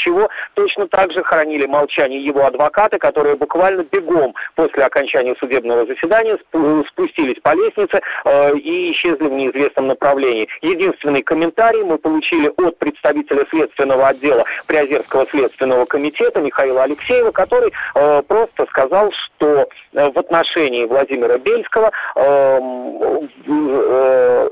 точно 0.54 0.88
так 0.88 1.12
же 1.12 1.24
хранили 1.24 1.66
молчание 1.66 2.24
его 2.24 2.46
адвокаты, 2.46 2.98
которые 2.98 3.36
буквально 3.36 3.84
бегом 3.84 4.36
после 4.56 4.84
окончания 4.84 5.36
судебного 5.40 5.86
заседания 5.86 6.38
спустились 6.90 7.40
по 7.42 7.54
лестнице 7.54 8.02
э, 8.26 8.56
и 8.58 8.92
исчезли 8.92 9.28
в 9.28 9.32
неизвестном 9.32 9.88
направлении. 9.88 10.48
Единственный 10.62 11.22
комментарий 11.22 11.84
мы 11.84 11.98
получили 11.98 12.52
от 12.58 12.78
представителя 12.78 13.46
следственного 13.50 14.08
отдела 14.08 14.46
Приозерского 14.68 15.26
следственного 15.28 15.86
комитета 15.86 16.40
Михаила 16.40 16.84
Алексеева, 16.84 17.32
который 17.32 17.72
э, 17.96 18.22
просто 18.28 18.66
сказал, 18.68 19.12
что 19.12 19.68
э, 19.94 20.12
в 20.12 20.18
отношении 20.18 20.86
Владимира 20.86 21.38
Бельского 21.38 21.92
э, 22.16 22.60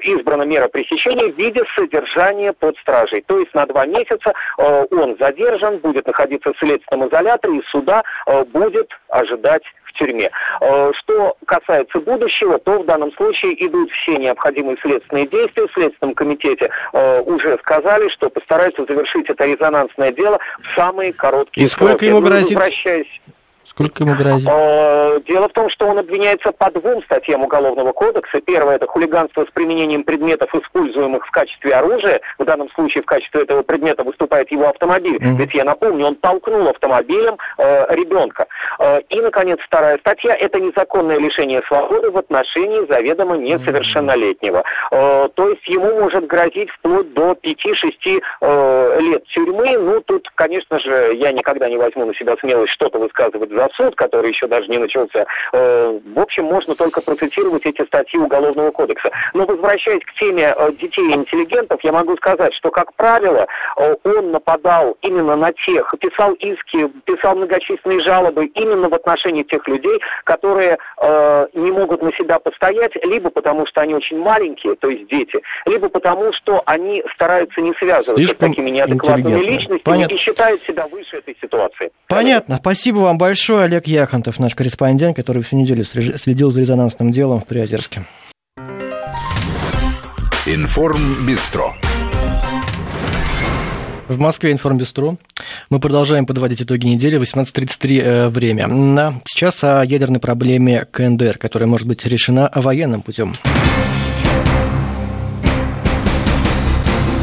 избрана 0.04 0.44
мера 0.44 0.68
пресечения 0.68 1.32
в 1.32 1.38
виде 1.38 1.64
содержания 1.76 2.54
под 2.54 2.78
стражей. 2.78 3.24
То 3.26 3.40
есть 3.40 3.54
на 3.54 3.66
два 3.66 3.86
месяца 3.86 4.34
он 4.58 5.18
задержан, 5.20 5.33
будет 5.80 6.08
находиться 6.08 6.54
в 6.54 6.58
следственном 6.58 7.10
изоляторе, 7.10 7.58
и 7.58 7.64
суда 7.70 8.04
э, 8.26 8.44
будет 8.46 8.90
ожидать 9.10 9.64
в 9.84 9.94
тюрьме. 9.94 10.32
Э, 10.62 10.92
что 10.96 11.36
касается 11.46 12.00
будущего, 12.00 12.58
то 12.60 12.80
в 12.82 12.86
данном 12.86 13.12
случае 13.14 13.54
идут 13.66 13.92
все 13.92 14.18
необходимые 14.18 14.78
следственные 14.82 15.28
действия. 15.28 15.68
В 15.68 15.74
Следственном 15.74 16.16
комитете 16.16 16.70
э, 16.94 17.22
уже 17.22 17.58
сказали, 17.60 18.10
что 18.10 18.30
постараются 18.30 18.86
завершить 18.86 19.30
это 19.30 19.46
резонансное 19.46 20.12
дело 20.12 20.40
в 20.62 20.76
самые 20.76 21.14
короткие 21.14 21.66
И 21.66 21.70
сколько 21.70 21.92
сроки. 21.92 22.06
ему 22.06 22.22
грозит? 22.22 22.58
Возвращаясь 22.58 23.22
Сколько 23.64 24.04
ему 24.04 24.16
грозит? 24.16 24.48
Э, 24.50 25.20
дело 25.26 25.48
в 25.48 25.54
том, 25.54 25.70
что 25.70 25.88
он 25.88 25.98
обвиняется 25.98 26.52
по 26.52 26.70
двум 26.72 27.02
статьям 27.04 27.44
Уголовного 27.44 27.94
кодекса. 27.94 28.42
Первое– 28.42 28.76
это 28.78 28.88
хулиганство 28.88 29.46
с 29.46 29.52
применением 29.54 30.04
предметов, 30.04 30.54
используемых 30.54 31.26
в 31.26 31.32
качестве 31.32 31.74
оружия. 31.74 32.20
В 32.38 32.46
данном 32.46 32.70
случае 32.72 33.04
в 33.04 33.06
качестве 33.06 33.44
этого 33.44 33.64
предмета 33.64 34.04
выступает 34.04 34.52
его 34.52 34.68
автомобиль. 34.68 35.18
Mm-hmm. 35.18 35.36
Ведь 35.38 35.54
я 35.54 35.64
напомню, 35.64 36.08
он 36.08 36.16
толкнул 36.16 36.68
автомобилем 36.68 37.38
э, 37.58 37.96
ребенка. 37.96 38.48
Э, 38.80 39.00
и, 39.10 39.22
наконец, 39.22 39.60
вторая 39.66 39.98
статья– 40.00 40.36
это 40.40 40.60
незаконное 40.60 41.18
лишение 41.18 41.62
свободы 41.68 42.12
в 42.12 42.18
отношении 42.18 42.86
заведомо 42.88 43.38
несовершеннолетнего. 43.38 44.64
Э, 44.92 45.30
то 45.34 45.50
есть 45.50 45.68
ему 45.68 46.02
может 46.02 46.28
грозить 46.28 46.70
вплоть 46.72 47.14
до 47.14 47.32
5-6 47.32 48.22
э, 48.42 49.00
лет 49.00 49.24
тюрьмы. 49.28 49.78
Ну, 49.78 50.02
тут, 50.02 50.30
конечно 50.36 50.80
же, 50.80 51.14
я 51.16 51.32
никогда 51.32 51.70
не 51.70 51.78
возьму 51.78 52.06
на 52.06 52.14
себя 52.16 52.36
смелость 52.40 52.74
что-то 52.74 53.00
высказывать 53.00 53.53
за 53.56 53.70
суд, 53.76 53.96
который 53.96 54.30
еще 54.30 54.48
даже 54.48 54.68
не 54.68 54.78
начался. 54.78 55.26
Э, 55.54 56.00
в 56.06 56.20
общем, 56.20 56.46
можно 56.46 56.76
только 56.76 57.02
процитировать 57.02 57.66
эти 57.66 57.86
статьи 57.86 58.20
Уголовного 58.20 58.72
кодекса. 58.72 59.10
Но 59.34 59.46
возвращаясь 59.46 60.04
к 60.04 60.14
теме 60.20 60.54
э, 60.56 60.72
детей 60.80 61.10
и 61.10 61.14
интеллигентов, 61.14 61.84
я 61.84 61.92
могу 61.92 62.16
сказать, 62.18 62.54
что, 62.54 62.70
как 62.72 62.94
правило, 62.96 63.48
э, 63.78 63.96
он 64.04 64.32
нападал 64.32 64.98
именно 65.02 65.36
на 65.36 65.52
тех, 65.54 65.94
писал 66.00 66.34
иски, 66.34 66.88
писал 67.06 67.36
многочисленные 67.36 68.00
жалобы 68.00 68.46
именно 68.46 68.90
в 68.90 68.94
отношении 68.94 69.44
тех 69.44 69.68
людей, 69.68 70.00
которые 70.24 70.78
не 71.54 71.72
могут 71.72 72.02
на 72.02 72.12
себя 72.14 72.40
постоять, 72.40 72.96
либо 73.04 73.30
потому 73.30 73.66
что 73.68 73.82
они 73.82 73.94
очень 73.94 74.18
маленькие, 74.18 74.76
то 74.76 74.90
есть 74.90 75.08
дети, 75.10 75.40
либо 75.66 75.90
потому 75.90 76.32
что 76.34 76.62
они 76.66 77.04
стараются 77.14 77.62
не 77.62 77.74
связываться 77.74 78.16
Слишком 78.16 78.52
с 78.52 78.56
такими 78.56 78.70
неадекватными 78.70 79.40
личностями 79.40 79.80
Понятно. 79.84 80.16
и 80.16 80.18
считают 80.18 80.62
себя 80.64 80.88
выше 80.88 81.18
этой 81.18 81.36
ситуации. 81.42 81.92
Понятно. 82.08 82.58
Спасибо 82.58 83.00
вам 83.00 83.18
большое 83.18 83.43
большое. 83.44 83.66
Олег 83.66 83.88
Яхонтов, 83.88 84.40
наш 84.40 84.56
корреспондент, 84.56 85.18
который 85.18 85.44
всю 85.44 85.58
неделю 85.58 85.84
следил 85.84 86.52
за 86.52 86.62
резонансным 86.62 87.12
делом 87.12 87.42
в 87.42 87.46
Приозерске. 87.46 88.06
Информ 90.46 91.26
Бистро. 91.26 91.74
В 94.08 94.18
Москве 94.18 94.52
информбюстро. 94.52 95.18
Мы 95.70 95.80
продолжаем 95.80 96.26
подводить 96.26 96.62
итоги 96.62 96.86
недели. 96.86 97.20
18.33 97.20 98.02
э, 98.02 98.30
время. 98.30 99.22
Сейчас 99.26 99.64
о 99.64 99.84
ядерной 99.84 100.20
проблеме 100.20 100.86
КНДР, 100.92 101.38
которая 101.38 101.68
может 101.68 101.88
быть 101.88 102.06
решена 102.06 102.50
военным 102.54 103.02
путем. 103.02 103.34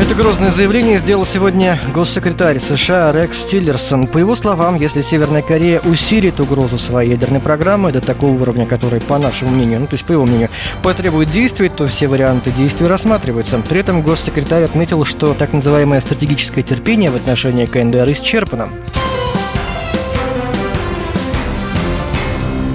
Это 0.00 0.14
грозное 0.14 0.50
заявление 0.50 0.98
сделал 0.98 1.26
сегодня 1.26 1.78
госсекретарь 1.92 2.58
США 2.58 3.12
Рекс 3.12 3.44
Тиллерсон. 3.44 4.06
По 4.06 4.16
его 4.16 4.34
словам, 4.34 4.76
если 4.76 5.02
Северная 5.02 5.42
Корея 5.42 5.80
усилит 5.80 6.40
угрозу 6.40 6.78
своей 6.78 7.10
ядерной 7.10 7.40
программы 7.40 7.92
до 7.92 8.00
такого 8.00 8.32
уровня, 8.32 8.64
который, 8.64 9.02
по 9.02 9.18
нашему 9.18 9.50
мнению, 9.50 9.80
ну 9.80 9.86
то 9.86 9.96
есть 9.96 10.06
по 10.06 10.12
его 10.12 10.24
мнению, 10.24 10.48
потребует 10.82 11.30
действий, 11.30 11.68
то 11.68 11.86
все 11.86 12.08
варианты 12.08 12.50
действий 12.50 12.86
рассматриваются. 12.86 13.58
При 13.58 13.80
этом 13.80 14.00
госсекретарь 14.00 14.64
отметил, 14.64 15.04
что 15.04 15.34
так 15.34 15.52
называемое 15.52 16.00
стратегическое 16.00 16.62
терпение 16.62 17.10
в 17.10 17.16
отношении 17.16 17.66
КНДР 17.66 18.10
исчерпано. 18.12 18.70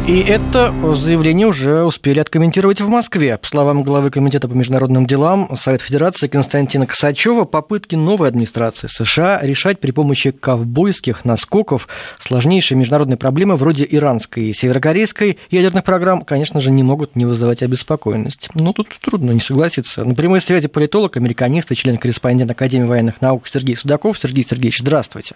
И 0.08 0.20
это 0.20 0.72
заявление 0.94 1.48
уже 1.48 1.84
успели 1.84 2.20
откомментировать 2.20 2.80
в 2.80 2.88
Москве. 2.88 3.40
По 3.40 3.48
словам 3.48 3.82
главы 3.82 4.12
Комитета 4.12 4.48
по 4.48 4.54
международным 4.54 5.08
делам 5.08 5.58
Совет 5.58 5.82
Федерации 5.82 6.28
Константина 6.28 6.86
Косачева, 6.86 7.46
попытки 7.46 7.96
новой 7.96 8.28
администрации 8.28 8.86
США 8.86 9.40
решать 9.42 9.80
при 9.80 9.90
помощи 9.90 10.30
ковбойских 10.30 11.26
наскоков 11.26 11.88
сложнейшие 12.20 12.78
международные 12.78 13.18
проблемы 13.18 13.56
вроде 13.56 13.84
иранской 13.90 14.50
и 14.50 14.54
северокорейской 14.54 15.40
ядерных 15.50 15.84
программ, 15.84 16.22
конечно 16.22 16.60
же, 16.60 16.70
не 16.70 16.84
могут 16.84 17.16
не 17.16 17.26
вызывать 17.26 17.64
обеспокоенность. 17.64 18.50
Но 18.54 18.74
тут 18.74 18.90
трудно 19.02 19.32
не 19.32 19.40
согласиться. 19.40 20.06
На 20.06 20.14
прямой 20.14 20.40
связи 20.40 20.68
политолог, 20.68 21.18
американист 21.18 21.72
и 21.72 21.76
член-корреспондент 21.76 22.52
Академии 22.52 22.86
военных 22.86 23.22
наук 23.22 23.48
Сергей 23.52 23.76
Судаков. 23.76 24.20
Сергей 24.20 24.46
Сергеевич, 24.48 24.82
здравствуйте. 24.82 25.34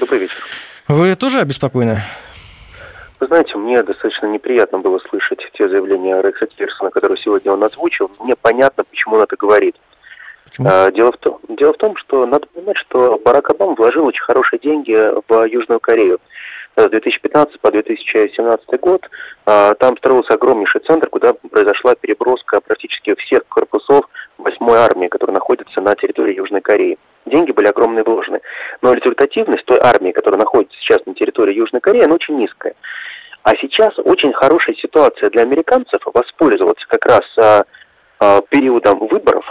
Добрый 0.00 0.22
вечер. 0.22 0.38
Вы 0.88 1.14
тоже 1.14 1.38
обеспокоены? 1.38 2.02
Вы 3.22 3.28
знаете, 3.28 3.56
мне 3.56 3.80
достаточно 3.84 4.26
неприятно 4.26 4.80
было 4.80 4.98
слышать 4.98 5.38
те 5.52 5.68
заявления 5.68 6.20
Рекса 6.20 6.48
Тирсона, 6.48 6.90
которые 6.90 7.16
сегодня 7.18 7.52
он 7.52 7.62
озвучил. 7.62 8.10
Мне 8.18 8.34
понятно, 8.34 8.82
почему 8.82 9.14
он 9.14 9.22
это 9.22 9.36
говорит. 9.36 9.76
Почему? 10.42 10.68
А, 10.68 10.90
дело, 10.90 11.12
в 11.12 11.18
том, 11.18 11.38
дело 11.50 11.72
в 11.72 11.76
том, 11.76 11.94
что 11.94 12.26
надо 12.26 12.48
понимать, 12.48 12.78
что 12.78 13.20
Барак 13.24 13.50
Обама 13.50 13.76
вложил 13.76 14.06
очень 14.06 14.24
хорошие 14.24 14.58
деньги 14.58 14.98
в 15.28 15.44
Южную 15.46 15.78
Корею. 15.78 16.18
С 16.74 16.88
2015 16.88 17.60
по 17.60 17.70
2017 17.70 18.80
год 18.80 19.08
а, 19.46 19.74
там 19.74 19.96
строился 19.98 20.34
огромнейший 20.34 20.80
центр, 20.80 21.08
куда 21.08 21.32
произошла 21.34 21.94
переброска 21.94 22.60
практически 22.60 23.14
всех 23.14 23.46
корпусов 23.46 24.08
8-й 24.38 24.76
армии, 24.76 25.06
которая 25.06 25.34
находится 25.34 25.80
на 25.80 25.94
территории 25.94 26.34
Южной 26.34 26.60
Кореи. 26.60 26.98
Деньги 27.26 27.52
были 27.52 27.66
огромные 27.66 28.04
вложены. 28.04 28.40
Но 28.80 28.92
результативность 28.92 29.64
той 29.64 29.78
армии, 29.80 30.12
которая 30.12 30.40
находится 30.40 30.78
сейчас 30.78 31.04
на 31.06 31.14
территории 31.14 31.54
Южной 31.54 31.80
Кореи, 31.80 32.04
она 32.04 32.14
очень 32.14 32.36
низкая. 32.36 32.74
А 33.42 33.56
сейчас 33.56 33.98
очень 33.98 34.32
хорошая 34.32 34.74
ситуация 34.76 35.30
для 35.30 35.42
американцев 35.42 36.00
воспользоваться 36.12 36.86
как 36.88 37.06
раз 37.06 37.22
а, 37.38 37.64
а, 38.20 38.40
периодом 38.42 39.06
выборов, 39.06 39.44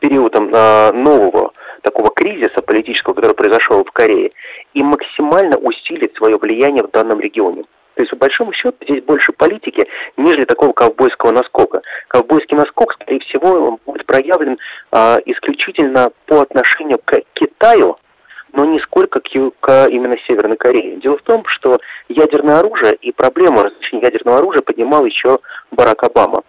периодом 0.00 0.50
а, 0.54 0.92
нового 0.92 1.52
такого 1.82 2.10
кризиса 2.10 2.62
политического, 2.62 3.14
который 3.14 3.34
произошел 3.34 3.84
в 3.84 3.90
Корее, 3.92 4.32
и 4.74 4.82
максимально 4.82 5.56
усилить 5.56 6.16
свое 6.16 6.36
влияние 6.36 6.82
в 6.82 6.90
данном 6.90 7.20
регионе. 7.20 7.64
То 7.96 8.02
есть, 8.02 8.10
по 8.10 8.16
большому 8.16 8.52
счету, 8.52 8.76
здесь 8.82 9.02
больше 9.02 9.32
политики, 9.32 9.88
нежели 10.18 10.44
такого 10.44 10.72
ковбойского 10.72 11.32
наскока. 11.32 11.80
Ковбойский 12.08 12.54
наскок, 12.54 12.92
скорее 12.92 13.20
всего, 13.20 13.80
будет 13.86 14.04
проявлен 14.04 14.58
а, 14.92 15.18
исключительно 15.24 16.12
по 16.26 16.42
отношению 16.42 16.98
к 17.02 17.22
Китаю, 17.32 17.96
но 18.52 18.66
не 18.66 18.80
сколько 18.80 19.20
к, 19.20 19.30
к 19.60 19.86
именно 19.86 20.16
Северной 20.26 20.58
Корее. 20.58 20.96
Дело 20.96 21.16
в 21.16 21.22
том, 21.22 21.46
что 21.46 21.80
ядерное 22.10 22.58
оружие 22.58 22.94
и 22.96 23.12
проблему 23.12 23.62
размещения 23.62 24.02
ядерного 24.02 24.38
оружия 24.38 24.60
поднимал 24.60 25.06
еще 25.06 25.38
Барак 25.70 26.02
Обама. 26.02 26.42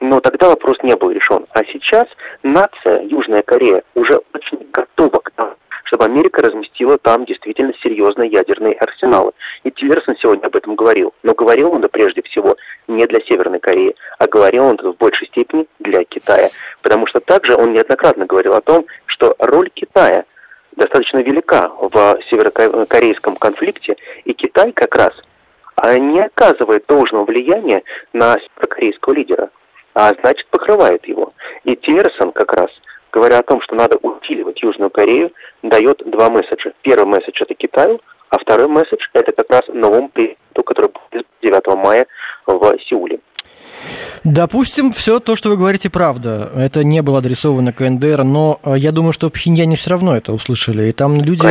Но 0.00 0.20
тогда 0.20 0.48
вопрос 0.50 0.76
не 0.82 0.94
был 0.94 1.10
решен. 1.10 1.46
А 1.54 1.64
сейчас 1.64 2.06
нация, 2.42 3.00
Южная 3.02 3.42
Корея, 3.42 3.82
уже 3.94 4.20
очень 4.34 4.58
готова 4.70 5.20
к 5.20 5.30
тому, 5.30 5.54
чтобы 5.92 6.06
Америка 6.06 6.40
разместила 6.40 6.96
там 6.96 7.26
действительно 7.26 7.74
серьезные 7.82 8.30
ядерные 8.30 8.72
арсеналы. 8.72 9.32
И 9.62 9.70
Тиллерсон 9.70 10.16
сегодня 10.16 10.46
об 10.46 10.56
этом 10.56 10.74
говорил. 10.74 11.12
Но 11.22 11.34
говорил 11.34 11.70
он, 11.70 11.82
да 11.82 11.88
прежде 11.88 12.22
всего, 12.22 12.56
не 12.88 13.04
для 13.04 13.20
Северной 13.20 13.60
Кореи, 13.60 13.94
а 14.18 14.26
говорил 14.26 14.64
он 14.64 14.78
в 14.78 14.96
большей 14.96 15.26
степени 15.26 15.66
для 15.80 16.04
Китая. 16.04 16.48
Потому 16.80 17.06
что 17.06 17.20
также 17.20 17.54
он 17.54 17.74
неоднократно 17.74 18.24
говорил 18.24 18.54
о 18.54 18.62
том, 18.62 18.86
что 19.04 19.36
роль 19.38 19.68
Китая 19.68 20.24
достаточно 20.76 21.18
велика 21.18 21.70
в 21.78 22.18
северокорейском 22.30 23.36
конфликте, 23.36 23.96
и 24.24 24.32
Китай 24.32 24.72
как 24.72 24.94
раз 24.94 25.12
а, 25.76 25.98
не 25.98 26.20
оказывает 26.20 26.86
должного 26.88 27.26
влияния 27.26 27.82
на 28.14 28.38
северокорейского 28.38 29.12
лидера, 29.12 29.50
а 29.92 30.14
значит 30.22 30.46
покрывает 30.46 31.06
его. 31.06 31.34
И 31.64 31.76
Тиллерсон 31.76 32.32
как 32.32 32.54
раз, 32.54 32.70
говоря 33.12 33.38
о 33.38 33.42
том, 33.42 33.60
что 33.60 33.74
надо 33.74 33.96
усиливать 33.96 34.62
Южную 34.62 34.90
Корею, 34.90 35.32
дает 35.62 36.02
два 36.04 36.30
месседжа. 36.30 36.72
Первый 36.82 37.06
месседж 37.06 37.42
это 37.42 37.54
Китаю, 37.54 38.00
а 38.30 38.38
второй 38.38 38.68
месседж 38.68 39.06
это 39.12 39.32
как 39.32 39.50
раз 39.50 39.62
новому 39.68 40.08
президенту, 40.08 40.62
который 40.64 40.90
будет 41.10 41.26
9 41.42 41.66
мая 41.76 42.06
в 42.46 42.78
Сеуле. 42.88 43.20
Допустим, 44.24 44.92
все 44.92 45.18
то, 45.18 45.34
что 45.34 45.50
вы 45.50 45.56
говорите, 45.56 45.90
правда. 45.90 46.50
Это 46.54 46.84
не 46.84 47.02
было 47.02 47.18
адресовано 47.18 47.72
КНДР, 47.72 48.22
но 48.22 48.60
э, 48.62 48.74
я 48.78 48.92
думаю, 48.92 49.12
что 49.12 49.30
Пхеньяне 49.30 49.76
все 49.76 49.90
равно 49.90 50.16
это 50.16 50.32
услышали. 50.32 50.88
И 50.88 50.92
там 50.92 51.20
люди 51.20 51.42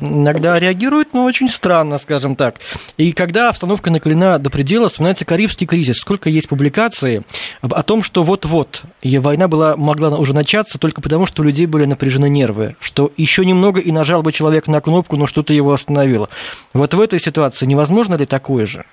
иногда 0.00 0.58
реагируют, 0.58 1.12
но 1.12 1.24
очень 1.24 1.48
странно, 1.48 1.98
скажем 1.98 2.36
так. 2.36 2.60
И 2.96 3.12
когда 3.12 3.48
обстановка 3.48 3.90
наклена 3.90 4.38
до 4.38 4.48
предела, 4.50 4.88
вспоминается 4.88 5.24
Карибский 5.24 5.66
кризис. 5.66 5.96
Сколько 5.96 6.30
есть 6.30 6.48
публикаций 6.48 7.22
о 7.60 7.82
том, 7.82 8.02
что 8.02 8.22
вот-вот, 8.22 8.82
война 9.02 9.48
была, 9.48 9.76
могла 9.76 10.10
уже 10.10 10.32
начаться 10.32 10.78
только 10.78 11.00
потому, 11.00 11.26
что 11.26 11.42
у 11.42 11.44
людей 11.44 11.66
были 11.66 11.84
напряжены 11.84 12.28
нервы, 12.28 12.76
что 12.80 13.12
еще 13.16 13.44
немного 13.44 13.80
и 13.80 13.90
нажал 13.92 14.22
бы 14.22 14.32
человек 14.32 14.68
на 14.68 14.80
кнопку, 14.80 15.16
но 15.16 15.26
что-то 15.26 15.52
его 15.52 15.72
остановило. 15.72 16.28
Вот 16.74 16.94
в 16.94 17.00
этой 17.00 17.20
ситуации 17.20 17.66
невозможно 17.66 18.14
ли 18.14 18.26
такое 18.26 18.66
же? 18.66 18.84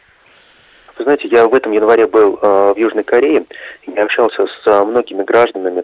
Вы 0.98 1.04
знаете, 1.04 1.28
я 1.28 1.48
в 1.48 1.54
этом 1.54 1.72
январе 1.72 2.08
был 2.08 2.40
э, 2.42 2.74
в 2.74 2.78
Южной 2.78 3.04
Корее, 3.04 3.46
я 3.86 4.04
общался 4.04 4.48
с 4.48 4.68
э, 4.68 4.84
многими 4.84 5.24
гражданами, 5.24 5.84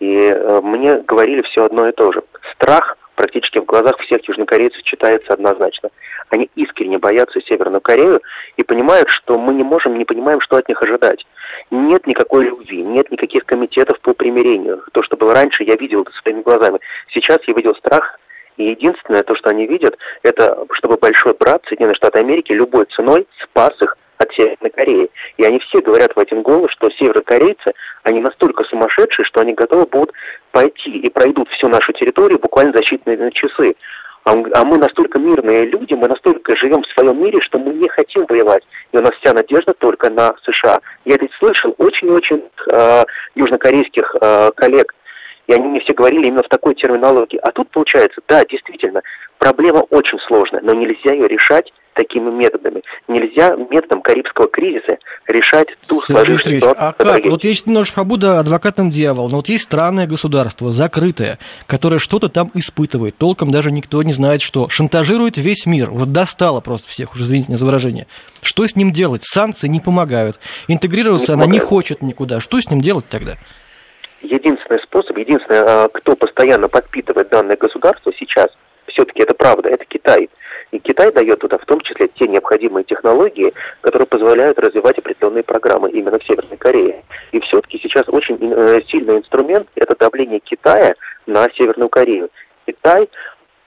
и 0.00 0.14
э, 0.16 0.60
мне 0.62 0.98
говорили 0.98 1.42
все 1.42 1.64
одно 1.64 1.88
и 1.88 1.92
то 1.92 2.12
же. 2.12 2.22
Страх 2.54 2.96
практически 3.16 3.58
в 3.58 3.64
глазах 3.64 3.98
всех 4.00 4.26
южнокорейцев 4.28 4.82
читается 4.82 5.32
однозначно. 5.32 5.90
Они 6.28 6.50
искренне 6.54 6.98
боятся 6.98 7.40
Северную 7.40 7.80
Корею 7.80 8.20
и 8.56 8.62
понимают, 8.62 9.08
что 9.10 9.38
мы 9.38 9.54
не 9.54 9.62
можем, 9.62 9.98
не 9.98 10.04
понимаем, 10.04 10.40
что 10.40 10.56
от 10.56 10.68
них 10.68 10.82
ожидать. 10.82 11.26
Нет 11.70 12.06
никакой 12.06 12.44
любви, 12.44 12.82
нет 12.82 13.10
никаких 13.10 13.44
комитетов 13.46 14.00
по 14.00 14.12
примирению. 14.14 14.82
То, 14.92 15.02
что 15.02 15.16
было 15.16 15.34
раньше, 15.34 15.64
я 15.64 15.76
видел 15.76 16.02
это 16.02 16.12
своими 16.12 16.42
глазами. 16.42 16.78
Сейчас 17.10 17.38
я 17.46 17.54
видел 17.54 17.74
страх 17.74 18.18
и 18.56 18.70
единственное, 18.70 19.22
то, 19.22 19.34
что 19.34 19.50
они 19.50 19.66
видят, 19.66 19.96
это 20.22 20.66
чтобы 20.72 20.96
большой 20.96 21.34
брат 21.34 21.62
Соединенные 21.68 21.94
Штаты 21.94 22.18
Америки 22.18 22.52
любой 22.52 22.86
ценой 22.86 23.26
спас 23.42 23.72
их 23.80 23.96
от 24.18 24.32
Северной 24.32 24.70
Кореи. 24.70 25.10
И 25.36 25.44
они 25.44 25.58
все 25.60 25.80
говорят 25.80 26.14
в 26.14 26.20
один 26.20 26.42
голос, 26.42 26.70
что 26.72 26.90
северокорейцы, 26.90 27.72
они 28.02 28.20
настолько 28.20 28.64
сумасшедшие, 28.64 29.24
что 29.24 29.40
они 29.40 29.52
готовы 29.52 29.86
будут 29.86 30.12
пойти 30.52 30.90
и 30.90 31.10
пройдут 31.10 31.48
всю 31.50 31.68
нашу 31.68 31.92
территорию 31.92 32.38
буквально 32.38 32.72
за 32.72 32.80
считанные 32.80 33.30
часы. 33.32 33.74
А, 34.24 34.32
а 34.54 34.64
мы 34.64 34.76
настолько 34.78 35.20
мирные 35.20 35.66
люди, 35.66 35.94
мы 35.94 36.08
настолько 36.08 36.56
живем 36.56 36.82
в 36.82 36.88
своем 36.88 37.22
мире, 37.22 37.40
что 37.40 37.60
мы 37.60 37.72
не 37.74 37.88
хотим 37.88 38.26
воевать. 38.26 38.64
И 38.90 38.98
у 38.98 39.00
нас 39.00 39.12
вся 39.20 39.32
надежда 39.32 39.72
только 39.74 40.10
на 40.10 40.34
США. 40.44 40.80
Я 41.04 41.16
ведь 41.16 41.32
слышал 41.38 41.74
очень-очень 41.78 42.42
э, 42.68 43.04
южнокорейских 43.36 44.16
э, 44.20 44.50
коллег, 44.56 44.96
и 45.46 45.52
они 45.52 45.68
мне 45.68 45.80
все 45.80 45.94
говорили 45.94 46.26
именно 46.26 46.42
в 46.42 46.48
такой 46.48 46.74
терминологии. 46.74 47.38
А 47.38 47.52
тут 47.52 47.70
получается, 47.70 48.20
да, 48.26 48.44
действительно, 48.44 49.02
проблема 49.38 49.84
очень 49.90 50.18
сложная, 50.18 50.60
но 50.60 50.74
нельзя 50.74 51.12
ее 51.12 51.28
решать 51.28 51.72
такими 51.96 52.30
методами. 52.30 52.82
Нельзя 53.08 53.56
методом 53.56 54.02
Карибского 54.02 54.48
кризиса 54.48 54.98
решать 55.26 55.68
ту 55.86 56.00
сложившуюся 56.02 56.56
ситуацию. 56.56 56.88
А 56.88 56.92
как? 56.92 57.24
Вот 57.24 57.44
я 57.44 57.50
немножко 57.64 57.96
побуду 57.96 58.36
адвокатом 58.36 58.90
дьявола, 58.90 59.28
но 59.28 59.36
вот 59.36 59.48
есть 59.48 59.64
странное 59.64 60.06
государство, 60.06 60.70
закрытое, 60.70 61.38
которое 61.66 61.98
что-то 61.98 62.28
там 62.28 62.50
испытывает, 62.54 63.16
толком 63.16 63.50
даже 63.50 63.72
никто 63.72 64.02
не 64.02 64.12
знает 64.12 64.42
что, 64.42 64.68
шантажирует 64.68 65.38
весь 65.38 65.66
мир, 65.66 65.90
вот 65.90 66.12
достало 66.12 66.60
просто 66.60 66.88
всех, 66.88 67.14
уже 67.14 67.24
извините 67.24 67.48
меня 67.48 67.58
за 67.58 67.66
выражение. 67.66 68.06
Что 68.42 68.66
с 68.66 68.76
ним 68.76 68.92
делать? 68.92 69.22
Санкции 69.24 69.66
не 69.66 69.80
помогают, 69.80 70.38
интегрироваться 70.68 71.34
не 71.34 71.42
она 71.42 71.50
не 71.50 71.58
хочет 71.58 72.02
никуда. 72.02 72.40
Что 72.40 72.60
с 72.60 72.70
ним 72.70 72.80
делать 72.80 73.06
тогда? 73.08 73.32
Единственный 74.22 74.80
способ, 74.80 75.16
единственное, 75.16 75.84
а, 75.84 75.88
кто 75.88 76.14
постоянно 76.16 76.68
подпитывает 76.68 77.28
данное 77.30 77.56
государство 77.56 78.12
сейчас, 78.18 78.48
все-таки 78.86 79.22
это 79.22 79.34
правда, 79.34 79.68
это 79.68 79.84
Китай. 79.84 80.28
И 80.72 80.78
Китай 80.78 81.12
дает 81.12 81.38
туда 81.38 81.58
в 81.58 81.64
том 81.64 81.80
числе 81.80 82.08
те 82.08 82.26
необходимые 82.26 82.84
технологии, 82.84 83.54
которые 83.80 84.06
позволяют 84.06 84.58
развивать 84.58 84.98
определенные 84.98 85.44
программы 85.44 85.90
именно 85.90 86.18
в 86.18 86.24
Северной 86.24 86.56
Корее. 86.56 87.04
И 87.32 87.40
все-таки 87.40 87.78
сейчас 87.78 88.04
очень 88.08 88.38
э, 88.40 88.82
сильный 88.88 89.18
инструмент– 89.18 89.68
это 89.76 89.96
давление 89.96 90.40
Китая 90.40 90.94
на 91.26 91.48
Северную 91.50 91.88
Корею. 91.88 92.30
Китай 92.66 93.08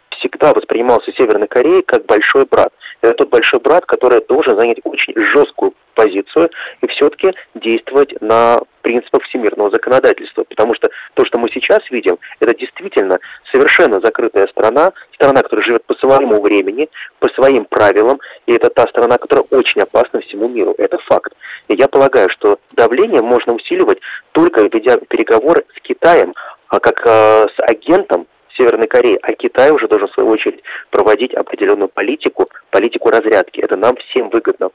всегда 0.10 0.54
воспринимался 0.54 1.12
Северной 1.14 1.48
Кореей 1.48 1.82
как 1.82 2.06
большой 2.06 2.46
брат. 2.46 2.74
Это 3.02 3.14
тот 3.14 3.30
большой 3.30 3.60
брат, 3.60 3.86
который 3.86 4.22
должен 4.28 4.58
занять 4.58 4.80
очень 4.84 5.14
жесткую 5.16 5.74
позицию 6.00 6.50
и 6.82 6.88
все-таки 6.88 7.34
действовать 7.56 8.22
на 8.22 8.62
принципах 8.82 9.24
всемирного 9.24 9.70
законодательства. 9.70 10.46
Потому 10.46 10.74
что 10.74 10.90
то, 11.14 11.26
что 11.26 11.38
мы 11.38 11.50
сейчас 11.52 11.80
видим, 11.92 12.18
это 12.40 12.56
действительно 12.56 13.20
совершенно 13.52 14.00
закрытая 14.00 14.48
страна, 14.48 14.94
страна, 15.14 15.42
которая 15.42 15.66
живет 15.66 15.84
по 15.84 15.96
своему 15.96 16.42
времени, 16.42 16.90
по 17.20 17.28
своим 17.30 17.66
правилам, 17.66 18.20
и 18.46 18.54
это 18.54 18.70
та 18.70 18.88
страна, 18.88 19.18
которая 19.18 19.46
очень 19.52 19.82
опасна 19.82 20.22
всему 20.22 20.48
миру. 20.48 20.74
Это 20.78 20.98
факт. 21.00 21.34
И 21.68 21.74
я 21.74 21.90
полагаю, 21.90 22.30
что 22.30 22.60
давление 22.72 23.22
можно 23.22 23.54
усиливать 23.54 24.00
только 24.32 24.62
ведя 24.62 24.98
переговоры 25.10 25.66
с 25.78 25.82
Китаем, 25.82 26.34
а 26.70 26.80
как 26.80 27.02
э, 27.06 27.48
с 27.58 27.60
агентом 27.60 28.26
Северной 28.56 28.88
Кореи, 28.88 29.20
а 29.22 29.34
Китай 29.34 29.72
уже 29.72 29.88
должен, 29.88 30.08
в 30.08 30.14
свою 30.14 30.30
очередь, 30.30 30.64
проводить 30.92 31.34
определенную 31.34 31.90
политику, 31.90 32.50
политику 32.70 33.10
разрядки. 33.10 33.60
Это 33.60 33.76
нам 33.76 33.96
всем 33.98 34.30
выгодно. 34.30 34.70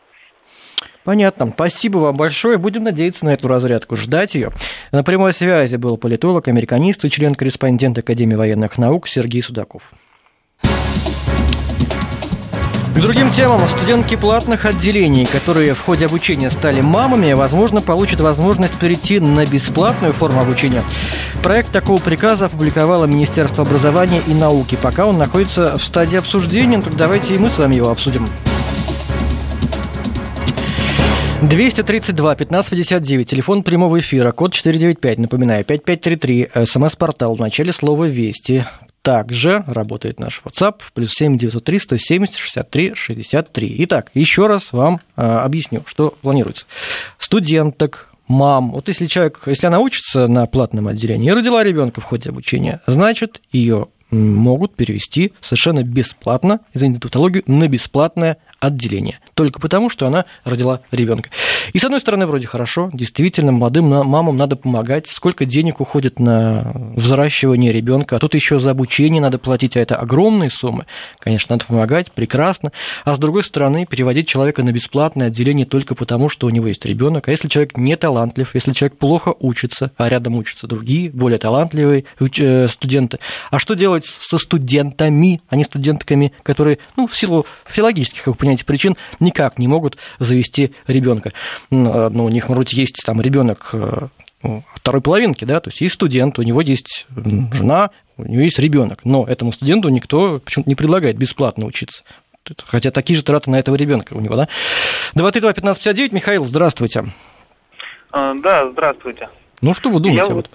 Понятно. 1.05 1.53
Спасибо 1.55 1.99
вам 1.99 2.17
большое. 2.17 2.57
Будем 2.57 2.85
надеяться 2.85 3.27
на 3.27 3.35
эту 3.35 3.47
разрядку, 3.47 3.95
ждать 3.95 4.35
ее. 4.35 4.51
На 4.91 5.05
прямой 5.05 5.35
связи 5.35 5.77
был 5.77 5.99
политолог, 5.99 6.49
американист 6.49 7.05
и 7.05 7.11
член-корреспондент 7.11 7.99
Академии 7.99 8.35
военных 8.35 8.79
наук 8.79 9.07
Сергей 9.07 9.43
Судаков. 9.43 9.83
К 12.95 13.01
другим 13.01 13.29
темам. 13.33 13.59
Студентки 13.69 14.15
платных 14.15 14.65
отделений, 14.67 15.27
которые 15.27 15.75
в 15.75 15.81
ходе 15.81 16.07
обучения 16.07 16.49
стали 16.49 16.81
мамами, 16.81 17.33
возможно, 17.33 17.83
получат 17.83 18.21
возможность 18.21 18.79
перейти 18.79 19.19
на 19.19 19.45
бесплатную 19.45 20.13
форму 20.13 20.41
обучения. 20.41 20.83
Проект 21.43 21.73
такого 21.73 22.01
приказа 22.01 22.47
опубликовало 22.47 23.07
Министерство 23.07 23.65
образования 23.65 24.23
и 24.29 24.33
науки. 24.33 24.79
Пока 24.81 25.07
он 25.07 25.19
находится 25.19 25.77
в 25.77 25.85
стадии 25.85 26.17
обсуждения, 26.17 26.81
так 26.81 26.95
давайте 26.95 27.35
и 27.35 27.39
мы 27.39 27.51
с 27.51 27.59
вами 27.59 27.75
его 27.75 27.91
обсудим. 27.91 28.27
232 31.49 32.31
1559, 32.31 33.29
телефон 33.29 33.63
прямого 33.63 34.01
эфира, 34.01 34.33
код 34.33 34.55
495, 34.55 35.19
напоминаю, 35.19 35.63
5533, 35.65 36.49
смс-портал 36.65 37.37
в 37.37 37.41
начале 37.41 37.73
слова 37.73 38.05
«Вести». 38.05 38.65
Также 39.03 39.63
работает 39.67 40.19
наш 40.19 40.41
WhatsApp, 40.43 40.77
плюс 40.95 41.13
7 41.13 41.37
903 41.37 41.79
170 41.79 42.37
63 42.37 42.95
63. 42.95 43.77
Итак, 43.81 44.11
еще 44.15 44.47
раз 44.47 44.73
вам 44.73 45.01
э, 45.17 45.23
объясню, 45.23 45.83
что 45.87 46.17
планируется. 46.23 46.65
Студенток, 47.19 48.09
мам. 48.27 48.71
Вот 48.73 48.89
если 48.89 49.05
человек, 49.05 49.43
если 49.45 49.67
она 49.67 49.81
учится 49.81 50.29
на 50.29 50.47
платном 50.47 50.89
отделении 50.89 51.29
и 51.29 51.35
родила 51.35 51.63
ребенка 51.63 52.01
в 52.01 52.05
ходе 52.05 52.31
обучения, 52.31 52.81
значит, 52.87 53.43
ее 53.53 53.89
могут 54.15 54.75
перевести 54.75 55.33
совершенно 55.41 55.83
бесплатно, 55.83 56.61
извините 56.73 57.01
тавтологию, 57.01 57.43
на 57.47 57.69
бесплатное 57.69 58.39
отделение. 58.61 59.19
Только 59.35 59.61
потому, 59.61 59.91
что 59.91 60.07
она 60.07 60.25
родила 60.45 60.81
ребенка. 60.91 61.31
И 61.73 61.79
с 61.79 61.85
одной 61.85 62.01
стороны, 62.01 62.27
вроде 62.27 62.47
хорошо, 62.47 62.91
действительно, 62.93 63.53
молодым 63.53 63.87
мамам 63.87 64.37
надо 64.37 64.57
помогать. 64.57 65.09
Сколько 65.09 65.45
денег 65.45 65.81
уходит 65.81 66.19
на 66.19 66.73
взращивание 66.95 67.73
ребенка, 67.73 68.17
а 68.17 68.19
тут 68.19 68.35
еще 68.35 68.59
за 68.59 68.71
обучение 68.71 69.21
надо 69.21 69.39
платить, 69.39 69.77
а 69.77 69.81
это 69.81 69.97
огромные 69.97 70.51
суммы. 70.51 70.87
Конечно, 71.19 71.55
надо 71.55 71.67
помогать, 71.67 72.13
прекрасно. 72.13 72.73
А 73.05 73.15
с 73.15 73.19
другой 73.19 73.45
стороны, 73.45 73.87
переводить 73.87 74.29
человека 74.29 74.63
на 74.63 74.73
бесплатное 74.73 75.29
отделение 75.29 75.67
только 75.67 75.95
потому, 75.95 76.29
что 76.29 76.47
у 76.47 76.51
него 76.51 76.69
есть 76.69 76.85
ребенок. 76.87 77.29
А 77.29 77.31
если 77.31 77.49
человек 77.49 77.77
не 77.77 77.97
талантлив, 77.97 78.55
если 78.55 78.73
человек 78.73 78.99
плохо 78.99 79.35
учится, 79.39 79.93
а 79.97 80.09
рядом 80.09 80.35
учатся 80.37 80.67
другие, 80.67 81.11
более 81.11 81.39
талантливые 81.39 82.05
э, 82.19 82.69
студенты, 82.69 83.19
а 83.51 83.59
что 83.59 83.75
делать 83.75 84.04
со 84.07 84.39
студентами, 84.39 85.41
а 85.49 85.57
не 85.57 85.65
студентками, 85.65 86.33
которые, 86.43 86.79
ну, 86.97 87.07
в 87.07 87.17
силу 87.17 87.47
филологических, 87.67 88.25
как 88.25 88.27
вы 88.29 88.35
понимаете, 88.35 88.65
причин 88.65 88.97
никак 89.21 89.59
не 89.59 89.69
могут 89.69 89.99
завести 90.19 90.75
ребенка. 90.87 91.33
Ну, 91.71 92.25
у 92.25 92.29
них, 92.29 92.49
может 92.49 92.65
быть, 92.65 92.73
есть 92.73 93.03
там 93.05 93.21
ребенок 93.21 93.71
э, 93.73 94.09
ну, 94.43 94.63
второй 94.75 95.01
половинки, 95.01 95.45
да, 95.45 95.61
то 95.61 95.71
есть 95.71 95.81
есть 95.81 95.95
студент, 95.95 96.39
у 96.39 96.43
него 96.43 96.61
есть 96.61 97.07
жена, 97.17 97.91
у 98.17 98.25
него 98.25 98.43
есть 98.43 98.59
ребенок, 98.59 99.05
но 99.05 99.25
этому 99.27 99.53
студенту 99.53 99.89
никто 99.89 100.41
почему-то 100.41 100.69
не 100.69 100.75
предлагает 100.75 101.17
бесплатно 101.17 101.67
учиться. 101.67 102.03
Хотя 102.67 102.91
такие 102.91 103.17
же 103.17 103.25
траты 103.25 103.51
на 103.51 103.59
этого 103.59 103.75
ребенка 103.75 104.13
у 104.13 104.21
него, 104.21 104.37
да? 104.37 104.49
232-1559, 105.15 106.15
Михаил, 106.15 106.45
здравствуйте. 106.45 107.07
А, 108.13 108.35
да, 108.35 108.71
здравствуйте. 108.71 109.31
Ну, 109.63 109.73
что 109.73 109.89
вы 109.89 110.01
думаете? 110.01 110.29
Я, 110.29 110.35
вот? 110.35 110.51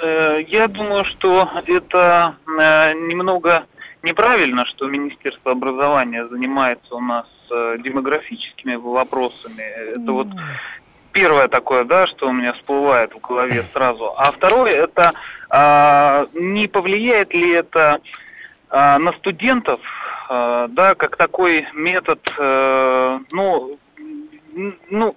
Э, 0.00 0.42
я 0.46 0.68
думаю, 0.68 1.04
что 1.04 1.48
это 1.66 2.36
э, 2.46 2.92
немного 2.94 3.66
неправильно, 4.02 4.64
что 4.66 4.86
Министерство 4.86 5.52
образования 5.52 6.26
занимается 6.28 6.94
у 6.94 7.00
нас 7.00 7.26
э, 7.50 7.78
демографическими 7.80 8.76
вопросами. 8.76 9.62
Это 9.62 10.12
вот 10.12 10.28
первое 11.12 11.48
такое, 11.48 11.84
да, 11.84 12.06
что 12.06 12.28
у 12.28 12.32
меня 12.32 12.52
всплывает 12.52 13.12
в 13.12 13.20
голове 13.20 13.64
сразу. 13.72 14.12
А 14.16 14.30
второе, 14.30 14.72
это 14.72 15.14
а, 15.50 16.26
не 16.32 16.68
повлияет 16.68 17.34
ли 17.34 17.50
это 17.50 18.00
а, 18.70 18.98
на 18.98 19.12
студентов, 19.14 19.80
а, 20.28 20.68
да, 20.68 20.94
как 20.94 21.16
такой 21.16 21.66
метод, 21.74 22.20
а, 22.38 23.20
ну, 23.32 23.78
ну, 24.90 25.16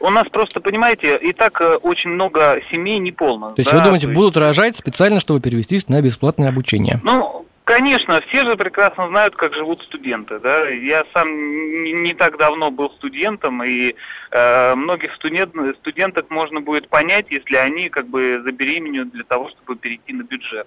у 0.00 0.10
нас 0.10 0.28
просто, 0.28 0.60
понимаете, 0.60 1.16
и 1.16 1.32
так 1.32 1.60
очень 1.82 2.10
много 2.10 2.60
семей 2.70 2.98
неполных. 2.98 3.54
То 3.54 3.60
есть 3.60 3.70
да? 3.70 3.78
вы 3.78 3.84
думаете, 3.84 4.08
будут 4.08 4.36
рожать 4.36 4.76
специально, 4.76 5.20
чтобы 5.20 5.40
перевестись 5.40 5.88
на 5.88 6.00
бесплатное 6.00 6.48
обучение? 6.48 7.00
Ну, 7.02 7.46
Конечно, 7.70 8.20
все 8.22 8.42
же 8.42 8.56
прекрасно 8.56 9.06
знают, 9.06 9.36
как 9.36 9.54
живут 9.54 9.80
студенты. 9.82 10.40
Да? 10.40 10.68
Я 10.68 11.04
сам 11.14 11.28
не, 11.84 11.92
не 11.92 12.14
так 12.14 12.36
давно 12.36 12.72
был 12.72 12.90
студентом, 12.90 13.62
и 13.62 13.94
э, 14.32 14.74
многих 14.74 15.14
студент, 15.14 15.54
студенток 15.78 16.30
можно 16.30 16.60
будет 16.60 16.88
понять, 16.88 17.26
если 17.30 17.54
они 17.54 17.88
как 17.88 18.08
бы 18.08 18.42
забеременеют 18.44 19.12
для 19.12 19.22
того, 19.22 19.50
чтобы 19.50 19.76
перейти 19.76 20.12
на 20.12 20.24
бюджет. 20.24 20.66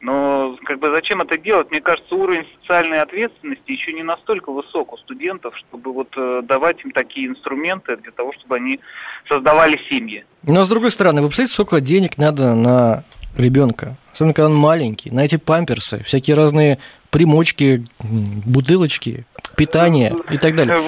Но 0.00 0.56
как 0.64 0.78
бы 0.78 0.90
зачем 0.90 1.20
это 1.20 1.36
делать? 1.36 1.70
Мне 1.70 1.80
кажется, 1.80 2.14
уровень 2.14 2.46
социальной 2.60 3.00
ответственности 3.00 3.72
еще 3.72 3.92
не 3.92 4.04
настолько 4.04 4.52
высок 4.52 4.92
у 4.92 4.96
студентов, 4.96 5.56
чтобы 5.56 5.92
вот 5.92 6.08
э, 6.16 6.42
давать 6.44 6.84
им 6.84 6.92
такие 6.92 7.26
инструменты 7.26 7.96
для 7.96 8.12
того, 8.12 8.32
чтобы 8.34 8.56
они 8.56 8.78
создавали 9.28 9.80
семьи. 9.90 10.24
Но 10.44 10.64
с 10.64 10.68
другой 10.68 10.92
стороны, 10.92 11.20
вы 11.20 11.28
представляете, 11.28 11.54
сколько 11.54 11.80
денег 11.80 12.16
надо 12.16 12.54
на 12.54 13.02
ребенка, 13.36 13.96
особенно 14.12 14.34
когда 14.34 14.46
он 14.46 14.54
маленький, 14.54 15.10
на 15.10 15.24
эти 15.24 15.36
памперсы, 15.36 16.04
всякие 16.04 16.36
разные 16.36 16.78
примочки, 17.10 17.84
бутылочки, 17.98 19.26
питание 19.56 20.14
и 20.30 20.38
так 20.38 20.54
далее. 20.54 20.80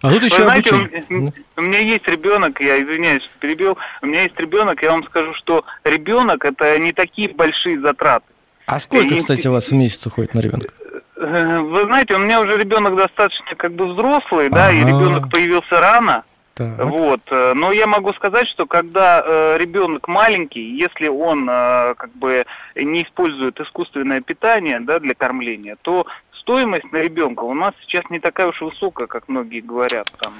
А 0.00 0.12
тут 0.12 0.22
еще 0.22 0.44
знаете, 0.44 0.70
обучение. 0.70 1.32
У, 1.56 1.60
меня 1.60 1.80
есть 1.80 2.06
ребенок, 2.06 2.60
я 2.60 2.80
извиняюсь, 2.80 3.22
что 3.22 3.32
перебил. 3.40 3.76
У 4.00 4.06
меня 4.06 4.22
есть 4.22 4.38
ребенок, 4.38 4.80
я 4.82 4.92
вам 4.92 5.04
скажу, 5.04 5.34
что 5.34 5.64
ребенок 5.84 6.44
это 6.44 6.78
не 6.78 6.92
такие 6.92 7.28
большие 7.34 7.80
затраты. 7.80 8.26
А 8.68 8.80
сколько, 8.80 9.14
и, 9.14 9.18
кстати, 9.18 9.48
у 9.48 9.52
вас 9.52 9.68
в 9.68 9.72
месяц 9.72 10.06
уходит 10.06 10.34
на 10.34 10.40
ребенка? 10.40 10.68
Э, 11.16 11.58
вы 11.60 11.84
знаете, 11.84 12.14
у 12.14 12.18
меня 12.18 12.42
уже 12.42 12.58
ребенок 12.58 12.96
достаточно 12.96 13.56
как 13.56 13.72
бы 13.72 13.86
взрослый, 13.86 14.50
да, 14.50 14.70
и 14.70 14.80
ребенок 14.80 15.30
появился 15.30 15.80
рано. 15.80 16.24
Так. 16.52 16.84
Вот. 16.84 17.20
Э, 17.30 17.54
но 17.54 17.72
я 17.72 17.86
могу 17.86 18.12
сказать, 18.12 18.46
что 18.46 18.66
когда 18.66 19.22
э, 19.24 19.56
ребенок 19.58 20.06
маленький, 20.06 20.76
если 20.76 21.08
он 21.08 21.48
э, 21.48 21.94
как 21.96 22.12
бы 22.12 22.44
не 22.74 23.04
использует 23.04 23.58
искусственное 23.58 24.20
питание 24.20 24.80
да, 24.80 24.98
для 24.98 25.14
кормления, 25.14 25.78
то 25.80 26.06
стоимость 26.48 26.90
на 26.92 27.02
ребенка 27.02 27.42
у 27.42 27.52
нас 27.52 27.74
сейчас 27.86 28.04
не 28.08 28.20
такая 28.20 28.46
уж 28.48 28.62
высокая, 28.62 29.06
как 29.06 29.28
многие 29.28 29.60
говорят. 29.60 30.10
Там. 30.18 30.32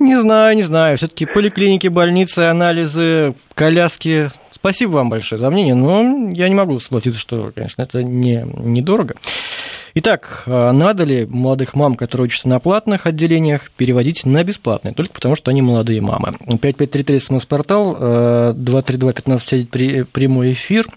Не 0.00 0.20
знаю, 0.20 0.56
не 0.56 0.64
знаю. 0.64 0.98
Все-таки 0.98 1.24
поликлиники, 1.24 1.86
больницы, 1.86 2.40
анализы, 2.40 3.34
коляски. 3.54 4.32
Спасибо 4.50 4.90
вам 4.90 5.08
большое 5.08 5.40
за 5.40 5.50
мнение, 5.50 5.76
но 5.76 6.32
я 6.32 6.48
не 6.48 6.56
могу 6.56 6.80
согласиться, 6.80 7.20
что, 7.20 7.52
конечно, 7.54 7.80
это 7.82 8.02
не 8.02 8.44
недорого. 8.44 9.14
Итак, 9.94 10.42
а 10.46 10.72
надо 10.72 11.04
ли 11.04 11.26
молодых 11.26 11.74
мам, 11.74 11.94
которые 11.94 12.24
учатся 12.24 12.48
на 12.48 12.58
платных 12.58 13.06
отделениях, 13.06 13.70
переводить 13.76 14.26
на 14.26 14.42
бесплатные, 14.42 14.94
только 14.94 15.12
потому 15.12 15.36
что 15.36 15.52
они 15.52 15.62
молодые 15.62 16.00
мамы? 16.00 16.34
5533 16.40 17.18
смс-портал, 17.20 17.96
232-1559 18.54 20.06
прямой 20.06 20.54
эфир. 20.54 20.88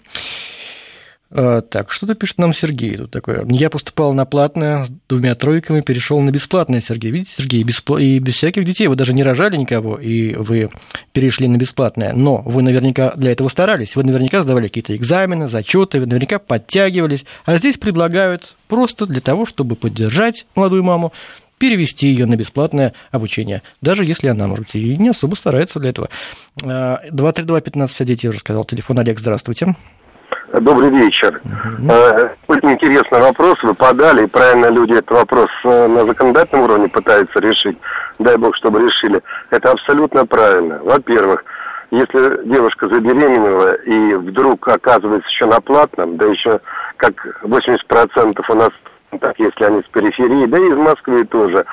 А, 1.30 1.60
так, 1.60 1.90
что-то 1.90 2.14
пишет 2.14 2.38
нам 2.38 2.54
Сергей 2.54 2.96
тут 2.96 3.10
такое. 3.10 3.44
Я 3.48 3.68
поступал 3.68 4.12
на 4.12 4.24
платное 4.24 4.84
с 4.84 4.90
двумя 5.08 5.34
тройками, 5.34 5.80
перешел 5.80 6.20
на 6.20 6.30
бесплатное, 6.30 6.80
Сергей. 6.80 7.10
Видите, 7.10 7.32
Сергей, 7.36 7.62
беспла... 7.64 8.00
и 8.00 8.18
без 8.18 8.34
всяких 8.34 8.64
детей. 8.64 8.86
Вы 8.86 8.96
даже 8.96 9.12
не 9.12 9.22
рожали 9.22 9.56
никого, 9.56 9.96
и 9.96 10.34
вы 10.34 10.70
перешли 11.12 11.48
на 11.48 11.56
бесплатное. 11.56 12.12
Но 12.12 12.42
вы 12.44 12.62
наверняка 12.62 13.12
для 13.16 13.32
этого 13.32 13.48
старались. 13.48 13.96
Вы 13.96 14.04
наверняка 14.04 14.42
сдавали 14.42 14.68
какие-то 14.68 14.94
экзамены, 14.94 15.48
зачеты, 15.48 16.00
вы 16.00 16.06
наверняка 16.06 16.38
подтягивались. 16.38 17.24
А 17.44 17.56
здесь 17.56 17.76
предлагают 17.76 18.54
просто 18.68 19.06
для 19.06 19.20
того, 19.20 19.46
чтобы 19.46 19.74
поддержать 19.74 20.46
молодую 20.54 20.84
маму, 20.84 21.12
перевести 21.58 22.08
ее 22.08 22.26
на 22.26 22.36
бесплатное 22.36 22.92
обучение, 23.10 23.62
даже 23.80 24.04
если 24.04 24.28
она, 24.28 24.46
может, 24.46 24.74
и 24.74 24.96
не 24.98 25.08
особо 25.08 25.34
старается 25.34 25.80
для 25.80 25.90
этого. 25.90 26.08
232-1559, 26.62 28.18
я 28.22 28.30
уже 28.30 28.40
сказал, 28.40 28.64
телефон 28.64 28.98
Олег, 28.98 29.18
здравствуйте. 29.18 29.74
Добрый 30.52 30.90
вечер. 30.90 31.40
Угу. 31.44 31.92
Очень 32.48 32.72
интересный 32.72 33.20
вопрос. 33.20 33.56
Вы 33.62 33.74
подали, 33.74 34.24
и 34.24 34.28
правильно 34.28 34.66
люди 34.70 34.92
этот 34.92 35.10
вопрос 35.10 35.48
э, 35.64 35.86
на 35.86 36.06
законодательном 36.06 36.64
уровне 36.64 36.88
пытаются 36.88 37.38
решить. 37.40 37.76
Дай 38.18 38.36
бог, 38.36 38.56
чтобы 38.56 38.80
решили. 38.80 39.20
Это 39.50 39.72
абсолютно 39.72 40.24
правильно. 40.24 40.80
Во-первых, 40.82 41.44
если 41.90 42.44
девушка 42.44 42.88
забеременела 42.88 43.74
и 43.74 44.14
вдруг 44.14 44.66
оказывается 44.68 45.28
еще 45.28 45.46
на 45.46 45.60
платном, 45.60 46.16
да 46.16 46.26
еще 46.26 46.60
как 46.96 47.14
80% 47.42 48.44
у 48.48 48.54
нас 48.54 48.70
так, 49.20 49.38
если 49.38 49.64
они 49.64 49.82
с 49.82 49.88
периферии, 49.92 50.46
да 50.46 50.58
и 50.58 50.68
из 50.68 50.76
Москвы 50.76 51.24
тоже, 51.24 51.64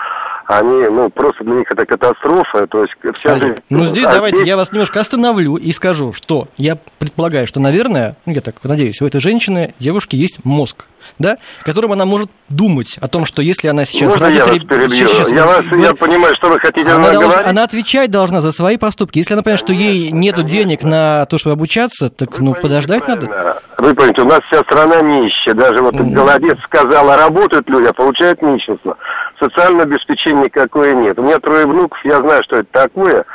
они, 0.46 0.88
ну, 0.90 1.10
просто 1.10 1.44
для 1.44 1.56
них 1.56 1.72
это 1.72 1.86
катастрофа, 1.86 2.68
то 2.68 2.84
есть 2.84 2.94
вся 3.18 3.34
Олег, 3.34 3.44
жизнь... 3.44 3.60
Ну, 3.70 3.86
здесь 3.86 4.06
а 4.06 4.14
давайте 4.14 4.38
здесь... 4.38 4.48
я 4.48 4.58
вас 4.58 4.72
немножко 4.72 5.00
остановлю 5.00 5.56
и 5.56 5.72
скажу, 5.72 6.14
что 6.14 6.48
я 6.58 6.78
предполагаю, 7.00 7.48
что, 7.48 7.60
наверное, 7.60 8.16
ну, 8.26 8.34
я 8.34 8.42
так 8.42 8.56
надеюсь, 8.64 9.02
у 9.02 9.06
этой 9.06 9.22
женщины, 9.22 9.74
девушки, 9.80 10.16
есть 10.16 10.44
мозг, 10.44 10.86
да, 11.20 11.38
которым 11.62 11.92
она 11.92 12.06
может 12.06 12.30
думать 12.50 12.98
о 13.00 13.08
том, 13.08 13.26
что 13.26 13.42
если 13.42 13.68
она 13.68 13.86
сейчас... 13.86 14.10
Можно 14.10 14.28
я 14.28 14.46
вас 14.46 14.58
перебью? 14.60 15.08
Сейчас, 15.08 15.32
я, 15.32 15.46
вас, 15.46 15.66
вы... 15.66 15.82
я 15.82 15.94
понимаю, 15.96 16.36
что 16.36 16.50
вы 16.50 16.60
хотите 16.60 16.90
она, 16.90 17.12
должна, 17.12 17.46
она 17.46 17.64
отвечать 17.64 18.12
должна 18.12 18.42
за 18.42 18.52
свои 18.52 18.78
поступки. 18.78 19.20
Если 19.20 19.34
она 19.34 19.44
понимает, 19.44 19.60
что 19.60 19.74
ей 19.74 20.12
нет 20.12 20.44
денег 20.46 20.84
на 20.84 21.26
то, 21.26 21.38
чтобы 21.38 21.54
обучаться, 21.54 22.10
так, 22.10 22.40
вы 22.40 22.46
ну, 22.46 22.54
подождать 22.54 23.06
правильно. 23.06 23.36
надо. 23.36 23.62
Вы 23.78 23.94
понимаете, 23.94 24.22
у 24.22 24.26
нас 24.26 24.42
вся 24.50 24.62
страна 24.62 25.02
нищая. 25.02 25.56
Даже 25.56 25.82
вот 25.82 25.96
mm-hmm. 25.96 26.12
голодец 26.12 26.58
сказал, 26.64 27.10
а 27.10 27.18
работают 27.18 27.70
люди, 27.70 27.88
а 27.88 27.94
получают 27.94 28.42
нищенство. 28.42 28.98
Социальное 29.40 29.84
обеспечение 29.84 30.46
никакое 30.46 30.94
нет. 30.94 31.18
У 31.20 31.24
меня 31.24 31.40
трое 31.40 31.66
внуков, 31.66 32.00
я 32.06 32.20
знаю, 32.22 32.44
что 32.44 32.58
это 32.58 32.68
такое 32.72 33.26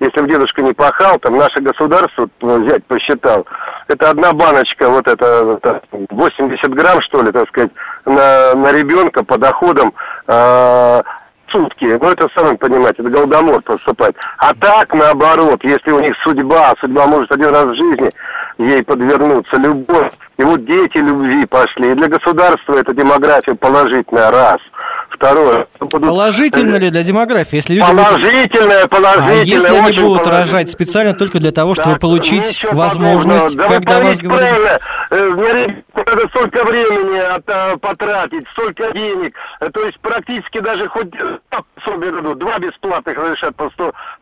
если 0.00 0.20
бы 0.20 0.28
дедушка 0.28 0.62
не 0.62 0.72
пахал, 0.72 1.18
там 1.18 1.36
наше 1.36 1.60
государство, 1.60 2.28
ну, 2.40 2.64
взять, 2.64 2.84
посчитал, 2.84 3.46
это 3.88 4.10
одна 4.10 4.32
баночка, 4.32 4.88
вот 4.88 5.08
это, 5.08 5.58
это 5.62 5.82
80 6.10 6.74
грамм, 6.74 7.00
что 7.02 7.22
ли, 7.22 7.32
так 7.32 7.48
сказать, 7.48 7.70
на, 8.04 8.54
на 8.54 8.72
ребенка 8.72 9.24
по 9.24 9.38
доходам 9.38 9.92
э, 10.26 11.02
сутки. 11.50 11.98
Ну, 12.00 12.10
это 12.10 12.28
сами 12.34 12.56
понимаете, 12.56 13.02
это 13.02 13.10
голодомор 13.10 13.62
поступает. 13.62 14.16
А 14.38 14.54
так, 14.54 14.92
наоборот, 14.92 15.62
если 15.64 15.90
у 15.92 16.00
них 16.00 16.14
судьба, 16.22 16.74
судьба 16.80 17.06
может 17.06 17.32
один 17.32 17.50
раз 17.50 17.64
в 17.64 17.76
жизни 17.76 18.10
ей 18.58 18.82
подвернуться, 18.82 19.56
любовь, 19.56 20.12
и 20.38 20.42
вот 20.42 20.64
дети 20.64 20.98
любви 20.98 21.46
пошли. 21.46 21.92
И 21.92 21.94
для 21.94 22.08
государства 22.08 22.74
это 22.74 22.92
демография 22.92 23.54
положительная, 23.54 24.30
раз– 24.30 24.58
Второе. 25.16 25.66
Положительно 25.78 26.76
ли 26.76 26.90
для 26.90 27.02
демографии? 27.02 27.56
Если 27.56 27.74
люди 27.74 27.86
положительное, 27.86 28.82
будут... 28.82 28.90
положительное. 28.90 29.40
А 29.40 29.44
если 29.44 29.76
они 29.76 29.98
будут 29.98 30.26
рожать 30.26 30.70
специально 30.70 31.14
только 31.14 31.38
для 31.40 31.52
того, 31.52 31.74
чтобы 31.74 31.92
так, 31.92 32.00
получить 32.00 32.62
возможность, 32.70 33.56
да 33.56 33.68
когда 33.68 34.00
вас 34.00 34.18
говорят... 34.18 34.82
Правильно. 35.10 35.82
Надо 35.94 36.28
столько 36.28 36.64
времени 36.64 37.18
от, 37.18 37.80
потратить, 37.80 38.44
столько 38.52 38.92
денег. 38.92 39.34
То 39.72 39.86
есть 39.86 39.98
практически 40.00 40.60
даже 40.60 40.88
хоть 40.88 41.10
два 41.10 42.58
бесплатных 42.58 43.16
разрешат 43.16 43.54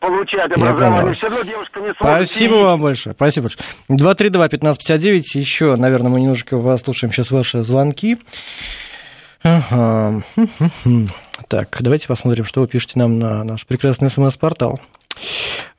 получать 0.01 0.53
образование. 0.53 1.15
Все 1.15 1.29
равно 1.29 1.43
девушка 1.43 1.81
не 1.81 1.93
сможет. 1.95 2.29
Спасибо 2.29 2.55
вам 2.55 2.83
большое. 2.83 3.15
Спасибо 3.15 3.49
большое. 3.49 3.67
232-1559. 3.91 5.23
Еще, 5.35 5.77
наверное, 5.77 6.11
мы 6.11 6.21
немножко 6.21 6.57
вас 6.57 6.83
слушаем 6.83 7.13
сейчас 7.13 7.31
ваши 7.31 7.63
звонки. 7.63 8.19
Ага. 9.45 10.23
Так, 11.49 11.77
давайте 11.81 12.07
посмотрим, 12.07 12.45
что 12.45 12.61
вы 12.61 12.69
пишете 12.69 12.99
нам 12.99 13.19
на 13.19 13.45
наш 13.45 13.67
прекрасный 13.67 14.09
смс-портал. 14.09 14.81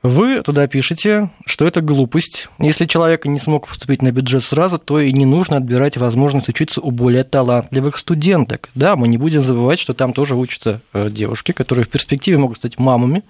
Вы 0.02 0.42
туда 0.42 0.66
пишете, 0.68 1.30
что 1.44 1.66
это 1.66 1.80
глупость. 1.80 2.48
Если 2.58 2.84
человек 2.84 3.24
не 3.24 3.40
смог 3.40 3.66
поступить 3.66 4.02
на 4.02 4.12
бюджет 4.12 4.44
сразу, 4.44 4.78
то 4.78 5.00
и 5.00 5.12
не 5.12 5.24
нужно 5.24 5.56
отбирать 5.56 5.96
возможность 5.96 6.48
учиться 6.48 6.80
у 6.80 6.90
более 6.90 7.24
талантливых 7.24 7.98
студенток. 7.98 8.70
Да, 8.74 8.94
мы 8.96 9.08
не 9.08 9.18
будем 9.18 9.42
забывать, 9.42 9.80
что 9.80 9.94
там 9.94 10.12
тоже 10.12 10.36
учатся 10.36 10.80
э, 10.92 11.10
девушки, 11.10 11.52
которые 11.52 11.86
в 11.86 11.88
перспективе 11.88 12.38
могут 12.38 12.58
стать 12.58 12.78
мамами. 12.78 13.24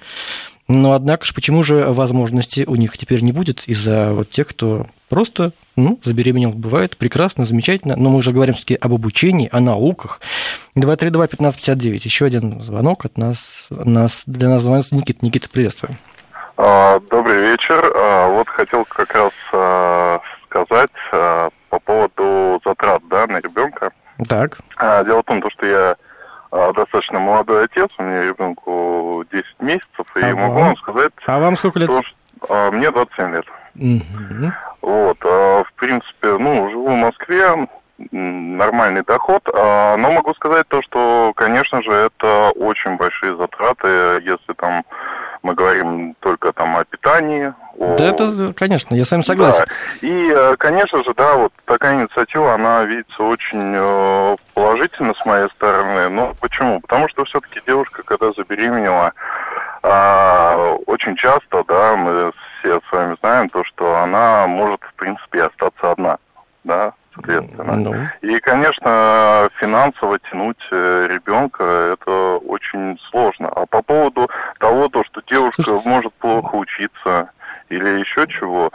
Но, 0.69 0.93
однако 0.93 1.25
же, 1.25 1.33
почему 1.33 1.63
же 1.63 1.87
возможности 1.87 2.65
у 2.67 2.75
них 2.75 2.99
теперь 2.99 3.23
не 3.23 3.33
будет 3.33 3.69
из-за 3.69 4.13
вот 4.13 4.31
тех, 4.31 4.49
кто 4.49 4.87
просто 5.09 5.53
ну, 5.77 6.01
забеременел, 6.03 6.51
бывает 6.51 6.97
прекрасно, 6.97 7.45
замечательно, 7.45 7.95
но 7.97 8.11
мы 8.11 8.17
уже 8.17 8.33
говорим 8.33 8.55
все-таки 8.55 8.75
об 8.75 8.93
обучении, 8.93 9.49
о 9.53 9.61
науках. 9.61 10.21
232-1559, 10.77 12.01
еще 12.05 12.25
один 12.25 12.61
звонок 12.61 13.05
от 13.05 13.17
нас, 13.17 13.69
нас 13.71 14.23
для 14.27 14.49
нас 14.49 14.63
звонит 14.63 14.91
Никита. 14.91 15.25
Никита, 15.25 15.49
приветствую. 15.49 15.97
А, 16.57 16.99
добрый 17.11 17.51
вечер. 17.51 17.93
А, 17.95 18.29
вот 18.29 18.49
хотел 18.49 18.85
как 18.87 19.15
раз 19.15 19.33
а, 19.53 20.21
сказать 20.49 20.91
по 21.69 21.79
поводу 21.79 22.61
затрат 22.65 23.03
да, 23.09 23.27
на 23.27 23.39
ребенка. 23.39 23.93
Так. 24.29 24.59
Дело 25.05 25.21
в 25.21 25.25
том, 25.25 25.43
что 25.51 25.67
я 25.67 25.97
достаточно 26.75 27.19
молодой 27.19 27.65
отец, 27.65 27.89
у 27.99 28.03
меня 28.03 28.23
ребенку 28.23 29.25
10 29.33 29.45
месяцев, 29.61 30.07
и 30.17 30.21
а 30.21 30.35
могу 30.35 30.61
вам? 30.61 30.77
сказать... 30.77 31.13
А 31.27 31.39
вам 31.39 31.57
сколько 31.57 31.79
лет? 31.79 31.91
Что, 31.91 32.71
мне 32.73 32.91
27 32.91 33.35
лет. 33.35 33.47
Угу. 33.75 34.53
Вот, 34.83 35.19
в 35.23 35.73
принципе, 35.77 36.37
ну, 36.39 36.71
живу 36.71 36.89
в 36.89 36.97
Москве, 36.97 37.69
нормальный 38.11 39.03
доход, 39.03 39.43
но 39.53 39.97
могу 39.97 40.35
сказать 40.35 40.69
то, 40.69 40.83
что, 40.83 41.33
конечно 41.35 41.83
же, 41.83 41.91
это 41.91 42.51
очень 42.57 42.97
большие 42.97 43.37
затраты, 43.37 43.89
если 44.23 44.53
там 44.57 44.85
мы 45.43 45.55
говорим 45.55 46.15
только 46.21 46.53
там 46.53 46.77
о 46.77 46.85
питании. 46.85 47.55
О... 47.79 47.97
Да, 47.97 48.09
это, 48.09 48.53
конечно, 48.55 48.95
я 48.95 49.05
с 49.05 49.11
вами 49.11 49.23
согласен. 49.23 49.65
Да. 49.67 50.07
И, 50.07 50.33
э, 50.35 50.57
конечно 50.57 51.03
же, 51.05 51.15
да, 51.15 51.35
вот 51.37 51.53
такая 51.65 51.95
инициатива, 51.95 52.55
она 52.55 52.85
видится 52.85 53.23
очень 53.23 53.73
э, 53.75 54.37
положительно 54.55 55.15
с 55.15 55.27
моей 55.27 55.49
стороны. 55.51 56.09
Но 56.09 56.35
почему? 56.41 56.81
Потому 56.81 57.09
что 57.09 57.25
все-таки 57.25 57.61
девушка, 57.67 58.03
когда 58.03 58.33
забеременела, 58.33 59.13
очень 60.87 61.15
часто, 61.17 61.63
да, 61.69 61.95
мы 61.97 62.33
все 62.59 62.81
с 62.81 62.93
вами 62.93 63.17
знаем 63.21 63.49
то, 63.51 63.63
что 63.65 63.97
она 63.97 64.47
может, 64.49 64.81
в 64.83 64.95
принципе, 64.95 65.43
остаться 65.45 65.93
одна, 65.93 66.19
да, 66.65 66.93
соответственно. 67.17 67.77
Ну. 67.77 67.95
И, 68.23 68.39
конечно, 68.41 69.49
финансово 69.59 70.19
тянуть 70.31 70.61
э, 70.71 71.09
ребенка 71.11 71.65
это 71.95 72.37
очень 72.39 72.99
сложно. 73.11 73.49
А 73.49 73.67
по 73.67 73.83
поводу 73.83 74.31
того, 74.59 74.89
то, 74.89 75.03
что 75.05 75.21
девушка 75.27 75.63
Слушай... 75.63 75.89
может 75.89 76.13
плохо 76.15 76.55
учиться 76.55 77.31
или 77.69 78.01
еще 78.01 78.27
чего, 78.29 78.71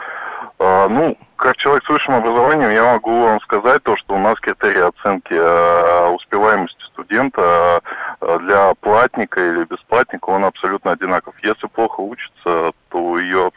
а, 0.58 0.88
ну, 0.88 1.16
как 1.36 1.56
человек 1.56 1.84
с 1.84 1.88
высшим 1.88 2.14
образованием, 2.14 2.70
я 2.70 2.84
могу 2.84 3.22
вам 3.22 3.40
сказать 3.40 3.82
то, 3.82 3.96
что 3.96 4.14
у 4.14 4.18
нас 4.18 4.38
критерии 4.38 4.88
оценки 4.88 5.34
а, 5.34 6.10
успеваемости 6.10 6.80
студента 6.92 7.80
а, 8.20 8.38
для 8.38 8.74
платника 8.74 9.40
или 9.40 9.64
бесплатника, 9.64 10.30
он 10.30 10.44
абсолютно 10.44 10.92
одинаков. 10.92 11.34
Если 11.42 11.66
плохо 11.66 12.00
учится, 12.00 12.72
то 12.90 13.18
ее 13.18 13.50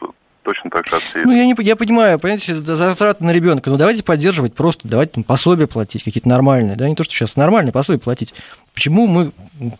точно 0.46 0.70
так 0.70 0.86
же 0.86 0.96
отсеет. 0.96 1.26
Ну, 1.26 1.32
я, 1.32 1.44
не, 1.44 1.56
я 1.58 1.74
понимаю, 1.74 2.20
понимаете, 2.20 2.54
затраты 2.54 3.24
на 3.24 3.32
ребенка. 3.32 3.68
Ну, 3.68 3.76
давайте 3.76 4.04
поддерживать 4.04 4.54
просто, 4.54 4.86
давайте 4.86 5.14
там 5.14 5.24
пособия 5.24 5.66
платить, 5.66 6.04
какие-то 6.04 6.28
нормальные, 6.28 6.76
да, 6.76 6.88
не 6.88 6.94
то, 6.94 7.02
что 7.02 7.12
сейчас 7.12 7.34
нормальные 7.34 7.72
пособия 7.72 7.98
платить. 7.98 8.32
Почему 8.72 9.08
мы 9.08 9.32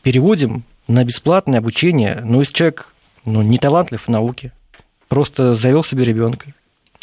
переводим 0.02 0.64
на 0.88 1.04
бесплатное 1.04 1.60
обучение, 1.60 2.20
ну, 2.24 2.40
если 2.40 2.52
человек 2.52 2.92
ну, 3.24 3.42
не 3.42 3.58
талантлив 3.58 4.02
в 4.02 4.08
науке, 4.08 4.52
просто 5.06 5.54
завел 5.54 5.84
себе 5.84 6.02
ребенка, 6.02 6.52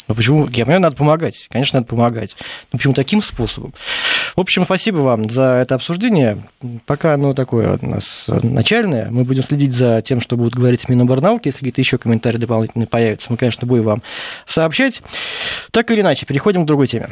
ну 0.08 0.14
почему? 0.14 0.46
Я 0.48 0.64
понимаю, 0.64 0.80
надо 0.80 0.96
помогать. 0.96 1.46
Конечно, 1.50 1.78
надо 1.78 1.88
помогать. 1.88 2.36
Но 2.72 2.78
почему 2.78 2.94
таким 2.94 3.22
способом? 3.22 3.74
В 4.36 4.40
общем, 4.40 4.64
спасибо 4.64 4.98
вам 4.98 5.30
за 5.30 5.60
это 5.62 5.74
обсуждение. 5.74 6.42
Пока 6.86 7.14
оно 7.14 7.32
такое 7.32 7.78
у 7.80 7.86
нас 7.86 8.26
начальное. 8.28 9.10
Мы 9.10 9.24
будем 9.24 9.42
следить 9.42 9.72
за 9.72 10.02
тем, 10.02 10.20
что 10.20 10.36
будут 10.36 10.54
говорить 10.54 10.88
Миноборнауки. 10.88 11.48
Если 11.48 11.58
какие-то 11.58 11.80
еще 11.80 11.98
комментарии 11.98 12.38
дополнительные 12.38 12.86
появятся, 12.86 13.28
мы, 13.30 13.36
конечно, 13.36 13.66
будем 13.66 13.84
вам 13.84 14.02
сообщать. 14.46 15.02
Так 15.70 15.90
или 15.90 16.00
иначе, 16.00 16.26
переходим 16.26 16.64
к 16.64 16.66
другой 16.66 16.86
теме. 16.86 17.10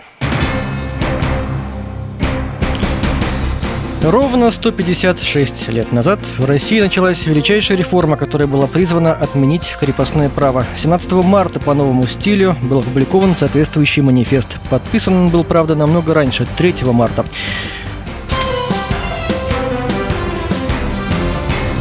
Ровно 4.04 4.50
156 4.50 5.68
лет 5.68 5.92
назад 5.92 6.18
в 6.36 6.44
России 6.44 6.80
началась 6.80 7.24
величайшая 7.24 7.78
реформа, 7.78 8.16
которая 8.16 8.48
была 8.48 8.66
призвана 8.66 9.12
отменить 9.12 9.76
крепостное 9.78 10.28
право. 10.28 10.66
17 10.76 11.12
марта 11.12 11.60
по 11.60 11.72
новому 11.72 12.08
стилю 12.08 12.56
был 12.62 12.80
опубликован 12.80 13.36
соответствующий 13.36 14.02
манифест. 14.02 14.58
Подписан 14.70 15.14
он 15.14 15.28
был, 15.28 15.44
правда, 15.44 15.76
намного 15.76 16.14
раньше, 16.14 16.48
3 16.58 16.74
марта. 16.86 17.24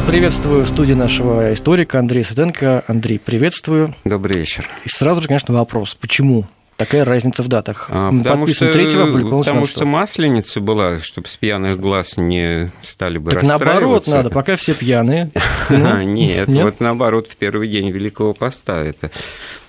Приветствую 0.07 0.65
в 0.65 0.67
студии 0.67 0.93
нашего 0.93 1.55
историка 1.55 1.97
Андрея 1.97 2.23
Светенко. 2.23 2.83
Андрей, 2.87 3.17
приветствую. 3.17 3.95
Добрый 4.05 4.41
вечер. 4.41 4.67
И 4.85 4.89
сразу 4.89 5.21
же, 5.21 5.27
конечно, 5.27 5.55
вопрос. 5.55 5.97
Почему 5.99 6.45
Такая 6.81 7.05
разница 7.05 7.43
в 7.43 7.47
датах. 7.47 7.85
А, 7.91 8.09
потому 8.11 8.47
что, 8.47 8.71
3 8.71 8.87
потому 8.87 9.65
что 9.65 9.85
масленица 9.85 10.61
была, 10.61 10.97
чтобы 10.97 11.27
с 11.27 11.37
пьяных 11.37 11.79
глаз 11.79 12.17
не 12.17 12.71
стали 12.83 13.19
бы 13.19 13.29
так 13.29 13.43
наоборот 13.43 14.07
надо, 14.07 14.31
пока 14.31 14.55
все 14.55 14.73
пьяные. 14.73 15.29
Ну, 15.69 16.01
нет, 16.01 16.49
вот 16.49 16.79
наоборот, 16.79 17.27
в 17.27 17.35
первый 17.35 17.69
день 17.69 17.91
Великого 17.91 18.33
Поста 18.33 18.81
это 18.81 19.11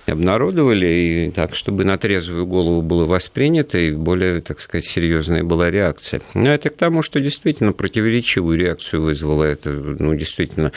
обнародовали, 0.07 0.87
и 0.87 1.31
так, 1.31 1.53
чтобы 1.53 1.85
на 1.85 1.99
трезвую 1.99 2.47
голову 2.47 2.81
было 2.81 3.05
воспринято, 3.05 3.77
и 3.77 3.91
более, 3.91 4.41
так 4.41 4.59
сказать, 4.59 4.85
серьезная 4.85 5.43
была 5.43 5.69
реакция. 5.69 6.21
Но 6.33 6.51
это 6.51 6.71
к 6.71 6.77
тому, 6.77 7.03
что 7.03 7.21
действительно 7.21 7.73
противоречивую 7.73 8.57
реакцию 8.57 9.03
вызвало 9.03 9.43
это, 9.43 9.69
ну, 9.69 10.15
действительно, 10.15 10.71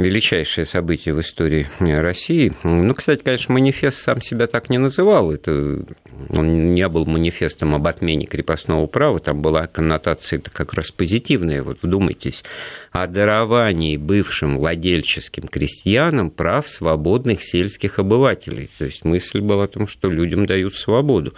величайшее 0.00 0.64
событие 0.64 1.14
в 1.14 1.20
истории 1.20 1.66
России. 1.78 2.52
Ну, 2.64 2.94
кстати, 2.94 3.22
конечно, 3.22 3.54
манифест 3.54 3.98
сам 3.98 4.20
себя 4.20 4.46
так 4.46 4.70
не 4.70 4.78
называл. 4.78 5.32
Это, 5.32 5.84
он 6.30 6.74
не 6.74 6.86
был 6.88 7.06
манифестом 7.06 7.74
об 7.74 7.86
отмене 7.86 8.26
крепостного 8.26 8.86
права. 8.86 9.18
Там 9.18 9.42
была 9.42 9.66
коннотация 9.66 10.40
как 10.40 10.74
раз 10.74 10.90
позитивная. 10.90 11.62
Вот 11.62 11.78
вдумайтесь. 11.82 12.44
О 12.90 13.06
даровании 13.06 13.96
бывшим 13.96 14.58
владельческим 14.58 15.48
крестьянам 15.48 16.30
прав 16.30 16.70
свободных 16.70 17.42
сельских 17.42 17.98
обывателей. 17.98 18.70
То 18.78 18.86
есть 18.86 19.04
мысль 19.04 19.40
была 19.40 19.64
о 19.64 19.68
том, 19.68 19.86
что 19.86 20.10
людям 20.10 20.46
дают 20.46 20.74
свободу. 20.76 21.34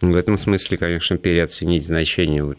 В 0.00 0.14
этом 0.14 0.36
смысле, 0.36 0.76
конечно, 0.76 1.16
переоценить 1.16 1.86
значение 1.86 2.44
вот, 2.44 2.58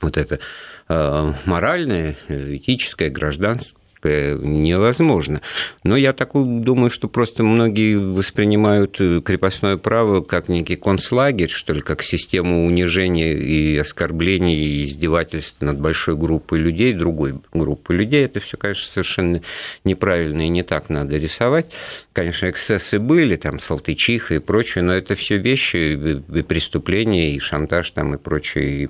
вот 0.00 0.16
это 0.16 0.40
э, 0.88 1.32
моральное, 1.44 2.16
этическое, 2.28 3.10
гражданское 3.10 3.81
невозможно. 4.08 5.40
Но 5.84 5.96
я 5.96 6.12
так 6.12 6.32
думаю, 6.32 6.90
что 6.90 7.08
просто 7.08 7.42
многие 7.42 7.96
воспринимают 7.96 9.00
э, 9.00 9.20
крепостное 9.24 9.76
право 9.76 10.22
как 10.22 10.48
некий 10.48 10.76
концлагерь, 10.76 11.48
что 11.48 11.72
ли, 11.72 11.80
как 11.80 12.02
систему 12.02 12.66
унижения 12.66 13.34
и 13.34 13.76
оскорблений 13.76 14.56
и 14.56 14.82
издевательств 14.84 15.60
над 15.62 15.80
большой 15.80 16.16
группой 16.16 16.58
людей, 16.58 16.92
другой 16.92 17.40
группой 17.52 17.96
людей. 17.96 18.24
Это 18.24 18.40
все, 18.40 18.56
конечно, 18.56 18.90
совершенно 18.90 19.42
неправильно 19.84 20.42
и 20.42 20.48
не 20.48 20.62
так 20.62 20.88
надо 20.88 21.16
рисовать. 21.16 21.72
Конечно, 22.12 22.50
эксцессы 22.50 22.98
были, 22.98 23.36
там, 23.36 23.58
Салтычиха 23.58 24.34
и 24.34 24.38
прочее, 24.38 24.84
но 24.84 24.94
это 24.94 25.14
все 25.14 25.38
вещи, 25.38 25.94
и 25.94 26.42
преступления, 26.42 27.34
и 27.34 27.38
шантаж 27.38 27.90
там 27.90 28.14
и 28.14 28.18
прочее, 28.18 28.84
и 28.84 28.88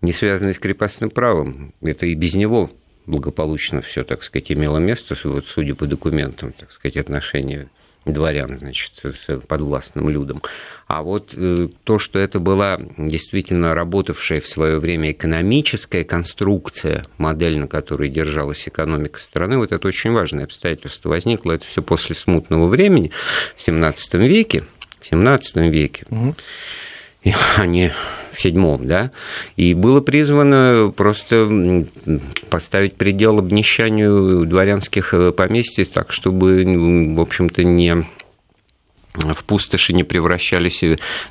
не 0.00 0.12
связанные 0.12 0.54
с 0.54 0.58
крепостным 0.58 1.10
правом. 1.10 1.72
Это 1.80 2.06
и 2.06 2.14
без 2.14 2.34
него 2.34 2.70
благополучно 3.06 3.80
все, 3.80 4.04
так 4.04 4.22
сказать, 4.22 4.50
имело 4.52 4.78
место, 4.78 5.16
вот, 5.24 5.46
судя 5.46 5.74
по 5.74 5.86
документам, 5.86 6.52
так 6.52 6.72
сказать, 6.72 6.96
отношения 6.96 7.68
дворян, 8.04 8.58
значит, 8.58 8.92
с 9.02 9.38
подвластным 9.46 10.08
людом. 10.10 10.42
А 10.86 11.02
вот 11.02 11.32
э, 11.34 11.68
то, 11.84 11.98
что 11.98 12.18
это 12.18 12.38
была 12.38 12.78
действительно 12.98 13.74
работавшая 13.74 14.40
в 14.40 14.46
свое 14.46 14.78
время 14.78 15.12
экономическая 15.12 16.04
конструкция, 16.04 17.06
модель, 17.16 17.58
на 17.58 17.66
которой 17.66 18.10
держалась 18.10 18.68
экономика 18.68 19.20
страны, 19.20 19.56
вот 19.56 19.72
это 19.72 19.88
очень 19.88 20.12
важное 20.12 20.44
обстоятельство 20.44 21.08
возникло. 21.08 21.52
Это 21.52 21.64
все 21.64 21.82
после 21.82 22.14
смутного 22.14 22.66
времени, 22.66 23.10
в 23.56 23.62
17 23.62 24.14
веке. 24.14 24.64
В 25.00 25.06
17 25.06 25.56
веке. 25.56 26.04
Угу. 26.10 26.34
а 27.56 27.66
не 27.66 27.92
в 28.34 28.40
седьмом, 28.40 28.86
да, 28.86 29.10
и 29.56 29.74
было 29.74 30.00
призвано 30.00 30.92
просто 30.94 31.84
поставить 32.50 32.94
предел 32.96 33.38
обнищанию 33.38 34.44
дворянских 34.46 35.14
э, 35.14 35.32
поместьй 35.32 35.84
так, 35.84 36.12
чтобы, 36.12 36.64
в 37.14 37.20
общем-то, 37.20 37.64
не 37.64 38.04
в 39.14 39.44
пустоши 39.44 39.92
не 39.92 40.02
превращались 40.02 40.82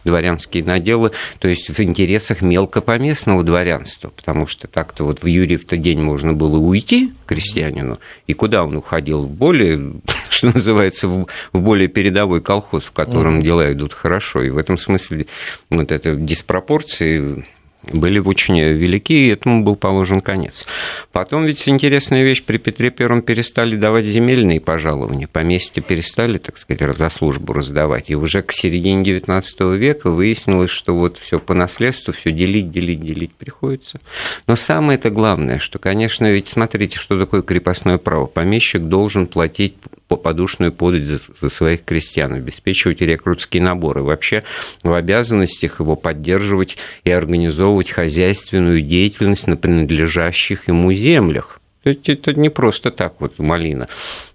дворянские 0.04 0.64
наделы, 0.64 1.12
то 1.40 1.48
есть 1.48 1.70
в 1.70 1.80
интересах 1.82 2.42
мелкопоместного 2.42 3.44
дворянства, 3.44 4.10
потому 4.10 4.48
что 4.48 4.68
так-то 4.68 5.04
вот 5.04 5.22
в 5.22 5.26
Юрьев-то 5.26 5.78
день 5.78 6.02
можно 6.02 6.34
было 6.34 6.58
уйти 6.58 7.14
крестьянину, 7.26 8.00
и 8.28 8.34
куда 8.34 8.64
он 8.64 8.78
уходил? 8.78 9.24
В 9.24 9.30
более, 9.30 9.94
что 10.30 10.48
называется, 10.48 11.08
в 11.08 11.28
более 11.52 11.88
передовой 11.88 12.42
колхоз, 12.42 12.86
в 12.86 12.92
котором 12.92 13.40
mm-hmm. 13.40 13.44
дела 13.44 13.74
идут 13.74 13.94
хорошо, 13.94 14.42
и 14.42 14.50
в 14.50 14.58
этом 14.58 14.78
смысле 14.78 15.28
вот 15.70 15.92
эта 15.92 16.16
диспропорции 16.16 17.46
были 17.92 18.20
очень 18.20 18.60
велики, 18.60 19.28
и 19.28 19.30
этому 19.30 19.64
был 19.64 19.76
положен 19.76 20.22
конец. 20.22 20.66
Потом 21.12 21.46
ведь 21.46 21.68
интересная 21.68 22.24
вещь, 22.24 22.44
при 22.44 22.58
Петре 22.58 22.92
Первом 22.92 23.22
перестали 23.22 23.76
давать 23.76 24.06
земельные 24.06 24.62
пожалования, 24.62 25.28
поместья 25.28 25.82
перестали, 25.82 26.38
так 26.38 26.58
сказать, 26.58 26.98
за 26.98 27.10
службу 27.10 27.54
раздавать, 27.54 28.10
и 28.10 28.16
уже 28.16 28.42
к 28.42 28.52
середине 28.52 29.04
XIX 29.04 29.78
века 29.78 30.10
выяснилось, 30.10 30.72
что 30.72 30.96
вот 30.96 31.18
все 31.18 31.40
по 31.40 31.54
наследству, 31.54 32.14
все 32.14 32.32
делить, 32.32 32.72
делить, 32.72 33.02
делить 33.02 33.34
приходится. 33.34 34.00
Но 34.48 34.56
самое 34.56 34.98
это 34.98 35.10
главное, 35.10 35.60
что, 35.60 35.80
конечно, 35.80 36.32
ведь 36.32 36.48
смотрите, 36.48 36.98
что 36.98 37.20
такое 37.20 37.42
крепостное 37.42 37.98
право. 37.98 38.26
Помещик 38.26 38.84
должен 38.84 39.28
платить 39.28 39.76
подушную 40.16 40.72
подать 40.72 41.04
за, 41.04 41.50
своих 41.50 41.84
крестьян, 41.84 42.34
обеспечивать 42.34 43.02
рекрутские 43.02 43.64
наборы. 43.64 44.04
Вообще 44.04 44.44
в 44.84 44.94
обязанностях 44.94 45.80
его 45.80 45.96
поддерживать 45.96 46.78
и 47.04 47.12
организовывать 47.12 47.92
хозяйственную 47.92 48.82
деятельность 48.82 49.48
на 49.48 49.58
принадлежащих 49.58 50.68
ему 50.68 50.94
землях. 50.94 51.60
Это, 51.84 52.14
это 52.14 52.34
не 52.34 52.50
просто 52.50 52.92
так 52.92 53.16
вот 53.20 53.40
малина, 53.40 53.88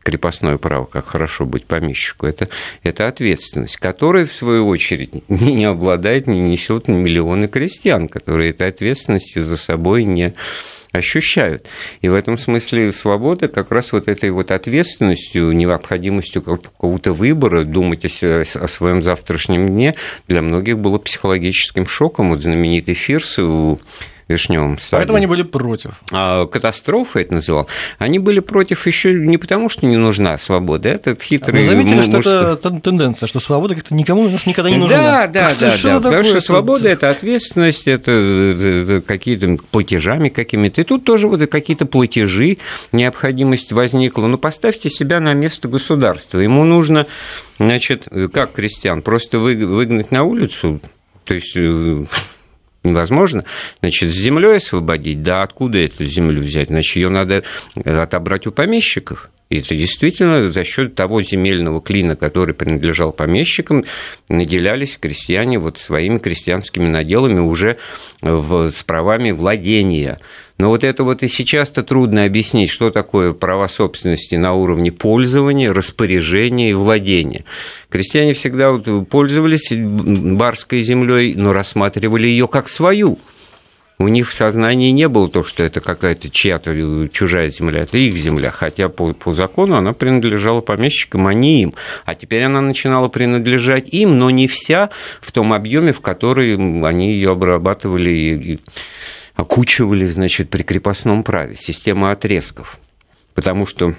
крепостное 0.03 0.59
право, 0.59 0.85
как 0.85 1.07
хорошо 1.07 1.47
быть 1.47 1.65
помещику. 1.65 2.27
Это, 2.27 2.49
это 2.83 3.09
ответственность, 3.09 3.79
которая, 3.79 4.27
в 4.27 4.33
свою 4.33 4.69
очередь, 4.69 5.23
не, 5.29 5.55
не 5.55 5.65
обладает, 5.65 6.27
не 6.27 6.41
несет 6.41 6.89
миллионы 6.89 7.49
крестьян, 7.49 8.09
которые 8.09 8.51
этой 8.51 8.69
ответственности 8.69 9.39
за 9.39 9.57
собой 9.57 10.05
не 10.05 10.35
ощущают. 10.99 11.67
И 12.01 12.09
в 12.09 12.15
этом 12.15 12.37
смысле 12.37 12.93
свобода 12.93 13.49
как 13.49 13.71
раз 13.71 13.93
вот 13.93 14.09
этой 14.09 14.31
вот 14.31 14.51
ответственностью, 14.51 15.53
необходимостью 15.53 16.43
какого-то 16.43 17.13
выбора, 17.13 17.65
думать 17.65 18.05
о, 18.05 18.45
своем 18.69 19.03
завтрашнем 19.03 19.69
дне 19.69 19.95
для 20.29 20.43
многих 20.43 20.79
было 20.79 20.99
психологическим 20.99 21.87
шоком. 21.87 22.31
Вот 22.31 22.41
знаменитый 22.41 22.95
Фирс 22.95 23.39
у 23.39 23.79
вишневом 24.29 24.79
саде. 24.79 24.97
Поэтому 24.97 25.17
они 25.17 25.27
были 25.27 25.43
против. 25.43 25.93
А, 26.13 26.47
катастрофа 26.47 27.21
это 27.21 27.35
называл. 27.35 27.67
Они 27.99 28.19
были 28.19 28.41
против 28.41 28.87
еще 28.87 29.15
не 29.15 29.39
потому, 29.39 29.69
что 29.69 29.87
не 29.87 29.97
нужна 29.97 30.37
свобода. 30.39 30.89
Этот 30.89 31.23
хитрый... 31.23 31.63
Вы 31.63 31.67
заметили, 31.67 32.21
что 32.21 32.53
это 32.53 32.81
тенденция, 32.81 33.27
что 33.27 33.41
свобода 33.41 33.75
как-то 33.75 33.95
никому 33.95 34.23
у 34.23 34.31
нас 34.31 34.47
никогда 34.47 34.71
не 34.71 34.77
нужна. 34.77 35.27
Да, 35.27 35.27
да, 35.27 35.55
да. 35.59 35.77
да 35.83 36.01
потому 36.01 36.25
что 36.25 36.41
свобода– 36.41 36.89
это 36.91 37.09
ответственность, 37.09 37.89
это 37.89 39.03
какие-то 39.07 39.57
платежами 39.71 40.29
какими-то. 40.29 40.83
И 40.83 40.85
тут 40.85 41.05
тоже 41.05 41.29
вот 41.29 41.45
какие-то 41.49 41.87
платежи, 41.87 42.59
необходимость 42.93 43.73
возникла. 43.73 44.27
Но 44.27 44.37
поставьте 44.37 44.91
себя 44.91 45.21
на 45.21 45.33
место 45.33 45.69
государства. 45.69 46.39
Ему 46.39 46.65
нужно, 46.65 47.07
значит, 47.59 48.05
как 48.33 48.53
крестьян, 48.53 49.03
просто 49.03 49.39
выгнать 49.39 50.11
на 50.11 50.25
улицу, 50.25 50.81
то 51.25 51.35
есть 51.35 51.57
невозможно. 52.85 53.45
Значит, 53.81 54.11
с 54.11 54.15
землей 54.15 54.57
освободить, 54.57 55.23
да, 55.23 55.43
откуда 55.43 55.79
эту 55.79 56.05
землю 56.05 56.41
взять? 56.41 56.69
Значит, 56.69 56.97
ее 56.97 57.09
надо 57.09 57.45
отобрать 57.85 58.47
у 58.47 58.53
помещиков. 58.53 59.31
И 59.51 59.61
это 59.61 59.75
действительно 59.75 60.53
за 60.53 60.63
счет 60.63 60.95
того 60.95 61.23
земельного 61.23 61.81
клина, 61.81 62.17
который 62.17 62.55
принадлежал 62.55 63.13
помещикам, 63.13 63.85
наделялись 64.29 64.99
крестьяне 64.99 65.59
вот 65.59 65.79
своими 65.79 66.19
крестьянскими 66.19 66.87
наделами 66.87 67.41
уже 67.41 67.79
в, 68.21 68.71
с 68.73 68.85
правами 68.85 69.31
владения. 69.31 70.21
Но 70.59 70.69
вот 70.69 70.83
это 70.83 71.05
вот 71.05 71.23
и 71.23 71.29
сейчас-то 71.29 71.85
трудно 71.85 72.25
объяснить, 72.25 72.71
что 72.71 72.91
такое 72.91 73.33
права 73.33 73.69
собственности 73.69 74.35
на 74.35 74.55
уровне 74.55 74.91
пользования, 74.91 75.73
распоряжения 75.73 76.71
и 76.71 76.75
владения. 76.75 77.45
Крестьяне 77.89 78.35
всегда 78.35 78.73
вот 78.73 79.09
пользовались 79.09 79.73
барской 79.73 80.83
землей, 80.83 81.35
но 81.37 81.53
рассматривали 81.53 82.27
ее 82.27 82.49
как 82.49 82.69
свою 82.69 83.19
у 83.99 84.07
них 84.07 84.31
в 84.31 84.35
сознании 84.35 84.91
не 84.91 85.09
было 85.09 85.29
то, 85.29 85.43
что 85.43 85.65
это 85.65 85.81
какая-то 85.81 86.31
чья-то 86.31 87.09
чужая 87.09 87.51
земля, 87.51 87.81
это 87.83 87.99
их 87.99 88.17
земля, 88.17 88.51
хотя 88.53 88.89
по, 88.89 89.13
по 89.13 89.33
закону 89.33 89.77
она 89.77 89.93
принадлежала 89.93 90.61
помещикам, 90.61 91.27
а 91.27 91.35
не 91.35 91.63
им. 91.63 91.75
А 92.05 92.15
теперь 92.15 92.45
она 92.45 92.61
начинала 92.61 93.09
принадлежать 93.09 93.89
им, 93.89 94.19
но 94.19 94.31
не 94.31 94.47
вся 94.47 94.91
в 95.21 95.33
том 95.33 95.53
объеме, 95.53 95.93
в 95.93 96.01
который 96.01 96.55
они 96.55 97.13
ее 97.13 97.33
обрабатывали 97.33 98.11
и 98.11 98.61
окучивали, 99.39 100.05
значит, 100.05 100.51
при 100.51 100.65
крепостном 100.65 101.23
праве, 101.23 101.57
система 101.57 102.11
отрезков. 102.11 102.79
Потому 103.35 103.67
что 103.67 103.95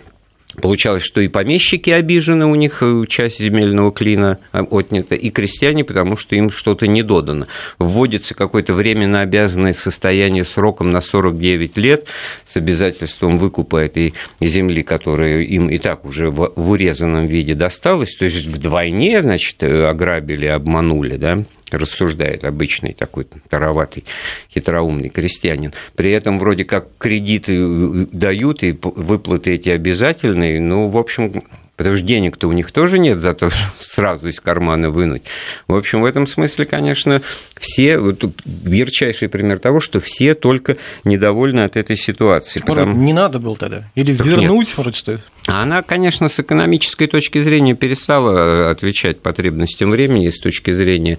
Получалось, 0.59 1.03
что 1.03 1.21
и 1.21 1.27
помещики 1.27 1.91
обижены, 1.91 2.47
у 2.47 2.55
них 2.55 2.81
э, 2.81 3.03
часть 3.07 3.37
земельного 3.37 3.91
клина 3.91 4.39
э, 4.51 4.63
отнята, 4.71 5.13
и 5.13 5.29
крестьяне, 5.29 5.83
потому 5.83 6.17
что 6.17 6.35
им 6.35 6.49
что-то 6.49 6.87
не 6.87 7.03
додано. 7.03 7.45
Вводится 7.77 8.33
какое-то 8.33 8.73
временно 8.73 9.21
обязанное 9.21 9.73
состояние 9.73 10.43
сроком 10.43 10.89
на 10.89 11.01
49 11.01 11.77
лет 11.77 12.07
с 12.45 12.57
обязательством 12.57 13.37
выкупа 13.37 13.77
этой 13.77 14.15
земли, 14.41 14.81
которая 14.81 15.43
им 15.43 15.69
и 15.69 15.77
так 15.77 16.03
уже 16.03 16.31
в, 16.31 16.51
в 16.55 16.71
урезанном 16.71 17.27
виде 17.27 17.53
досталась, 17.53 18.15
то 18.15 18.25
есть 18.25 18.47
вдвойне, 18.47 19.21
значит, 19.21 19.61
э, 19.61 19.85
ограбили, 19.85 20.47
обманули, 20.47 21.17
да, 21.17 21.43
рассуждает 21.77 22.43
обычный 22.43 22.93
такой 22.93 23.25
тароватый, 23.49 24.05
хитроумный 24.51 25.09
крестьянин. 25.09 25.73
При 25.95 26.11
этом 26.11 26.39
вроде 26.39 26.65
как 26.65 26.87
кредиты 26.97 27.55
э, 27.55 28.05
дают, 28.11 28.63
и 28.63 28.77
выплаты 28.81 29.55
эти 29.55 29.69
обязательные, 29.69 30.59
ну, 30.59 30.87
в 30.87 30.97
общем, 30.97 31.43
потому 31.79 31.95
что 31.95 32.05
денег-то 32.05 32.49
у 32.49 32.51
них 32.51 32.73
тоже 32.73 32.99
нет, 32.99 33.19
зато 33.19 33.49
сразу 33.79 34.27
из 34.27 34.41
кармана 34.41 34.89
вынуть. 34.89 35.23
В 35.69 35.75
общем, 35.75 36.01
в 36.01 36.05
этом 36.05 36.27
смысле, 36.27 36.65
конечно, 36.65 37.21
все, 37.57 37.97
вот 37.97 38.21
ярчайший 38.65 39.29
пример 39.29 39.59
того, 39.59 39.79
что 39.79 40.01
все 40.01 40.35
только 40.35 40.75
недовольны 41.05 41.61
от 41.61 41.77
этой 41.77 41.95
ситуации. 41.95 42.59
Может, 42.59 42.67
потому... 42.67 42.97
не 42.97 43.13
надо 43.13 43.39
было 43.39 43.55
тогда? 43.55 43.89
Или 43.95 44.13
так 44.13 44.27
вернуть, 44.27 44.67
нет. 44.67 44.77
вроде 44.77 44.97
что 44.97 45.21
она, 45.47 45.81
конечно, 45.81 46.29
с 46.29 46.39
экономической 46.39 47.07
точки 47.07 47.41
зрения 47.41 47.73
перестала 47.73 48.69
отвечать 48.69 49.21
потребностям 49.21 49.89
времени, 49.89 50.29
с 50.29 50.39
точки 50.39 50.71
зрения 50.71 51.17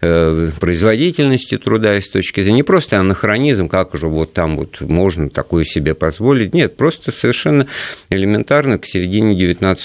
э, 0.00 0.50
производительности 0.60 1.58
труда, 1.58 1.96
и 1.96 2.00
с 2.00 2.08
точки 2.08 2.42
зрения 2.42 2.56
не 2.56 2.62
просто 2.62 3.00
анахронизм, 3.00 3.68
как 3.68 3.94
же 3.96 4.08
вот 4.08 4.32
там 4.32 4.56
вот 4.56 4.80
можно 4.80 5.28
такое 5.28 5.64
себе 5.64 5.94
позволить. 5.94 6.54
Нет, 6.54 6.76
просто 6.76 7.10
совершенно 7.10 7.66
элементарно 8.10 8.78
к 8.78 8.86
середине 8.86 9.34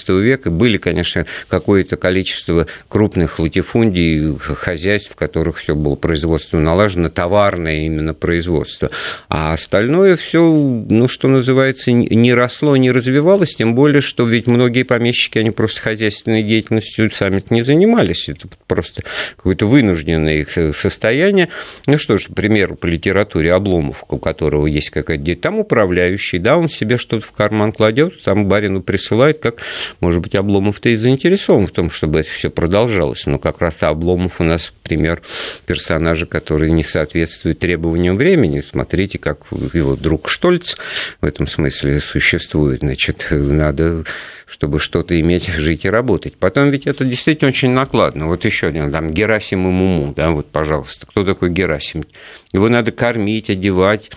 XIX 0.10 0.22
века 0.22 0.52
были, 0.52 0.78
конечно, 0.78 1.26
какое-то 1.48 1.98
количество 1.98 2.68
крупных 2.88 3.40
латифундий, 3.40 4.36
хозяйств, 4.38 5.12
в 5.12 5.16
которых 5.16 5.58
все 5.58 5.76
было 5.76 5.96
производство 5.96 6.60
налажено, 6.60 7.10
товарное 7.10 7.86
именно 7.86 8.14
производство. 8.14 8.90
А 9.30 9.54
остальное 9.54 10.16
все, 10.16 10.42
ну, 10.42 11.08
что 11.08 11.28
называется, 11.28 11.92
не 11.92 12.34
росло, 12.34 12.76
не 12.78 12.92
развивалось, 12.92 13.56
тем 13.56 13.76
более, 13.76 14.02
что 14.02 14.26
ведь 14.26 14.48
многие 14.48 14.84
помещики, 14.84 15.38
они 15.38 15.52
просто 15.52 15.82
хозяйственной 15.82 16.44
деятельностью 16.44 17.10
сами 17.12 17.44
не 17.50 17.64
занимались. 17.64 18.30
Это 18.30 18.48
просто 18.68 19.04
какое-то 19.36 19.66
вынужденное 19.66 20.40
их 20.40 20.58
э, 20.58 20.74
состояние. 20.74 21.50
Ну 21.86 21.98
что 21.98 22.18
ж, 22.18 22.28
пример 22.34 22.76
по 22.76 22.86
литературе 22.86 23.54
Обломов, 23.54 24.04
у 24.10 24.18
которого 24.18 24.68
есть 24.68 24.90
какая-то 24.90 25.36
там 25.36 25.60
управляющий, 25.60 26.40
да, 26.40 26.58
он 26.58 26.70
себе 26.70 26.98
что-то 26.98 27.26
в 27.26 27.32
карман 27.32 27.72
кладет, 27.72 28.22
там 28.24 28.48
барину 28.48 28.82
присылает, 28.82 29.40
как, 29.40 29.62
может 30.02 30.22
быть, 30.22 30.36
Обломов-то 30.36 30.90
и 30.90 30.96
заинтересован 30.96 31.68
в 31.68 31.72
том, 31.72 31.90
чтобы 31.90 32.20
это 32.20 32.30
все 32.30 32.50
продолжалось. 32.50 33.26
Но 33.26 33.40
как 33.40 33.62
раз 33.62 33.82
Обломов 33.82 34.42
у 34.42 34.44
нас 34.44 34.74
пример 34.84 35.22
персонажа, 35.66 36.26
который 36.26 36.70
не 36.70 36.84
соответствует 36.84 37.60
требованиям 37.60 38.18
времени. 38.18 38.62
Смотрите, 38.62 39.20
как 39.20 39.40
его 39.74 39.96
друг 39.96 40.30
Штольц 40.30 40.76
в 41.22 41.26
этом 41.26 41.48
смысле 41.48 42.00
существует. 42.00 42.80
Значит, 42.80 43.28
на 43.30 43.70
надо, 43.70 44.04
чтобы 44.46 44.80
что-то 44.80 45.20
иметь, 45.20 45.48
жить 45.48 45.86
и 45.86 45.90
работать. 45.90 46.36
Потом 46.36 46.70
ведь 46.72 46.88
это 46.88 47.06
действительно 47.06 47.50
очень 47.50 47.70
накладно. 47.70 48.28
Вот 48.28 48.46
еще 48.46 48.68
один, 48.68 48.92
там, 48.92 49.12
Герасим 49.12 49.68
и 49.68 49.72
Муму, 49.72 50.14
да, 50.16 50.32
вот, 50.32 50.48
пожалуйста, 50.48 51.06
кто 51.06 51.24
такой 51.24 51.52
Герасим? 51.52 52.04
Его 52.52 52.70
надо 52.70 52.92
кормить, 52.92 53.50
одевать, 53.50 54.12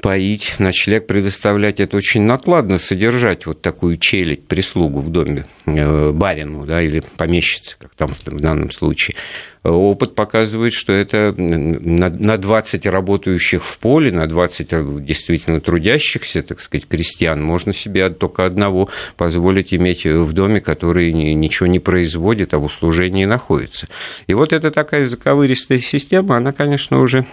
поить, 0.00 0.54
ночлег 0.58 1.06
предоставлять, 1.06 1.80
это 1.80 1.96
очень 1.96 2.22
накладно 2.22 2.78
содержать 2.78 3.46
вот 3.46 3.62
такую 3.62 3.96
челядь, 3.96 4.46
прислугу 4.46 5.00
в 5.00 5.10
доме, 5.10 5.46
э, 5.66 6.12
барину, 6.12 6.66
да, 6.66 6.82
или 6.82 7.02
помещице, 7.16 7.76
как 7.78 7.94
там 7.94 8.08
в 8.08 8.40
данном 8.40 8.70
случае. 8.70 9.16
Опыт 9.64 10.14
показывает, 10.14 10.72
что 10.72 10.92
это 10.92 11.34
на 11.36 12.36
20 12.36 12.86
работающих 12.86 13.64
в 13.64 13.78
поле, 13.78 14.12
на 14.12 14.28
20 14.28 15.04
действительно 15.04 15.60
трудящихся, 15.60 16.42
так 16.42 16.60
сказать, 16.60 16.86
крестьян, 16.86 17.42
можно 17.42 17.72
себе 17.72 18.08
только 18.10 18.44
одного 18.44 18.88
позволить 19.16 19.74
иметь 19.74 20.04
в 20.04 20.32
доме, 20.32 20.60
который 20.60 21.12
ничего 21.12 21.66
не 21.66 21.80
производит, 21.80 22.54
а 22.54 22.58
в 22.58 22.64
услужении 22.64 23.24
находится. 23.24 23.88
И 24.28 24.34
вот 24.34 24.52
эта 24.52 24.70
такая 24.70 25.06
заковыристая 25.06 25.80
система, 25.80 26.36
она, 26.36 26.52
конечно, 26.52 27.00
уже 27.00 27.26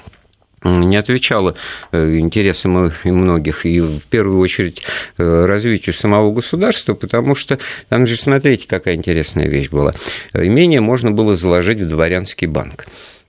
не 0.64 0.97
отвечала 0.97 1.55
э, 1.91 2.18
интересам 2.18 2.91
многих 3.03 3.66
и 3.66 3.80
в 3.82 4.03
первую 4.09 4.39
очередь 4.39 4.84
э, 5.18 5.45
развитию 5.45 5.93
самого 5.93 6.32
государства, 6.32 6.93
потому 6.93 7.36
что 7.36 7.59
там 7.89 8.07
же, 8.07 8.16
смотрите, 8.16 8.68
какая 8.68 8.95
интересная 8.95 9.47
вещь 9.47 9.70
была. 9.70 9.93
Имение 10.34 10.82
можно 10.82 11.11
было 11.11 11.36
заложить 11.36 11.80
в 11.80 11.88
дворянский 11.88 12.47
банк 12.47 12.86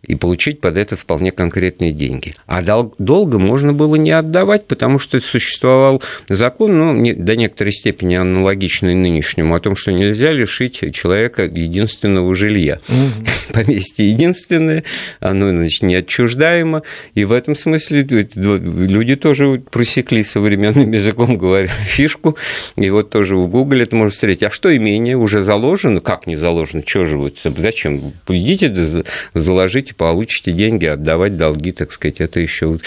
и 0.07 0.15
получить 0.15 0.61
под 0.61 0.77
это 0.77 0.97
вполне 0.97 1.31
конкретные 1.31 1.93
деньги. 1.93 2.35
А 2.47 2.63
долго 2.99 3.39
можно 3.39 3.73
было 3.73 3.97
не 3.97 4.11
отдавать, 4.11 4.67
потому 4.67 4.99
что 4.99 5.21
существовал 5.21 6.03
закон, 6.29 6.79
ну, 6.79 7.15
до 7.17 7.37
некоторой 7.37 7.73
степени 7.73 8.15
аналогичный 8.15 8.95
нынешнему, 8.95 9.55
о 9.55 9.61
том, 9.61 9.77
что 9.77 9.93
нельзя 9.93 10.33
лишить 10.33 10.95
человека 10.95 11.45
единственного 11.45 12.35
жилья. 12.35 12.81
Угу. 12.89 13.27
Поместье 13.55 14.09
единственное, 14.09 14.85
оно, 15.21 15.51
значит, 15.51 15.83
неотчуждаемо, 15.83 16.83
и 17.15 17.25
в 17.25 17.33
этом 17.33 17.57
смысле 17.57 18.03
люди 18.35 19.17
тоже 19.17 19.63
просекли 19.71 20.23
современным 20.23 20.93
языком, 20.93 21.39
говоря, 21.39 21.69
фишку, 21.69 22.37
и 22.77 22.91
вот 22.91 23.11
тоже 23.11 23.37
в 23.37 23.49
Google 23.49 23.81
это 23.81 23.97
можно 23.97 24.11
встретить. 24.11 24.43
А 24.43 24.51
что 24.51 24.75
имение 24.75 25.17
уже 25.17 25.43
заложено? 25.43 26.01
Как 26.01 26.27
не 26.27 26.37
заложено? 26.37 26.83
Чего 26.83 27.07
же 27.07 27.19
вот, 27.19 27.37
зачем? 27.45 28.13
Идите, 28.29 29.05
заложите 29.35 29.94
получите 29.97 30.53
деньги, 30.53 30.87
отдавать 30.87 31.37
долги, 31.37 31.73
так 31.73 31.93
сказать, 31.93 32.21
это 32.21 32.41
еще 32.41 32.79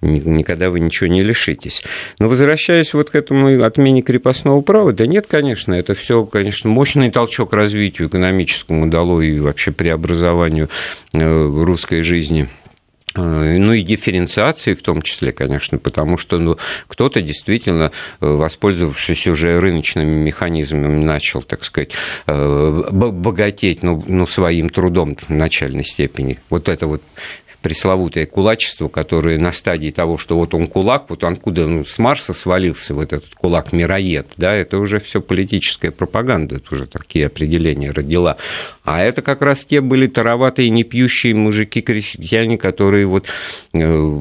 никогда 0.00 0.70
вы 0.70 0.80
ничего 0.80 1.08
не 1.08 1.22
лишитесь. 1.22 1.82
Но 2.18 2.28
возвращаясь 2.28 2.94
вот 2.94 3.10
к 3.10 3.14
этому 3.14 3.62
отмене 3.64 4.02
крепостного 4.02 4.60
права, 4.60 4.92
да 4.92 5.06
нет, 5.06 5.26
конечно, 5.26 5.74
это 5.74 5.94
все, 5.94 6.24
конечно, 6.24 6.70
мощный 6.70 7.10
толчок 7.10 7.52
развитию 7.52 8.08
экономическому 8.08 8.88
дало 8.88 9.20
и 9.20 9.38
вообще 9.38 9.72
преобразованию 9.72 10.68
э, 11.12 11.46
русской 11.46 12.02
жизни 12.02 12.48
ну 13.16 13.72
и 13.72 13.82
дифференциации 13.82 14.74
в 14.74 14.82
том 14.82 15.02
числе, 15.02 15.32
конечно, 15.32 15.78
потому 15.78 16.16
что 16.16 16.38
ну, 16.38 16.58
кто-то 16.86 17.22
действительно, 17.22 17.92
э, 18.20 18.26
воспользовавшись 18.26 19.26
уже 19.26 19.60
рыночными 19.60 20.22
механизмами, 20.22 21.02
начал, 21.02 21.42
так 21.42 21.64
сказать, 21.64 21.92
богатеть 22.26 23.82
ну, 23.82 24.02
ну, 24.06 24.26
своим 24.26 24.68
трудом 24.68 25.16
в 25.16 25.30
начальной 25.30 25.84
степени. 25.84 26.38
Вот 26.50 26.68
это 26.68 26.86
вот 26.86 27.02
пресловутое 27.62 28.26
кулачество, 28.26 28.88
которое 28.88 29.38
на 29.38 29.52
стадии 29.52 29.90
того, 29.90 30.18
что 30.18 30.36
вот 30.36 30.54
он 30.54 30.66
кулак, 30.66 31.10
вот 31.10 31.24
откуда 31.24 31.66
ну, 31.66 31.84
с 31.84 31.98
Марса 31.98 32.32
свалился 32.32 32.94
вот 32.94 33.12
этот 33.12 33.34
кулак-мироед, 33.34 34.32
да, 34.36 34.54
это 34.54 34.78
уже 34.78 34.98
все 34.98 35.20
политическая 35.20 35.90
пропаганда, 35.90 36.56
это 36.56 36.74
уже 36.74 36.86
такие 36.86 37.26
определения 37.26 37.90
родила. 37.90 38.36
А 38.84 39.02
это 39.02 39.22
как 39.22 39.42
раз 39.42 39.64
те 39.64 39.80
были 39.80 40.06
тароватые, 40.06 40.70
непьющие 40.70 41.34
мужики-крестьяне, 41.34 42.56
которые 42.56 43.06
вот 43.06 43.26
э, 43.74 44.20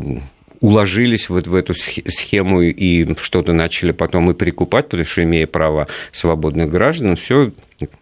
уложились 0.62 1.30
вот 1.30 1.48
в 1.48 1.56
эту 1.56 1.74
схему 1.74 2.62
и 2.62 3.14
что-то 3.16 3.54
начали 3.54 3.92
потом 3.92 4.32
и 4.32 4.34
прикупать, 4.34 4.86
потому 4.86 5.06
что, 5.06 5.24
имея 5.24 5.48
право 5.48 5.88
свободных 6.12 6.70
граждан, 6.70 7.16
все 7.16 7.52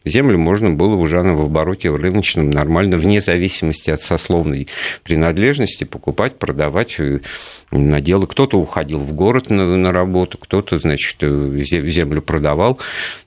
землю 0.05 0.37
можно 0.37 0.71
было 0.71 0.95
уже 0.95 1.21
в 1.21 1.41
обороте 1.41 1.89
в 1.89 1.95
рыночном 1.95 2.49
нормально, 2.49 2.97
вне 2.97 3.21
зависимости 3.21 3.89
от 3.89 4.01
сословной 4.01 4.67
принадлежности, 5.03 5.83
покупать, 5.83 6.39
продавать 6.39 6.99
э, 6.99 7.19
на 7.71 8.01
дело. 8.01 8.25
Кто-то 8.25 8.57
уходил 8.57 8.99
в 8.99 9.13
город 9.13 9.49
на, 9.49 9.77
на 9.77 9.91
работу, 9.91 10.37
кто-то, 10.37 10.79
значит, 10.79 11.17
э, 11.21 11.59
землю 11.63 12.21
продавал. 12.21 12.79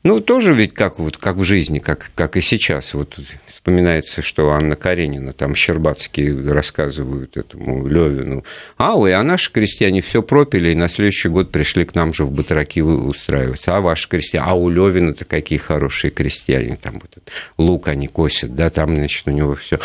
Ну, 0.03 0.21
тоже 0.21 0.55
ведь 0.55 0.75
как, 0.75 0.99
вот, 0.99 1.17
как 1.17 1.37
в 1.37 1.45
жизни, 1.45 1.79
как, 1.79 2.11
как 2.15 2.37
и 2.37 2.41
сейчас. 2.41 2.95
Вот 2.95 3.19
вспоминается, 3.61 4.23
что 4.23 4.53
Анна 4.53 4.75
Каренина, 4.75 5.35
там 5.35 5.55
Щербатские 5.55 6.51
рассказывают 6.51 7.37
этому 7.37 7.87
Левину. 7.87 8.43
А, 8.79 8.97
ой, 8.97 9.13
а 9.13 9.23
наши 9.23 9.53
крестьяне 9.53 10.01
все 10.01 10.23
пропили, 10.23 10.71
и 10.71 10.75
на 10.75 10.89
следующий 10.89 11.29
год 11.29 11.53
пришли 11.53 11.85
к 11.85 11.95
нам 11.95 12.15
же 12.15 12.25
в 12.25 12.33
батраки 12.33 12.81
устраиваться. 12.81 13.77
А 13.77 13.83
ваши 13.83 14.09
крестьяне, 14.09 14.47
а 14.49 14.55
у 14.55 14.71
Левина-то 14.71 15.27
какие 15.27 15.59
хорошие 15.59 16.11
крестьяне, 16.11 16.77
там 16.77 16.95
вот 16.95 17.11
этот 17.11 17.31
лук 17.59 17.89
они 17.89 18.07
косят, 18.07 18.55
да, 18.55 18.71
там, 18.71 18.97
значит, 18.97 19.29
у 19.29 19.31
него 19.31 19.55
все 19.57 19.79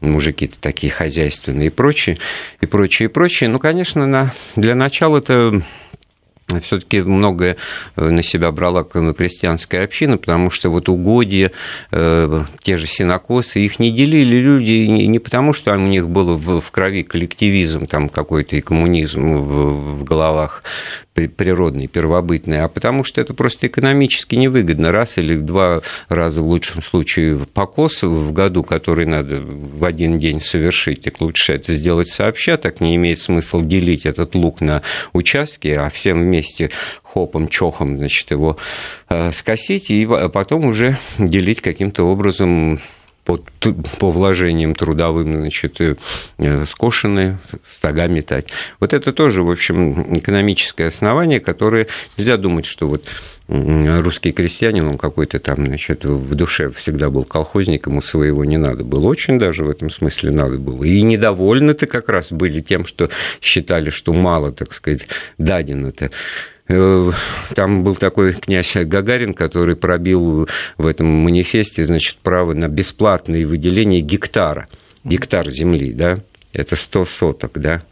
мужики-то 0.00 0.58
такие 0.60 0.92
хозяйственные 0.92 1.68
и 1.68 1.70
прочее, 1.70 2.18
и 2.60 2.66
прочее, 2.66 3.08
и 3.08 3.12
прочее. 3.12 3.48
Ну, 3.48 3.58
конечно, 3.58 4.06
на, 4.06 4.30
для 4.56 4.74
начала 4.74 5.18
это 5.18 5.62
все-таки 6.60 7.00
многое 7.00 7.56
э, 7.96 8.08
на 8.08 8.22
себя 8.22 8.50
брала 8.52 8.84
крестьянская 8.84 9.84
община, 9.84 10.18
потому 10.18 10.50
что 10.50 10.70
вот 10.70 10.88
угодья, 10.88 11.52
э, 11.90 12.44
те 12.62 12.76
же 12.76 12.86
синокосы, 12.86 13.60
их 13.60 13.78
не 13.78 13.90
делили 13.90 14.36
люди 14.36 14.86
не 14.86 15.18
потому, 15.18 15.52
что 15.52 15.72
у 15.74 15.78
них 15.78 16.08
было 16.08 16.36
в 16.36 16.70
крови 16.70 17.02
коллективизм 17.02 17.86
там 17.86 18.08
какой-то 18.08 18.56
и 18.56 18.60
коммунизм 18.60 19.36
в 19.36 20.04
головах 20.04 20.62
природный, 21.14 21.86
первобытный, 21.86 22.62
а 22.62 22.68
потому 22.68 23.04
что 23.04 23.20
это 23.20 23.34
просто 23.34 23.66
экономически 23.66 24.34
невыгодно. 24.34 24.92
Раз 24.92 25.18
или 25.18 25.34
два 25.36 25.82
раза 26.08 26.40
в 26.42 26.46
лучшем 26.46 26.82
случае 26.82 27.38
покос 27.52 28.02
в 28.02 28.32
году, 28.32 28.62
который 28.62 29.06
надо 29.06 29.40
в 29.40 29.84
один 29.84 30.18
день 30.18 30.40
совершить, 30.40 31.02
так 31.02 31.20
лучше 31.20 31.52
это 31.52 31.74
сделать 31.74 32.08
сообща, 32.08 32.56
так 32.56 32.80
не 32.80 32.96
имеет 32.96 33.20
смысла 33.20 33.62
делить 33.62 34.06
этот 34.06 34.34
лук 34.34 34.60
на 34.60 34.82
участки, 35.12 35.68
а 35.68 35.90
всем 35.90 36.20
вместе 36.20 36.70
хопом, 37.02 37.48
чохом, 37.48 37.98
значит, 37.98 38.30
его 38.30 38.56
э, 39.08 39.32
скосить 39.32 39.90
и 39.90 40.08
потом 40.32 40.64
уже 40.64 40.96
делить 41.18 41.60
каким-то 41.60 42.04
образом 42.04 42.80
по, 43.24 43.40
по 43.98 44.10
вложениям 44.10 44.74
трудовым, 44.74 45.40
значит, 45.40 45.80
э, 45.80 45.96
скошенные, 46.66 47.38
стога 47.70 48.08
метать. 48.08 48.46
Вот 48.80 48.92
это 48.92 49.12
тоже, 49.12 49.42
в 49.42 49.50
общем, 49.50 50.16
экономическое 50.16 50.88
основание, 50.88 51.40
которое 51.40 51.86
нельзя 52.16 52.36
думать, 52.36 52.66
что 52.66 52.88
вот 52.88 53.06
русский 53.48 54.32
крестьянин, 54.32 54.86
он 54.86 54.98
какой-то 54.98 55.38
там, 55.38 55.66
значит, 55.66 56.04
в 56.04 56.34
душе 56.34 56.70
всегда 56.70 57.10
был 57.10 57.24
колхозник, 57.24 57.86
ему 57.86 58.00
своего 58.00 58.44
не 58.44 58.56
надо 58.56 58.84
было. 58.84 59.06
Очень 59.06 59.38
даже 59.38 59.64
в 59.64 59.70
этом 59.70 59.90
смысле 59.90 60.30
надо 60.30 60.56
было. 60.56 60.84
И 60.84 61.02
недовольны-то 61.02 61.86
как 61.86 62.08
раз 62.08 62.32
были 62.32 62.60
тем, 62.60 62.86
что 62.86 63.10
считали, 63.40 63.90
что 63.90 64.12
мало, 64.12 64.52
так 64.52 64.72
сказать, 64.72 65.06
дадено-то. 65.38 66.10
Э, 66.68 67.10
там 67.54 67.82
был 67.82 67.96
такой 67.96 68.34
князь 68.34 68.74
Гагарин, 68.74 69.34
который 69.34 69.76
пробил 69.76 70.48
в 70.78 70.86
этом 70.86 71.06
манифесте, 71.06 71.84
значит, 71.84 72.18
право 72.22 72.54
на 72.54 72.68
бесплатное 72.68 73.46
выделение 73.46 74.00
гектара, 74.00 74.68
гектар 75.04 75.48
земли, 75.50 75.92
да, 75.92 76.18
это 76.52 76.76
100 76.76 77.06
соток, 77.06 77.52
да, 77.54 77.82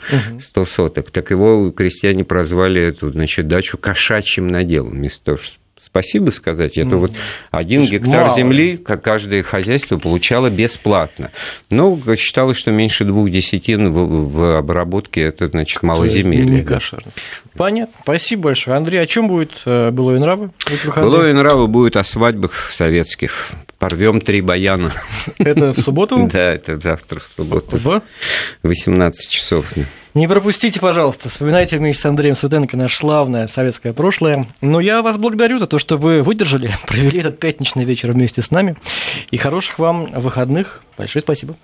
100 0.41 0.65
соток. 0.67 1.11
Так 1.11 1.31
его 1.31 1.71
крестьяне 1.71 2.25
прозвали 2.25 2.81
эту, 2.81 3.11
значит, 3.11 3.49
дачу 3.49 3.79
кошачьим 3.79 4.49
наделом, 4.49 4.93
вместо 4.93 5.25
того, 5.25 5.39
спасибо 5.83 6.31
сказать. 6.31 6.77
Это 6.77 6.97
вот 6.97 7.13
один 7.51 7.85
гектар 7.85 8.27
мало. 8.27 8.37
земли, 8.37 8.77
как 8.77 9.03
каждое 9.03 9.43
хозяйство 9.43 9.99
получало 9.99 10.51
бесплатно. 10.51 11.31
Но 11.71 11.99
считалось, 12.17 12.57
что 12.57 12.71
меньше 12.71 13.05
двух 13.05 13.31
десятин 13.31 13.93
в, 13.93 14.33
в 14.33 14.59
обработке 14.59 15.23
это, 15.23 15.49
значит, 15.49 15.83
малоземелье. 15.83 16.47
Не 16.47 16.63
да. 16.63 16.79
Понятно. 17.57 17.95
Спасибо 18.03 18.45
большое. 18.45 18.77
Андрей, 18.77 18.99
о 18.99 19.07
чем 19.07 19.29
будет 19.29 19.63
э, 19.67 19.91
былое 19.91 20.19
нравы? 20.19 20.51
Былое 20.97 21.33
нравы 21.35 21.67
будет 21.67 21.97
о 21.97 22.05
свадьбах 22.05 22.71
советских. 22.73 23.51
Порвем 23.79 24.21
три 24.21 24.43
баяна. 24.43 24.93
Это 25.39 25.73
в 25.73 25.81
субботу? 25.81 26.19
Да, 26.33 26.53
это 26.53 26.79
завтра 26.79 27.21
в 27.21 27.33
субботу. 27.35 27.77
В? 27.77 28.03
18 28.63 29.29
часов. 29.31 29.67
Не 30.13 30.27
пропустите, 30.27 30.81
пожалуйста, 30.81 31.29
вспоминайте 31.29 31.79
вместе 31.79 32.03
с 32.03 32.07
Андреем 32.07 32.35
Светенко 32.35 32.77
наше 32.77 32.97
славное 32.97 33.47
советское 33.47 33.93
прошлое. 33.93 34.49
Но 34.61 34.81
я 34.81 35.03
вас 35.03 35.19
благодарю 35.19 35.61
за 35.61 35.69
то, 35.69 35.79
что 35.79 35.99
вы 35.99 36.23
выдержали, 36.23 36.73
провели 36.87 37.21
этот 37.21 37.39
пятничный 37.39 37.85
вечер 37.85 38.11
вместе 38.11 38.43
с 38.43 38.51
нами. 38.51 38.77
И 39.31 39.37
хороших 39.37 39.79
вам 39.79 40.07
выходных. 40.07 40.83
Большое 40.99 41.23
спасибо. 41.23 41.55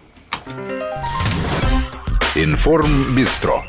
Информ 2.37 3.17
Бистро. 3.17 3.65